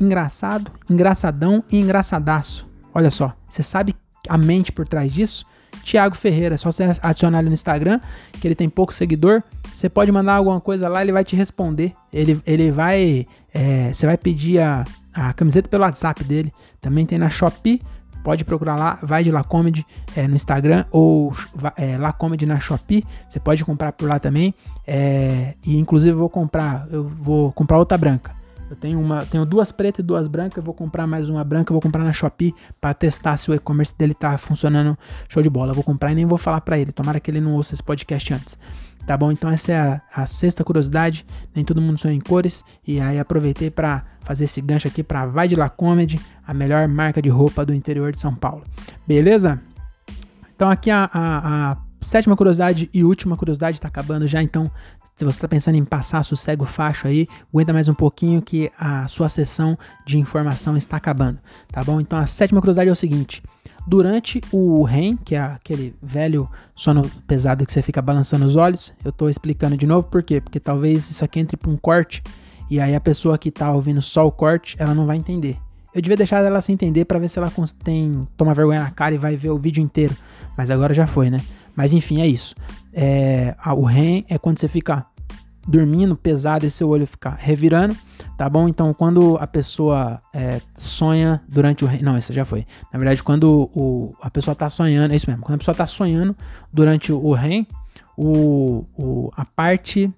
engraçado, 0.00 0.72
engraçadão 0.88 1.62
e 1.70 1.78
engraçadaço. 1.78 2.66
Olha 2.94 3.10
só, 3.10 3.32
você 3.48 3.62
sabe 3.62 3.94
a 4.28 4.38
mente 4.38 4.72
por 4.72 4.88
trás 4.88 5.12
disso? 5.12 5.46
Thiago 5.84 6.16
Ferreira. 6.16 6.54
É 6.54 6.58
só 6.58 6.70
você 6.70 6.84
adicionar 7.02 7.40
ele 7.40 7.48
no 7.48 7.54
Instagram, 7.54 8.00
que 8.32 8.46
ele 8.46 8.54
tem 8.54 8.68
pouco 8.68 8.92
seguidor. 8.92 9.42
Você 9.74 9.88
pode 9.88 10.12
mandar 10.12 10.34
alguma 10.34 10.60
coisa 10.60 10.88
lá, 10.88 11.02
ele 11.02 11.12
vai 11.12 11.24
te 11.24 11.34
responder. 11.36 11.92
Ele, 12.12 12.40
ele 12.46 12.70
vai. 12.70 13.26
É, 13.52 13.92
você 13.92 14.06
vai 14.06 14.16
pedir 14.16 14.60
a, 14.60 14.84
a 15.12 15.32
camiseta 15.32 15.68
pelo 15.68 15.84
WhatsApp 15.84 16.22
dele. 16.24 16.52
Também 16.80 17.06
tem 17.06 17.18
na 17.18 17.28
Shopee. 17.28 17.80
Pode 18.22 18.44
procurar 18.44 18.76
lá, 18.76 19.00
vai 19.02 19.24
de 19.24 19.32
Lacomedy 19.32 19.84
é, 20.14 20.28
no 20.28 20.36
Instagram 20.36 20.84
ou 20.92 21.34
é, 21.76 21.98
na 22.46 22.60
Shopee. 22.60 23.04
Você 23.28 23.40
pode 23.40 23.64
comprar 23.64 23.92
por 23.92 24.08
lá 24.08 24.20
também. 24.20 24.54
É, 24.86 25.54
e 25.66 25.76
inclusive 25.76 26.14
vou 26.16 26.28
comprar, 26.28 26.86
eu 26.90 27.04
vou 27.04 27.50
comprar 27.52 27.78
outra 27.78 27.98
branca. 27.98 28.41
Eu 28.72 28.76
tenho 28.76 28.98
uma, 28.98 29.22
tenho 29.26 29.44
duas 29.44 29.70
pretas 29.70 30.02
e 30.02 30.02
duas 30.02 30.26
brancas, 30.26 30.56
eu 30.56 30.62
vou 30.62 30.72
comprar 30.72 31.06
mais 31.06 31.28
uma 31.28 31.44
branca, 31.44 31.70
eu 31.70 31.74
vou 31.74 31.82
comprar 31.82 32.02
na 32.02 32.12
Shopee 32.14 32.54
para 32.80 32.94
testar 32.94 33.36
se 33.36 33.50
o 33.50 33.54
e-commerce 33.54 33.94
dele 33.94 34.14
tá 34.14 34.38
funcionando 34.38 34.96
show 35.28 35.42
de 35.42 35.50
bola. 35.50 35.72
Eu 35.72 35.74
vou 35.74 35.84
comprar 35.84 36.10
e 36.10 36.14
nem 36.14 36.24
vou 36.24 36.38
falar 36.38 36.62
para 36.62 36.78
ele. 36.78 36.90
Tomara 36.90 37.20
que 37.20 37.30
ele 37.30 37.38
não 37.38 37.52
ouça 37.52 37.74
esse 37.74 37.82
podcast 37.82 38.32
antes. 38.32 38.58
Tá 39.06 39.14
bom? 39.14 39.30
Então 39.30 39.50
essa 39.50 39.72
é 39.72 39.76
a, 39.78 40.00
a 40.14 40.24
sexta 40.24 40.64
curiosidade. 40.64 41.26
Nem 41.54 41.66
todo 41.66 41.82
mundo 41.82 41.98
sonha 41.98 42.14
em 42.14 42.20
cores. 42.20 42.64
E 42.86 42.98
aí 42.98 43.18
aproveitei 43.18 43.70
para 43.70 44.06
fazer 44.20 44.44
esse 44.44 44.62
gancho 44.62 44.88
aqui 44.88 45.02
para 45.02 45.26
Vai 45.26 45.48
de 45.48 45.54
La 45.54 45.68
Comedy, 45.68 46.18
a 46.46 46.54
melhor 46.54 46.88
marca 46.88 47.20
de 47.20 47.28
roupa 47.28 47.66
do 47.66 47.74
interior 47.74 48.10
de 48.10 48.20
São 48.20 48.34
Paulo. 48.34 48.62
Beleza? 49.06 49.60
Então 50.56 50.70
aqui 50.70 50.90
a, 50.90 51.10
a, 51.12 51.72
a 51.72 51.76
sétima 52.00 52.34
curiosidade 52.34 52.88
e 52.90 53.04
última 53.04 53.36
curiosidade 53.36 53.76
está 53.76 53.88
acabando 53.88 54.26
já, 54.26 54.42
então 54.42 54.70
Se 55.22 55.24
você 55.24 55.36
está 55.36 55.46
pensando 55.46 55.76
em 55.76 55.84
passar 55.84 56.24
sossego 56.24 56.64
facho 56.64 57.06
aí, 57.06 57.28
aguenta 57.54 57.72
mais 57.72 57.86
um 57.86 57.94
pouquinho 57.94 58.42
que 58.42 58.72
a 58.76 59.06
sua 59.06 59.28
sessão 59.28 59.78
de 60.04 60.18
informação 60.18 60.76
está 60.76 60.96
acabando, 60.96 61.38
tá 61.70 61.80
bom? 61.84 62.00
Então 62.00 62.18
a 62.18 62.26
sétima 62.26 62.60
curiosidade 62.60 62.88
é 62.88 62.92
o 62.92 62.96
seguinte: 62.96 63.40
durante 63.86 64.40
o 64.50 64.82
REM, 64.82 65.16
que 65.16 65.36
é 65.36 65.40
aquele 65.40 65.94
velho 66.02 66.50
sono 66.74 67.08
pesado 67.24 67.64
que 67.64 67.72
você 67.72 67.80
fica 67.82 68.02
balançando 68.02 68.44
os 68.44 68.56
olhos, 68.56 68.92
eu 69.04 69.10
estou 69.10 69.30
explicando 69.30 69.76
de 69.76 69.86
novo 69.86 70.08
por 70.08 70.24
quê? 70.24 70.40
Porque 70.40 70.58
talvez 70.58 71.08
isso 71.08 71.24
aqui 71.24 71.38
entre 71.38 71.56
para 71.56 71.70
um 71.70 71.76
corte 71.76 72.20
e 72.68 72.80
aí 72.80 72.92
a 72.92 73.00
pessoa 73.00 73.38
que 73.38 73.48
está 73.48 73.70
ouvindo 73.72 74.02
só 74.02 74.26
o 74.26 74.32
corte, 74.32 74.74
ela 74.76 74.92
não 74.92 75.06
vai 75.06 75.16
entender. 75.16 75.56
Eu 75.94 76.02
devia 76.02 76.16
deixar 76.16 76.42
ela 76.42 76.60
se 76.60 76.72
entender 76.72 77.04
para 77.04 77.20
ver 77.20 77.28
se 77.28 77.38
ela 77.38 77.52
tem 77.84 78.26
toma 78.36 78.54
vergonha 78.54 78.80
na 78.80 78.90
cara 78.90 79.14
e 79.14 79.18
vai 79.18 79.36
ver 79.36 79.50
o 79.50 79.58
vídeo 79.58 79.80
inteiro, 79.80 80.16
mas 80.58 80.68
agora 80.68 80.92
já 80.92 81.06
foi, 81.06 81.30
né? 81.30 81.40
Mas 81.76 81.92
enfim, 81.92 82.20
é 82.20 82.26
isso. 82.26 82.54
É, 82.92 83.54
o 83.76 83.84
REM 83.84 84.24
é 84.28 84.36
quando 84.36 84.58
você 84.58 84.68
fica 84.68 85.06
dormindo 85.66 86.16
pesado 86.16 86.66
e 86.66 86.70
seu 86.70 86.88
olho 86.88 87.06
fica 87.06 87.30
revirando, 87.38 87.96
tá 88.36 88.48
bom? 88.48 88.68
Então, 88.68 88.92
quando 88.92 89.36
a 89.40 89.46
pessoa 89.46 90.20
é, 90.32 90.60
sonha 90.76 91.40
durante 91.48 91.84
o 91.84 91.86
REM, 91.86 92.02
não, 92.02 92.16
essa 92.16 92.32
já 92.32 92.44
foi. 92.44 92.66
Na 92.92 92.98
verdade, 92.98 93.22
quando 93.22 93.70
o, 93.74 94.14
a 94.20 94.30
pessoa 94.30 94.54
tá 94.54 94.68
sonhando, 94.68 95.12
é 95.12 95.16
isso 95.16 95.28
mesmo. 95.28 95.42
Quando 95.42 95.56
a 95.56 95.58
pessoa 95.58 95.74
tá 95.74 95.86
sonhando 95.86 96.36
durante 96.72 97.12
o 97.12 97.32
REM, 97.32 97.66
o, 98.16 98.84
o, 98.96 99.30
a 99.36 99.44
parte, 99.44 100.12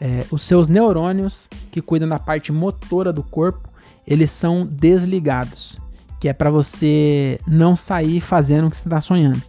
é, 0.00 0.24
os 0.30 0.42
seus 0.42 0.68
neurônios 0.68 1.48
que 1.70 1.82
cuidam 1.82 2.08
da 2.08 2.18
parte 2.18 2.50
motora 2.50 3.12
do 3.12 3.22
corpo, 3.22 3.68
eles 4.06 4.30
são 4.30 4.66
desligados, 4.66 5.78
que 6.18 6.28
é 6.28 6.32
para 6.32 6.50
você 6.50 7.38
não 7.46 7.76
sair 7.76 8.20
fazendo 8.20 8.66
o 8.68 8.70
que 8.70 8.76
você 8.76 8.88
tá 8.88 9.00
sonhando 9.00 9.42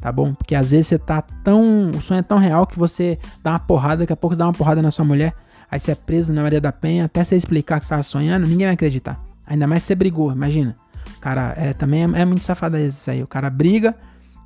tá 0.00 0.12
bom? 0.12 0.34
Porque 0.34 0.54
às 0.54 0.70
vezes 0.70 0.88
você 0.88 0.98
tá 0.98 1.22
tão. 1.22 1.90
O 1.90 2.02
sonho 2.02 2.20
é 2.20 2.22
tão 2.22 2.38
real 2.38 2.66
que 2.66 2.78
você 2.78 3.18
dá 3.42 3.52
uma 3.52 3.58
porrada, 3.58 3.98
daqui 3.98 4.12
a 4.12 4.16
pouco 4.16 4.34
você 4.34 4.38
dá 4.38 4.46
uma 4.46 4.52
porrada 4.52 4.82
na 4.82 4.90
sua 4.90 5.04
mulher, 5.04 5.34
aí 5.70 5.80
você 5.80 5.92
é 5.92 5.94
preso 5.94 6.32
na 6.32 6.42
Maria 6.42 6.60
da 6.60 6.72
Penha, 6.72 7.06
até 7.06 7.24
você 7.24 7.36
explicar 7.36 7.80
que 7.80 7.86
você 7.86 7.90
tava 7.90 8.02
sonhando, 8.02 8.46
ninguém 8.46 8.66
vai 8.66 8.74
acreditar. 8.74 9.20
Ainda 9.46 9.66
mais 9.66 9.82
se 9.82 9.88
você 9.88 9.94
brigou, 9.94 10.32
imagina. 10.32 10.74
Cara 11.20 11.54
é, 11.56 11.72
também 11.72 12.02
é, 12.02 12.20
é 12.20 12.24
muito 12.24 12.44
safado 12.44 12.76
isso 12.76 13.10
aí. 13.10 13.22
O 13.22 13.26
cara 13.26 13.48
briga, 13.48 13.96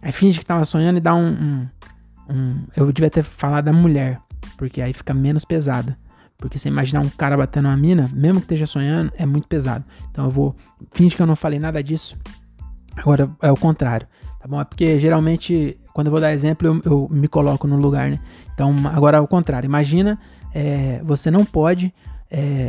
aí 0.03 0.13
finge 0.13 0.39
que 0.39 0.47
tava 0.47 0.65
sonhando 0.65 0.99
e 0.99 1.01
dá 1.01 1.15
um, 1.15 1.29
um, 1.29 1.67
um. 2.29 2.65
Eu 2.77 2.91
devia 2.93 3.11
ter 3.11 3.23
falado 3.23 3.65
da 3.65 3.73
mulher, 3.73 4.21
porque 4.57 4.81
aí 4.81 4.93
fica 4.93 5.13
menos 5.13 5.45
pesado. 5.45 5.95
Porque 6.37 6.59
você 6.59 6.69
imaginar 6.69 7.01
um 7.01 7.09
cara 7.11 7.37
batendo 7.37 7.69
uma 7.69 7.77
mina, 7.77 8.11
mesmo 8.15 8.41
que 8.41 8.47
esteja 8.47 8.67
sonhando, 8.67 9.13
é 9.19 9.27
muito 9.27 9.47
pesado. 9.47 9.85
Então 10.11 10.25
eu 10.25 10.31
vou. 10.31 10.57
Finge 10.93 11.15
que 11.15 11.21
eu 11.21 11.27
não 11.27 11.37
falei 11.37 11.59
nada 11.59 11.83
disso. 11.83 12.17
Agora 12.97 13.31
é 13.43 13.51
o 13.51 13.57
contrário 13.57 14.07
tá 14.41 14.49
bom? 14.49 14.61
É 14.61 14.65
porque 14.65 14.99
geralmente, 14.99 15.79
quando 15.93 16.09
eu 16.09 16.11
vou 16.11 16.21
dar 16.21 16.33
exemplo, 16.33 16.67
eu, 16.67 16.83
eu 16.85 17.09
me 17.11 17.29
coloco 17.29 17.67
no 17.67 17.77
lugar, 17.77 18.11
né? 18.11 18.19
Então, 18.53 18.75
agora 18.93 19.19
ao 19.19 19.29
contrário, 19.29 19.67
imagina, 19.67 20.19
é, 20.53 21.01
você 21.05 21.31
não 21.31 21.45
pode 21.45 21.95
é, 22.31 22.69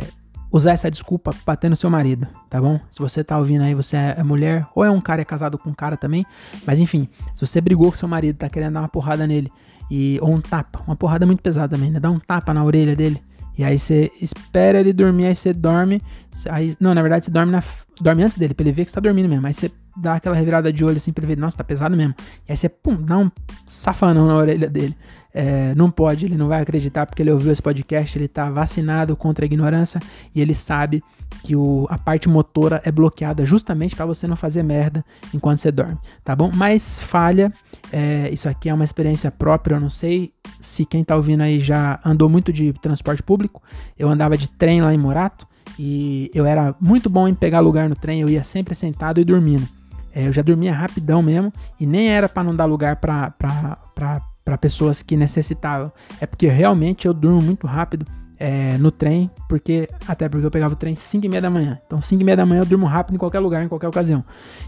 usar 0.50 0.72
essa 0.72 0.90
desculpa 0.90 1.34
bater 1.44 1.68
no 1.68 1.76
seu 1.76 1.90
marido, 1.90 2.28
tá 2.50 2.60
bom? 2.60 2.78
Se 2.90 3.00
você 3.00 3.24
tá 3.24 3.38
ouvindo 3.38 3.62
aí, 3.62 3.74
você 3.74 3.96
é 3.96 4.22
mulher, 4.22 4.66
ou 4.74 4.84
é 4.84 4.90
um 4.90 5.00
cara 5.00 5.22
é 5.22 5.24
casado 5.24 5.56
com 5.58 5.70
um 5.70 5.74
cara 5.74 5.96
também, 5.96 6.24
mas 6.66 6.78
enfim, 6.78 7.08
se 7.34 7.44
você 7.44 7.60
brigou 7.60 7.90
com 7.90 7.96
seu 7.96 8.08
marido, 8.08 8.36
tá 8.36 8.48
querendo 8.48 8.74
dar 8.74 8.80
uma 8.80 8.88
porrada 8.88 9.26
nele, 9.26 9.50
e, 9.90 10.18
ou 10.22 10.32
um 10.32 10.40
tapa, 10.40 10.82
uma 10.86 10.94
porrada 10.94 11.26
muito 11.26 11.42
pesada 11.42 11.74
também, 11.74 11.90
né? 11.90 11.98
Dá 11.98 12.10
um 12.10 12.18
tapa 12.18 12.52
na 12.52 12.62
orelha 12.62 12.94
dele, 12.94 13.22
e 13.56 13.64
aí 13.64 13.78
você 13.78 14.10
espera 14.20 14.80
ele 14.80 14.92
dormir, 14.92 15.26
aí 15.26 15.36
você 15.36 15.52
dorme. 15.52 16.00
Aí, 16.48 16.76
não, 16.80 16.94
na 16.94 17.02
verdade 17.02 17.26
você 17.26 17.30
dorme, 17.30 17.52
na, 17.52 17.62
dorme 18.00 18.22
antes 18.22 18.38
dele, 18.38 18.54
pra 18.54 18.64
ele 18.64 18.72
ver 18.72 18.84
que 18.84 18.90
você 18.90 18.94
tá 18.94 19.00
dormindo 19.00 19.28
mesmo. 19.28 19.46
Aí 19.46 19.52
você 19.52 19.70
dá 19.96 20.14
aquela 20.14 20.34
revirada 20.34 20.72
de 20.72 20.84
olho 20.84 20.96
assim 20.96 21.12
pra 21.12 21.24
ele 21.24 21.34
ver, 21.34 21.40
nossa, 21.40 21.56
tá 21.56 21.64
pesado 21.64 21.96
mesmo. 21.96 22.14
E 22.48 22.52
aí 22.52 22.56
você, 22.56 22.68
pum, 22.68 22.96
dá 23.00 23.18
um 23.18 23.30
safanão 23.66 24.26
na 24.26 24.36
orelha 24.36 24.68
dele. 24.68 24.96
É, 25.34 25.74
não 25.74 25.90
pode, 25.90 26.26
ele 26.26 26.36
não 26.36 26.46
vai 26.46 26.60
acreditar 26.60 27.06
porque 27.06 27.22
ele 27.22 27.30
ouviu 27.30 27.50
esse 27.50 27.62
podcast, 27.62 28.18
ele 28.18 28.28
tá 28.28 28.50
vacinado 28.50 29.16
contra 29.16 29.44
a 29.44 29.46
ignorância 29.46 29.98
e 30.34 30.42
ele 30.42 30.54
sabe 30.54 31.02
que 31.42 31.56
o, 31.56 31.86
a 31.88 31.96
parte 31.96 32.28
motora 32.28 32.82
é 32.84 32.92
bloqueada 32.92 33.46
justamente 33.46 33.96
para 33.96 34.04
você 34.04 34.26
não 34.26 34.36
fazer 34.36 34.62
merda 34.62 35.02
enquanto 35.32 35.58
você 35.58 35.72
dorme, 35.72 35.96
tá 36.22 36.36
bom? 36.36 36.50
Mas 36.54 37.00
falha, 37.00 37.50
é, 37.90 38.28
isso 38.30 38.46
aqui 38.46 38.68
é 38.68 38.74
uma 38.74 38.84
experiência 38.84 39.30
própria, 39.30 39.76
eu 39.76 39.80
não 39.80 39.88
sei 39.88 40.32
se 40.60 40.84
quem 40.84 41.02
tá 41.02 41.16
ouvindo 41.16 41.40
aí 41.40 41.60
já 41.60 41.98
andou 42.04 42.28
muito 42.28 42.52
de 42.52 42.74
transporte 42.74 43.22
público, 43.22 43.62
eu 43.98 44.10
andava 44.10 44.36
de 44.36 44.48
trem 44.50 44.82
lá 44.82 44.92
em 44.92 44.98
Morato 44.98 45.46
e 45.78 46.30
eu 46.34 46.44
era 46.44 46.74
muito 46.78 47.08
bom 47.08 47.26
em 47.26 47.34
pegar 47.34 47.60
lugar 47.60 47.88
no 47.88 47.96
trem, 47.96 48.20
eu 48.20 48.28
ia 48.28 48.44
sempre 48.44 48.74
sentado 48.74 49.18
e 49.18 49.24
dormindo. 49.24 49.66
É, 50.14 50.26
eu 50.26 50.32
já 50.32 50.42
dormia 50.42 50.74
rapidão 50.74 51.22
mesmo 51.22 51.52
e 51.80 51.86
nem 51.86 52.08
era 52.08 52.28
para 52.28 52.44
não 52.44 52.54
dar 52.54 52.66
lugar 52.66 52.96
para 52.96 54.58
pessoas 54.60 55.02
que 55.02 55.16
necessitavam. 55.16 55.90
É 56.20 56.26
porque 56.26 56.46
realmente 56.48 57.06
eu 57.06 57.14
durmo 57.14 57.40
muito 57.42 57.66
rápido 57.66 58.06
é, 58.38 58.76
no 58.78 58.90
trem, 58.90 59.30
porque 59.48 59.88
até 60.06 60.28
porque 60.28 60.44
eu 60.44 60.50
pegava 60.50 60.74
o 60.74 60.76
trem 60.76 60.96
5 60.96 61.24
e 61.24 61.28
meia 61.28 61.40
da 61.40 61.48
manhã. 61.48 61.78
Então 61.86 62.02
5 62.02 62.20
e 62.20 62.24
meia 62.24 62.36
da 62.36 62.44
manhã 62.44 62.62
eu 62.62 62.66
durmo 62.66 62.86
rápido 62.86 63.14
em 63.14 63.18
qualquer 63.18 63.38
lugar, 63.38 63.64
em 63.64 63.68
qualquer 63.68 63.88
ocasião. 63.88 64.24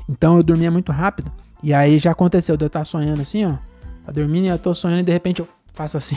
Então 0.09 0.37
eu 0.37 0.43
dormia 0.43 0.71
muito 0.71 0.93
rápido 0.93 1.31
e 1.63 1.75
aí 1.75 1.99
já 1.99 2.13
aconteceu 2.13 2.57
de 2.57 2.65
eu 2.65 2.69
estar 2.69 2.85
sonhando 2.85 3.21
assim, 3.21 3.45
ó. 3.45 3.55
Tá 4.07 4.13
dormindo 4.13 4.45
e 4.45 4.49
eu 4.49 4.59
tô 4.59 4.73
sonhando 4.75 5.01
e 5.01 5.05
de 5.05 5.13
repente 5.13 5.41
eu 5.41 5.49
faço 5.73 5.97
assim. 5.97 6.17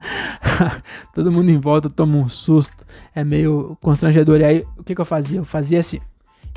Todo 1.14 1.32
mundo 1.32 1.50
em 1.50 1.58
volta 1.58 1.90
toma 1.90 2.16
um 2.16 2.28
susto. 2.28 2.86
É 3.14 3.24
meio 3.24 3.76
constrangedor. 3.80 4.40
E 4.40 4.44
aí 4.44 4.66
o 4.76 4.84
que, 4.84 4.94
que 4.94 5.00
eu 5.00 5.04
fazia? 5.04 5.38
Eu 5.38 5.44
fazia 5.44 5.80
assim. 5.80 6.00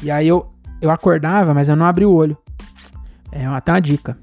E 0.04 0.12
aí 0.12 0.28
eu 0.28 0.48
eu 0.84 0.92
acordava, 0.92 1.54
mas 1.54 1.70
eu 1.70 1.78
não 1.78 1.86
abri 1.86 2.06
o 2.06 2.12
olho. 2.12 2.38
É 3.32 3.46
até 3.46 3.72
uma 3.72 3.80
dica. 3.80 4.18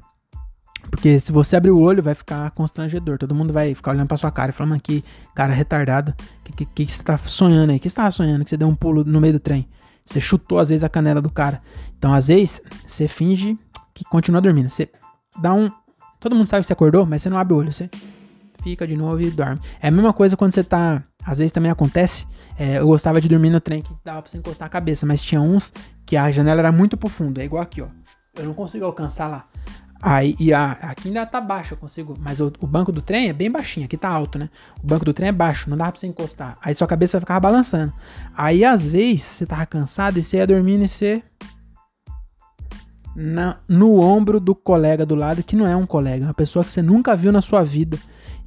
Porque 0.91 1.19
se 1.19 1.33
você 1.33 1.57
abrir 1.57 1.71
o 1.71 1.79
olho, 1.79 2.03
vai 2.03 2.15
ficar 2.15 2.51
constrangedor. 2.51 3.17
Todo 3.17 3.35
mundo 3.35 3.51
vai 3.51 3.75
ficar 3.75 3.93
olhando 3.93 4.09
pra 4.09 4.19
sua 4.19 4.31
cara 4.31 4.51
e 4.51 4.53
falando 4.53 4.75
aqui, 4.75 5.03
cara 5.35 5.55
retardado, 5.55 6.11
o 6.11 6.53
que, 6.53 6.67
que, 6.67 6.85
que, 6.85 6.93
você 6.93 7.03
tá 7.03 7.17
sonhando 7.17 7.71
aí? 7.71 7.79
O 7.79 7.81
que 7.81 7.89
você 7.89 7.97
tava 7.97 8.11
sonhando? 8.11 8.45
Que 8.45 8.51
você 8.51 8.59
deu 8.59 8.69
um 8.69 8.75
pulo 8.75 9.05
no 9.05 9.21
meio 9.23 9.33
do 9.33 9.41
trem. 9.41 9.67
Você 10.05 10.21
chutou, 10.21 10.59
às 10.59 10.69
vezes, 10.69 10.85
a 10.85 10.89
canela 10.89 11.23
do 11.23 11.31
cara. 11.31 11.63
Então, 11.97 12.13
às 12.13 12.27
vezes, 12.27 12.61
você 12.87 13.09
finge 13.09 13.59
que 13.95 14.05
continua 14.05 14.43
dormindo. 14.43 14.69
Você 14.69 14.91
dá 15.41 15.55
um. 15.55 15.71
Todo 16.19 16.37
mundo 16.37 16.47
sabe 16.47 16.61
que 16.61 16.67
você 16.67 16.75
acordou, 16.75 17.07
mas 17.07 17.23
você 17.23 17.31
não 17.31 17.39
abre 17.39 17.55
o 17.55 17.57
olho. 17.57 17.73
Você 17.73 17.89
fica 18.63 18.87
de 18.87 18.99
novo 18.99 19.19
e 19.23 19.31
dorme. 19.31 19.63
É 19.81 19.89
a 19.89 19.91
mesma 19.91 20.13
coisa 20.13 20.37
quando 20.37 20.53
você 20.53 20.63
tá. 20.63 21.03
Às 21.25 21.39
vezes 21.39 21.53
também 21.53 21.71
acontece. 21.71 22.27
É, 22.59 22.79
eu 22.79 22.87
gostava 22.87 23.21
de 23.21 23.29
dormir 23.29 23.51
no 23.51 23.61
trem 23.61 23.83
que 23.83 23.95
dava 24.05 24.23
pra 24.23 24.31
você 24.31 24.39
encostar 24.39 24.67
a 24.67 24.71
cabeça, 24.71 25.07
mas 25.07 25.23
tinha 25.23 25.41
uns 25.41 25.73
que 26.05 26.17
a 26.17 26.31
janela 26.31 26.61
era 26.61 26.73
muito 26.73 26.97
pro 26.97 27.09
fundo. 27.09 27.41
É 27.41 27.45
igual 27.45 27.63
aqui, 27.63 27.83
ó. 27.83 27.87
Eu 28.37 28.45
não 28.45 28.55
consigo 28.55 28.85
alcançar 28.85 29.29
lá. 29.29 29.47
Aí, 30.03 30.35
e 30.41 30.53
a, 30.55 30.73
aqui 30.73 31.09
ainda 31.09 31.27
tá 31.27 31.41
baixo, 31.41 31.75
eu 31.75 31.79
consigo. 31.79 32.17
Mas 32.19 32.41
o, 32.41 32.51
o, 32.59 32.67
banco 32.67 32.91
do 32.91 33.03
trem 33.03 33.29
é 33.29 33.33
bem 33.35 33.51
baixinho, 33.51 33.85
aqui 33.85 33.99
tá 33.99 34.09
alto, 34.09 34.39
né? 34.39 34.49
O 34.83 34.87
banco 34.87 35.05
do 35.05 35.13
trem 35.13 35.29
é 35.29 35.33
baixo, 35.33 35.69
não 35.69 35.77
dá 35.77 35.91
pra 35.91 36.01
você 36.01 36.07
encostar. 36.07 36.57
Aí 36.63 36.75
sua 36.75 36.87
cabeça 36.87 37.21
ficava 37.21 37.39
balançando. 37.39 37.93
Aí 38.35 38.65
às 38.65 38.87
vezes 38.87 39.23
você 39.23 39.47
tava 39.47 39.67
cansado 39.67 40.19
e 40.19 40.23
você 40.23 40.39
ia 40.39 40.47
dormindo 40.47 40.85
e 40.85 40.89
você. 40.89 41.23
Na, 43.15 43.59
no 43.69 44.01
ombro 44.01 44.41
do 44.41 44.55
colega 44.55 45.05
do 45.05 45.15
lado, 45.15 45.43
que 45.43 45.57
não 45.57 45.67
é 45.67 45.77
um 45.77 45.85
colega, 45.85 46.25
é 46.25 46.29
uma 46.29 46.35
pessoa 46.35 46.65
que 46.65 46.71
você 46.71 46.81
nunca 46.81 47.15
viu 47.15 47.31
na 47.33 47.43
sua 47.43 47.63
vida 47.63 47.99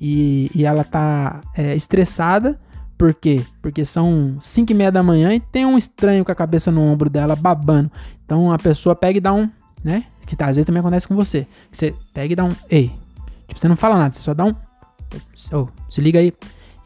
e, 0.01 0.49
e 0.55 0.65
ela 0.65 0.83
tá 0.83 1.41
é, 1.55 1.75
estressada. 1.75 2.57
Por 3.03 3.13
quê? 3.13 3.45
Porque 3.61 3.83
são 3.83 4.37
5 4.39 4.71
e 4.71 4.73
meia 4.73 4.89
da 4.89 5.03
manhã 5.03 5.33
e 5.33 5.39
tem 5.41 5.65
um 5.65 5.77
estranho 5.77 6.23
com 6.23 6.31
a 6.31 6.35
cabeça 6.35 6.71
no 6.71 6.81
ombro 6.81 7.09
dela 7.09 7.35
babando. 7.35 7.91
Então 8.23 8.49
a 8.49 8.57
pessoa 8.57 8.95
pega 8.95 9.17
e 9.17 9.19
dá 9.19 9.33
um, 9.33 9.51
né? 9.83 10.05
Que 10.25 10.37
tá, 10.37 10.45
às 10.45 10.55
vezes 10.55 10.65
também 10.65 10.79
acontece 10.79 11.05
com 11.05 11.13
você. 11.13 11.45
Você 11.69 11.93
pega 12.13 12.31
e 12.31 12.35
dá 12.37 12.45
um, 12.45 12.55
ei. 12.69 12.93
Tipo, 13.45 13.59
você 13.59 13.67
não 13.67 13.75
fala 13.75 13.97
nada, 13.97 14.13
você 14.13 14.21
só 14.21 14.33
dá 14.33 14.45
um. 14.45 14.55
Oh, 15.51 15.67
se 15.89 15.99
liga 15.99 16.17
aí. 16.17 16.31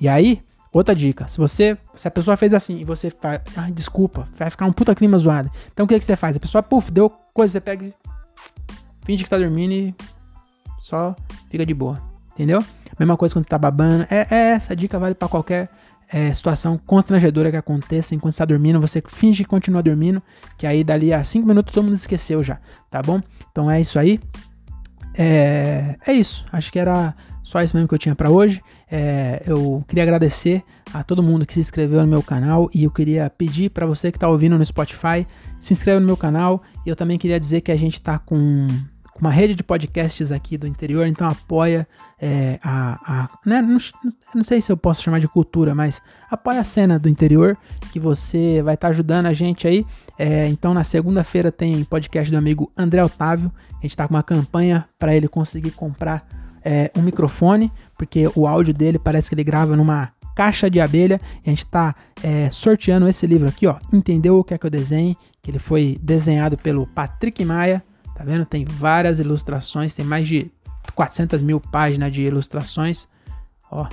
E 0.01 0.09
aí, 0.09 0.41
outra 0.73 0.95
dica. 0.95 1.27
Se 1.27 1.37
você. 1.37 1.77
Se 1.93 2.07
a 2.07 2.09
pessoa 2.09 2.35
fez 2.35 2.51
assim 2.51 2.79
e 2.79 2.83
você 2.83 3.11
faz. 3.11 3.39
Ai, 3.55 3.71
desculpa, 3.71 4.27
vai 4.39 4.49
ficar 4.49 4.65
um 4.65 4.73
puta 4.73 4.95
clima 4.95 5.19
zoado. 5.19 5.51
Então 5.71 5.85
o 5.85 5.87
que, 5.87 5.99
que 5.99 6.03
você 6.03 6.15
faz? 6.15 6.35
A 6.35 6.39
pessoa, 6.39 6.63
puf, 6.63 6.91
deu 6.91 7.11
coisa, 7.31 7.51
você 7.51 7.61
pega 7.61 7.85
e. 7.85 7.93
Finge 9.05 9.23
que 9.23 9.29
tá 9.29 9.37
dormindo 9.37 9.71
e. 9.71 9.95
Só 10.79 11.15
fica 11.51 11.63
de 11.63 11.75
boa. 11.75 12.01
Entendeu? 12.33 12.65
Mesma 12.97 13.15
coisa 13.15 13.35
quando 13.35 13.45
você 13.45 13.49
tá 13.49 13.59
babando. 13.59 14.07
É, 14.09 14.25
é 14.31 14.37
essa 14.53 14.75
dica 14.75 14.97
vale 14.97 15.13
para 15.13 15.27
qualquer 15.27 15.69
é, 16.09 16.33
situação 16.33 16.77
constrangedora 16.77 17.51
que 17.51 17.57
aconteça 17.57 18.15
enquanto 18.15 18.33
está 18.33 18.45
dormindo. 18.45 18.79
Você 18.79 19.01
finge 19.07 19.43
que 19.43 19.49
continua 19.49 19.83
dormindo, 19.83 20.21
que 20.57 20.65
aí 20.65 20.83
dali 20.83 21.13
a 21.13 21.23
5 21.23 21.47
minutos 21.47 21.73
todo 21.73 21.85
mundo 21.85 21.95
esqueceu 21.95 22.41
já, 22.41 22.59
tá 22.89 23.01
bom? 23.01 23.21
Então 23.51 23.69
é 23.69 23.79
isso 23.81 23.99
aí. 23.99 24.19
É, 25.17 25.95
é 26.05 26.13
isso. 26.13 26.45
Acho 26.51 26.71
que 26.71 26.79
era 26.79 27.15
só 27.43 27.61
isso 27.61 27.75
mesmo 27.75 27.87
que 27.87 27.93
eu 27.93 27.99
tinha 27.99 28.15
para 28.15 28.29
hoje. 28.29 28.61
É, 28.89 29.41
eu 29.45 29.83
queria 29.87 30.03
agradecer 30.03 30.63
a 30.93 31.03
todo 31.03 31.23
mundo 31.23 31.45
que 31.45 31.53
se 31.53 31.59
inscreveu 31.59 32.01
no 32.01 32.07
meu 32.07 32.21
canal 32.21 32.69
e 32.73 32.83
eu 32.83 32.91
queria 32.91 33.29
pedir 33.29 33.69
para 33.69 33.85
você 33.85 34.11
que 34.11 34.17
está 34.17 34.27
ouvindo 34.27 34.57
no 34.57 34.65
Spotify, 34.65 35.25
se 35.59 35.73
inscreva 35.73 35.99
no 35.99 36.05
meu 36.05 36.17
canal. 36.17 36.61
E 36.85 36.89
eu 36.89 36.95
também 36.95 37.17
queria 37.17 37.39
dizer 37.39 37.61
que 37.61 37.71
a 37.71 37.77
gente 37.77 37.95
está 37.95 38.19
com 38.19 38.67
uma 39.21 39.31
rede 39.31 39.55
de 39.55 39.63
podcasts 39.63 40.31
aqui 40.31 40.57
do 40.57 40.67
interior, 40.67 41.07
então 41.07 41.27
apoia 41.27 41.87
é, 42.19 42.59
a. 42.63 43.23
a 43.23 43.29
né, 43.45 43.61
não, 43.61 43.77
não, 44.35 44.43
sei 44.43 44.61
se 44.61 44.71
eu 44.71 44.77
posso 44.77 45.01
chamar 45.01 45.19
de 45.19 45.27
cultura, 45.27 45.73
mas 45.73 46.01
apoia 46.29 46.59
a 46.59 46.63
cena 46.63 46.99
do 46.99 47.09
interior, 47.09 47.57
que 47.91 47.99
você 47.99 48.61
vai 48.61 48.75
estar 48.75 48.87
tá 48.87 48.91
ajudando 48.93 49.25
a 49.25 49.33
gente 49.33 49.67
aí. 49.67 49.85
É, 50.17 50.47
então 50.47 50.73
na 50.73 50.83
segunda-feira 50.83 51.51
tem 51.51 51.83
podcast 51.83 52.31
do 52.31 52.37
amigo 52.37 52.71
André 52.77 53.03
Otávio. 53.03 53.51
A 53.71 53.81
gente 53.81 53.91
está 53.91 54.07
com 54.07 54.13
uma 54.13 54.23
campanha 54.23 54.87
para 54.97 55.15
ele 55.15 55.27
conseguir 55.27 55.71
comprar 55.71 56.25
é, 56.63 56.91
um 56.97 57.01
microfone, 57.01 57.71
porque 57.97 58.29
o 58.35 58.47
áudio 58.47 58.73
dele 58.73 58.99
parece 58.99 59.29
que 59.29 59.35
ele 59.35 59.43
grava 59.43 59.75
numa 59.75 60.11
caixa 60.35 60.69
de 60.69 60.79
abelha. 60.79 61.19
A 61.45 61.49
gente 61.49 61.59
está 61.65 61.95
é, 62.23 62.49
sorteando 62.49 63.07
esse 63.07 63.25
livro 63.25 63.47
aqui, 63.47 63.65
ó. 63.65 63.77
Entendeu 63.91 64.37
o 64.37 64.43
que 64.43 64.53
é 64.53 64.57
que 64.57 64.65
eu 64.65 64.69
desenhe? 64.69 65.17
Que 65.41 65.49
ele 65.49 65.59
foi 65.59 65.97
desenhado 66.01 66.57
pelo 66.57 66.85
Patrick 66.85 67.43
Maia. 67.43 67.83
Tá 68.17 68.23
vendo? 68.23 68.47
Tem 68.47 68.65
várias 68.65 69.19
ilustrações, 69.19 69.93
tem 69.93 70.03
mais 70.03 70.27
de 70.27 70.51
400 70.95 71.39
mil 71.39 71.59
páginas 71.59 72.11
de 72.11 72.23
ilustrações. 72.23 73.07
Ó, 73.69 73.87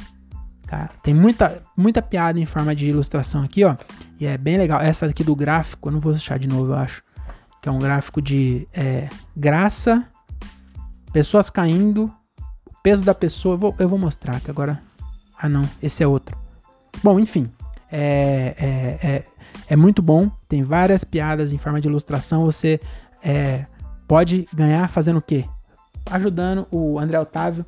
cara, 0.66 0.92
tem 1.02 1.12
muita, 1.12 1.62
muita 1.76 2.00
piada 2.00 2.40
em 2.40 2.46
forma 2.46 2.74
de 2.74 2.86
ilustração 2.86 3.44
aqui, 3.44 3.64
ó. 3.64 3.76
E 4.18 4.26
é 4.26 4.38
bem 4.38 4.56
legal. 4.56 4.80
Essa 4.80 5.04
aqui 5.04 5.22
do 5.22 5.36
gráfico, 5.36 5.88
eu 5.88 5.92
não 5.92 6.00
vou 6.00 6.12
deixar 6.12 6.38
de 6.38 6.48
novo, 6.48 6.72
eu 6.72 6.76
acho. 6.76 7.02
Que 7.60 7.68
é 7.68 7.72
um 7.72 7.78
gráfico 7.78 8.22
de 8.22 8.66
é, 8.72 9.10
graça, 9.36 10.02
pessoas 11.12 11.50
caindo, 11.50 12.10
peso 12.82 13.04
da 13.04 13.14
pessoa. 13.14 13.56
Eu 13.56 13.58
vou, 13.58 13.74
eu 13.78 13.88
vou 13.90 13.98
mostrar 13.98 14.40
que 14.40 14.50
agora. 14.50 14.82
Ah, 15.38 15.50
não, 15.50 15.68
esse 15.82 16.02
é 16.02 16.06
outro. 16.06 16.34
Bom, 17.02 17.20
enfim. 17.20 17.50
É, 17.92 18.54
é, 18.56 19.06
é, 19.06 19.24
é 19.68 19.76
muito 19.76 20.00
bom. 20.00 20.30
Tem 20.48 20.62
várias 20.62 21.04
piadas 21.04 21.52
em 21.52 21.58
forma 21.58 21.78
de 21.78 21.88
ilustração. 21.88 22.46
Você 22.46 22.80
é, 23.22 23.66
pode 24.06 24.46
ganhar 24.54 24.88
fazendo 24.88 25.18
o 25.18 25.22
quê? 25.22 25.44
Ajudando 26.10 26.66
o 26.70 26.98
André 26.98 27.18
Otávio. 27.18 27.64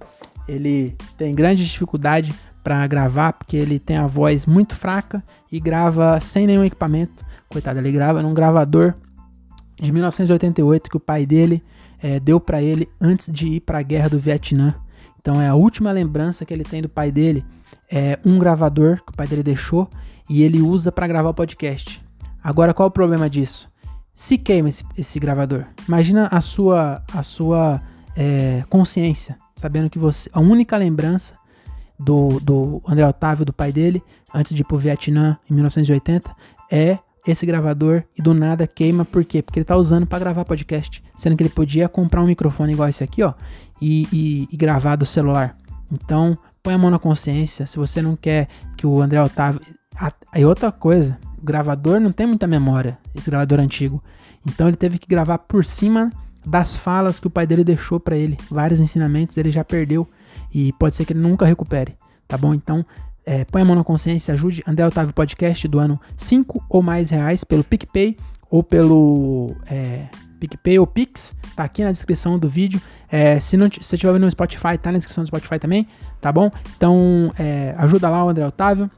Ele 0.49 0.97
tem 1.19 1.35
grande 1.35 1.65
dificuldade 1.65 2.35
para 2.63 2.87
gravar 2.87 3.33
porque 3.33 3.57
ele 3.57 3.79
tem 3.79 3.97
a 3.97 4.07
voz 4.07 4.47
muito 4.47 4.75
fraca 4.75 5.23
e 5.51 5.61
grava 5.61 6.19
sem 6.21 6.47
nenhum 6.47 6.65
equipamento. 6.65 7.25
Coitado, 7.49 7.79
ele 7.79 7.93
grava 7.93 8.23
num 8.23 8.35
gravador 8.35 8.95
de 9.81 9.93
1988 9.93 10.91
que 10.91 10.97
o 10.97 11.01
pai 11.01 11.27
dele 11.27 11.63
é, 12.03 12.19
deu 12.19 12.41
para 12.41 12.63
ele 12.63 12.89
antes 13.01 13.33
de 13.33 13.47
ir 13.49 13.61
para 13.61 13.79
a 13.79 13.83
guerra 13.83 14.09
do 14.09 14.19
Vietnã. 14.19 14.75
Então 15.19 15.41
é 15.41 15.49
a 15.49 15.55
última 15.55 15.91
lembrança 15.93 16.45
que 16.45 16.53
ele 16.53 16.65
tem 16.65 16.83
do 16.83 16.89
pai 16.89 17.11
dele 17.11 17.45
é 17.91 18.19
um 18.25 18.39
gravador 18.39 19.01
que 19.05 19.13
o 19.13 19.17
pai 19.17 19.27
dele 19.27 19.43
deixou 19.43 19.89
e 20.29 20.43
ele 20.43 20.61
usa 20.61 20.91
para 20.91 21.07
gravar 21.07 21.31
o 21.31 21.35
podcast. 21.35 22.03
Agora 22.43 22.75
qual 22.75 22.89
o 22.89 22.93
problema 22.93 23.29
disso? 23.29 23.69
Se 24.17 24.39
queima 24.39 24.71
esse, 24.71 24.83
esse 24.97 25.21
gravador. 25.21 25.67
Imagina 25.87 26.27
a 26.29 26.41
sua 26.41 27.03
a 27.13 27.23
sua 27.23 27.83
é, 28.17 28.65
consciência, 28.71 29.37
sabendo 29.55 29.91
que 29.91 29.99
você 29.99 30.31
a 30.33 30.41
única 30.41 30.75
lembrança 30.75 31.35
do, 32.01 32.41
do 32.41 32.83
André 32.89 33.07
Otávio, 33.07 33.45
do 33.45 33.53
pai 33.53 33.71
dele, 33.71 34.03
antes 34.35 34.55
de 34.55 34.63
ir 34.63 34.65
pro 34.65 34.79
Vietnã 34.79 35.39
em 35.51 35.53
1980, 35.53 36.35
é 36.73 36.99
esse 37.27 37.45
gravador 37.45 38.05
e 38.19 38.23
do 38.23 38.33
nada 38.33 38.67
queima, 38.67 39.05
por 39.05 39.23
quê? 39.23 39.43
Porque 39.43 39.59
ele 39.59 39.65
tá 39.67 39.77
usando 39.77 40.07
para 40.07 40.19
gravar 40.19 40.47
podcast, 40.47 41.05
sendo 41.19 41.37
que 41.37 41.43
ele 41.43 41.51
podia 41.51 41.87
comprar 41.87 42.23
um 42.23 42.27
microfone 42.27 42.73
igual 42.73 42.89
esse 42.89 43.05
aqui, 43.05 43.23
ó, 43.23 43.35
e, 43.83 44.09
e, 44.11 44.49
e, 44.51 44.57
gravar 44.57 44.97
do 44.97 45.05
celular. 45.05 45.59
Então, 45.93 46.39
põe 46.63 46.73
a 46.73 46.79
mão 46.79 46.91
na 46.91 46.99
consciência, 46.99 47.67
se 47.67 47.77
você 47.77 48.01
não 48.01 48.17
quer 48.17 48.49
que 48.79 48.87
o 48.87 49.03
André 49.03 49.23
Otávio... 49.23 49.61
Aí 50.33 50.45
outra 50.45 50.71
coisa, 50.71 51.19
o 51.41 51.45
gravador 51.45 52.01
não 52.01 52.13
tem 52.13 52.27
muita 52.27 52.47
memória, 52.47 52.99
esse 53.15 53.31
gravador 53.31 53.61
antigo. 53.61 54.03
Então 54.47 54.69
ele 54.69 54.77
teve 54.77 54.99
que 54.99 55.09
gravar 55.09 55.39
por 55.39 55.65
cima 55.65 56.11
das 56.47 56.77
falas 56.77 57.19
que 57.19 57.27
o 57.27 57.31
pai 57.31 57.47
dele 57.47 57.65
deixou 57.65 57.99
para 57.99 58.17
ele. 58.17 58.37
Vários 58.51 58.79
ensinamentos 58.79 59.37
ele 59.37 59.51
já 59.51 59.65
perdeu 59.65 60.09
e 60.55 60.73
pode 60.75 60.95
ser 60.95 61.05
que 61.05 61.13
ele 61.13 61.21
nunca 61.21 61.45
recupere, 61.45 61.97
tá 62.29 62.39
bom? 62.39 62.55
Então, 62.55 62.87
é, 63.25 63.45
põe 63.45 63.63
a 63.63 63.65
mão 63.65 63.75
na 63.75 63.83
consciência, 63.83 64.33
ajude 64.33 64.63
André 64.67 64.87
Otávio 64.87 65.13
Podcast 65.13 65.67
do 65.67 65.81
ano 65.81 66.01
5 66.17 66.65
ou 66.69 66.81
mais 66.81 67.11
reais 67.11 67.43
pelo 67.43 67.65
PicPay 67.65 68.17
ou 68.49 68.63
pelo 68.63 69.57
é, 69.69 70.07
PicPay 70.39 70.79
ou 70.79 70.87
Pix, 70.87 71.35
tá 71.57 71.65
aqui 71.65 71.83
na 71.83 71.91
descrição 71.91 72.39
do 72.39 72.49
vídeo. 72.49 72.81
É, 73.11 73.41
se 73.41 73.57
não 73.57 73.69
se 73.69 73.83
você 73.83 73.97
estiver 73.97 74.19
no 74.21 74.31
Spotify, 74.31 74.79
tá 74.81 74.93
na 74.93 74.99
descrição 74.99 75.25
do 75.25 75.27
Spotify 75.27 75.59
também, 75.59 75.89
tá 76.21 76.31
bom? 76.31 76.51
Então, 76.77 77.33
é, 77.37 77.75
ajuda 77.79 78.09
lá 78.09 78.25
o 78.25 78.29
André 78.29 78.47
Otávio 78.47 78.89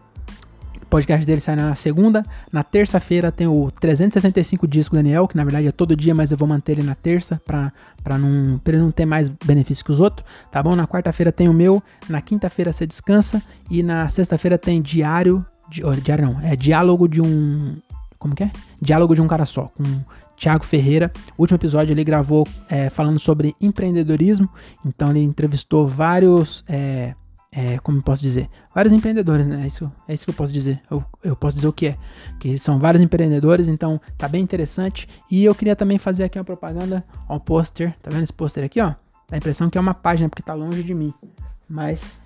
podcast 0.89 1.25
dele 1.25 1.41
sai 1.41 1.57
na 1.57 1.75
segunda. 1.75 2.25
Na 2.53 2.63
terça-feira 2.63 3.31
tem 3.31 3.47
o 3.47 3.71
365 3.71 4.67
dias 4.67 4.89
com 4.89 4.97
o 4.97 4.99
Daniel, 4.99 5.29
que 5.29 5.37
na 5.37 5.45
verdade 5.45 5.67
é 5.67 5.73
todo 5.73 5.97
dia, 5.97 6.15
mas 6.15 6.31
eu 6.33 6.39
vou 6.39 6.49
manter 6.49 6.73
ele 6.73 6.83
na 6.83 6.95
terça 6.95 7.41
pra, 7.45 7.73
pra, 8.03 8.19
não, 8.19 8.59
pra 8.59 8.73
ele 8.73 8.83
não 8.83 8.91
ter 8.91 9.07
mais 9.07 9.29
benefício 9.29 9.85
que 9.85 9.93
os 9.93 10.01
outros, 10.01 10.27
tá 10.51 10.63
bom? 10.63 10.75
Na 10.75 10.87
quarta-feira 10.87 11.31
tem 11.31 11.49
o 11.49 11.53
meu, 11.53 11.83
na 12.09 12.21
quinta-feira 12.21 12.73
você 12.73 12.87
descansa 12.87 13.43
e 13.71 13.83
na 13.83 14.09
sexta-feira 14.09 14.59
tem 14.59 14.81
diário, 14.83 15.45
di, 15.69 15.83
diário 16.03 16.27
não, 16.27 16.41
é 16.41 16.57
diálogo 16.57 17.09
de 17.09 17.21
um, 17.21 17.77
como 18.19 18.35
que 18.35 18.45
é? 18.45 18.51
Diálogo 18.81 19.15
de 19.15 19.21
um 19.21 19.29
cara 19.29 19.47
só, 19.47 19.71
com 19.77 19.85
Thiago 20.37 20.65
Ferreira. 20.65 21.11
O 21.37 21.43
último 21.43 21.57
episódio 21.57 21.93
ele 21.93 22.05
gravou 22.05 22.47
é, 22.69 22.91
falando 22.91 23.19
sobre 23.19 23.55
empreendedorismo, 23.61 24.49
então 24.85 25.11
ele 25.11 25.23
entrevistou 25.23 25.87
vários... 25.87 26.65
É, 26.69 27.15
é, 27.51 27.79
como 27.79 28.03
posso 28.03 28.23
dizer, 28.23 28.49
vários 28.75 28.93
empreendedores, 28.93 29.47
né? 29.47 29.63
É 29.65 29.67
isso, 29.67 29.91
é 30.07 30.15
isso 30.15 30.25
que 30.25 30.31
eu 30.31 30.35
posso 30.35 30.53
dizer. 30.53 30.81
Eu, 30.91 31.05
eu 31.23 31.35
posso 31.35 31.57
dizer 31.57 31.69
o 31.69 31.73
que 31.73 31.89
é, 31.89 31.99
que 32.39 32.59
são 32.59 32.79
vários 32.79 33.03
empreendedores, 33.03 33.69
então 33.69 34.01
tá 34.17 34.29
bem 34.29 34.43
interessante. 34.43 35.09
E 35.31 35.45
eu 35.45 35.55
queria 35.55 35.75
também 35.75 35.99
fazer 35.99 36.25
aqui 36.25 36.39
uma 36.39 36.45
propaganda, 36.45 37.05
um 37.29 37.39
pôster, 37.39 37.95
tá 38.03 38.11
vendo 38.11 38.25
esse 38.25 38.33
pôster 38.33 38.65
aqui, 38.65 38.81
ó? 38.81 38.89
Dá 39.29 39.35
a 39.35 39.37
impressão 39.37 39.71
que 39.71 39.79
é 39.79 39.81
uma 39.81 39.95
página 39.95 40.29
porque 40.29 40.43
tá 40.43 40.55
longe 40.55 40.83
de 40.83 40.95
mim, 40.95 41.13
mas, 41.69 42.23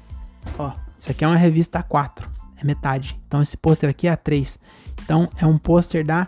ó, 0.58 0.72
isso 0.98 1.10
aqui 1.10 1.24
é 1.24 1.26
uma 1.26 1.36
revista 1.36 1.82
A4, 1.82 2.24
é 2.56 2.64
metade. 2.64 3.20
Então 3.26 3.42
esse 3.42 3.56
pôster 3.56 3.90
aqui 3.90 4.08
é 4.08 4.16
A3. 4.16 4.58
Então 5.02 5.28
é 5.36 5.46
um 5.46 5.58
pôster 5.58 6.04
da 6.04 6.26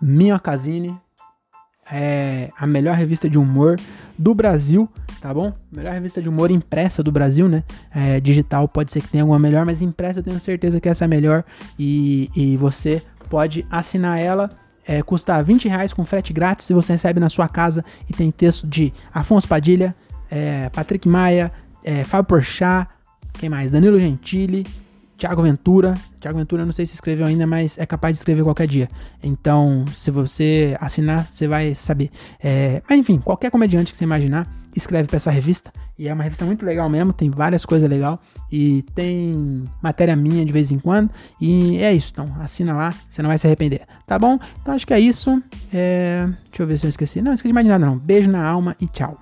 Minhocasine, 0.00 0.98
é 1.92 2.50
a 2.58 2.66
melhor 2.66 2.96
revista 2.96 3.28
de 3.28 3.38
humor 3.38 3.78
do 4.18 4.34
Brasil, 4.34 4.88
tá 5.20 5.32
bom? 5.32 5.52
Melhor 5.72 5.92
revista 5.92 6.20
de 6.20 6.28
humor 6.28 6.50
impressa 6.50 7.02
do 7.02 7.10
Brasil, 7.10 7.48
né? 7.48 7.64
É, 7.94 8.20
digital 8.20 8.68
pode 8.68 8.92
ser 8.92 9.00
que 9.00 9.08
tenha 9.08 9.22
alguma 9.22 9.38
melhor, 9.38 9.64
mas 9.64 9.80
impressa 9.80 10.20
eu 10.20 10.22
tenho 10.22 10.38
certeza 10.40 10.80
que 10.80 10.88
essa 10.88 11.04
é 11.04 11.06
a 11.06 11.08
melhor 11.08 11.44
e, 11.78 12.30
e 12.36 12.56
você 12.56 13.02
pode 13.28 13.66
assinar 13.70 14.18
ela. 14.20 14.50
É, 14.86 15.02
custa 15.02 15.40
20 15.40 15.68
reais 15.68 15.92
com 15.92 16.04
frete 16.04 16.32
grátis 16.32 16.66
se 16.66 16.74
você 16.74 16.94
recebe 16.94 17.20
na 17.20 17.28
sua 17.28 17.48
casa 17.48 17.84
e 18.08 18.12
tem 18.12 18.30
texto 18.30 18.66
de 18.66 18.92
Afonso 19.12 19.46
Padilha, 19.46 19.94
é, 20.30 20.68
Patrick 20.70 21.08
Maia, 21.08 21.52
é, 21.84 22.02
Fábio 22.02 22.24
Porchat, 22.28 22.88
quem 23.34 23.48
mais? 23.48 23.70
Danilo 23.70 24.00
Gentili, 24.00 24.66
Tiago 25.20 25.42
Ventura. 25.42 25.92
Tiago 26.18 26.38
Ventura, 26.38 26.64
não 26.64 26.72
sei 26.72 26.86
se 26.86 26.94
escreveu 26.94 27.26
ainda, 27.26 27.46
mas 27.46 27.76
é 27.76 27.84
capaz 27.84 28.14
de 28.14 28.20
escrever 28.20 28.42
qualquer 28.42 28.66
dia. 28.66 28.88
Então, 29.22 29.84
se 29.94 30.10
você 30.10 30.74
assinar, 30.80 31.28
você 31.30 31.46
vai 31.46 31.74
saber. 31.74 32.10
É, 32.42 32.82
mas 32.88 32.98
enfim, 32.98 33.18
qualquer 33.18 33.50
comediante 33.50 33.92
que 33.92 33.98
você 33.98 34.04
imaginar, 34.04 34.50
escreve 34.74 35.08
para 35.08 35.18
essa 35.18 35.30
revista. 35.30 35.70
E 35.98 36.08
é 36.08 36.14
uma 36.14 36.22
revista 36.22 36.46
muito 36.46 36.64
legal 36.64 36.88
mesmo, 36.88 37.12
tem 37.12 37.28
várias 37.28 37.66
coisas 37.66 37.86
legais. 37.86 38.18
E 38.50 38.82
tem 38.94 39.64
matéria 39.82 40.16
minha 40.16 40.42
de 40.42 40.52
vez 40.54 40.70
em 40.70 40.78
quando. 40.78 41.10
E 41.38 41.76
é 41.76 41.92
isso, 41.92 42.12
então 42.12 42.24
assina 42.40 42.74
lá, 42.74 42.94
você 43.06 43.20
não 43.20 43.28
vai 43.28 43.36
se 43.36 43.46
arrepender. 43.46 43.82
Tá 44.06 44.18
bom? 44.18 44.38
Então 44.62 44.72
acho 44.72 44.86
que 44.86 44.94
é 44.94 45.00
isso. 45.00 45.42
É... 45.70 46.26
Deixa 46.48 46.62
eu 46.62 46.66
ver 46.66 46.78
se 46.78 46.86
eu 46.86 46.88
esqueci. 46.88 47.20
Não, 47.20 47.34
esqueci 47.34 47.52
mais 47.52 47.66
de 47.66 47.70
nada 47.70 47.84
não. 47.84 47.98
Beijo 47.98 48.30
na 48.30 48.42
alma 48.42 48.74
e 48.80 48.86
tchau. 48.86 49.20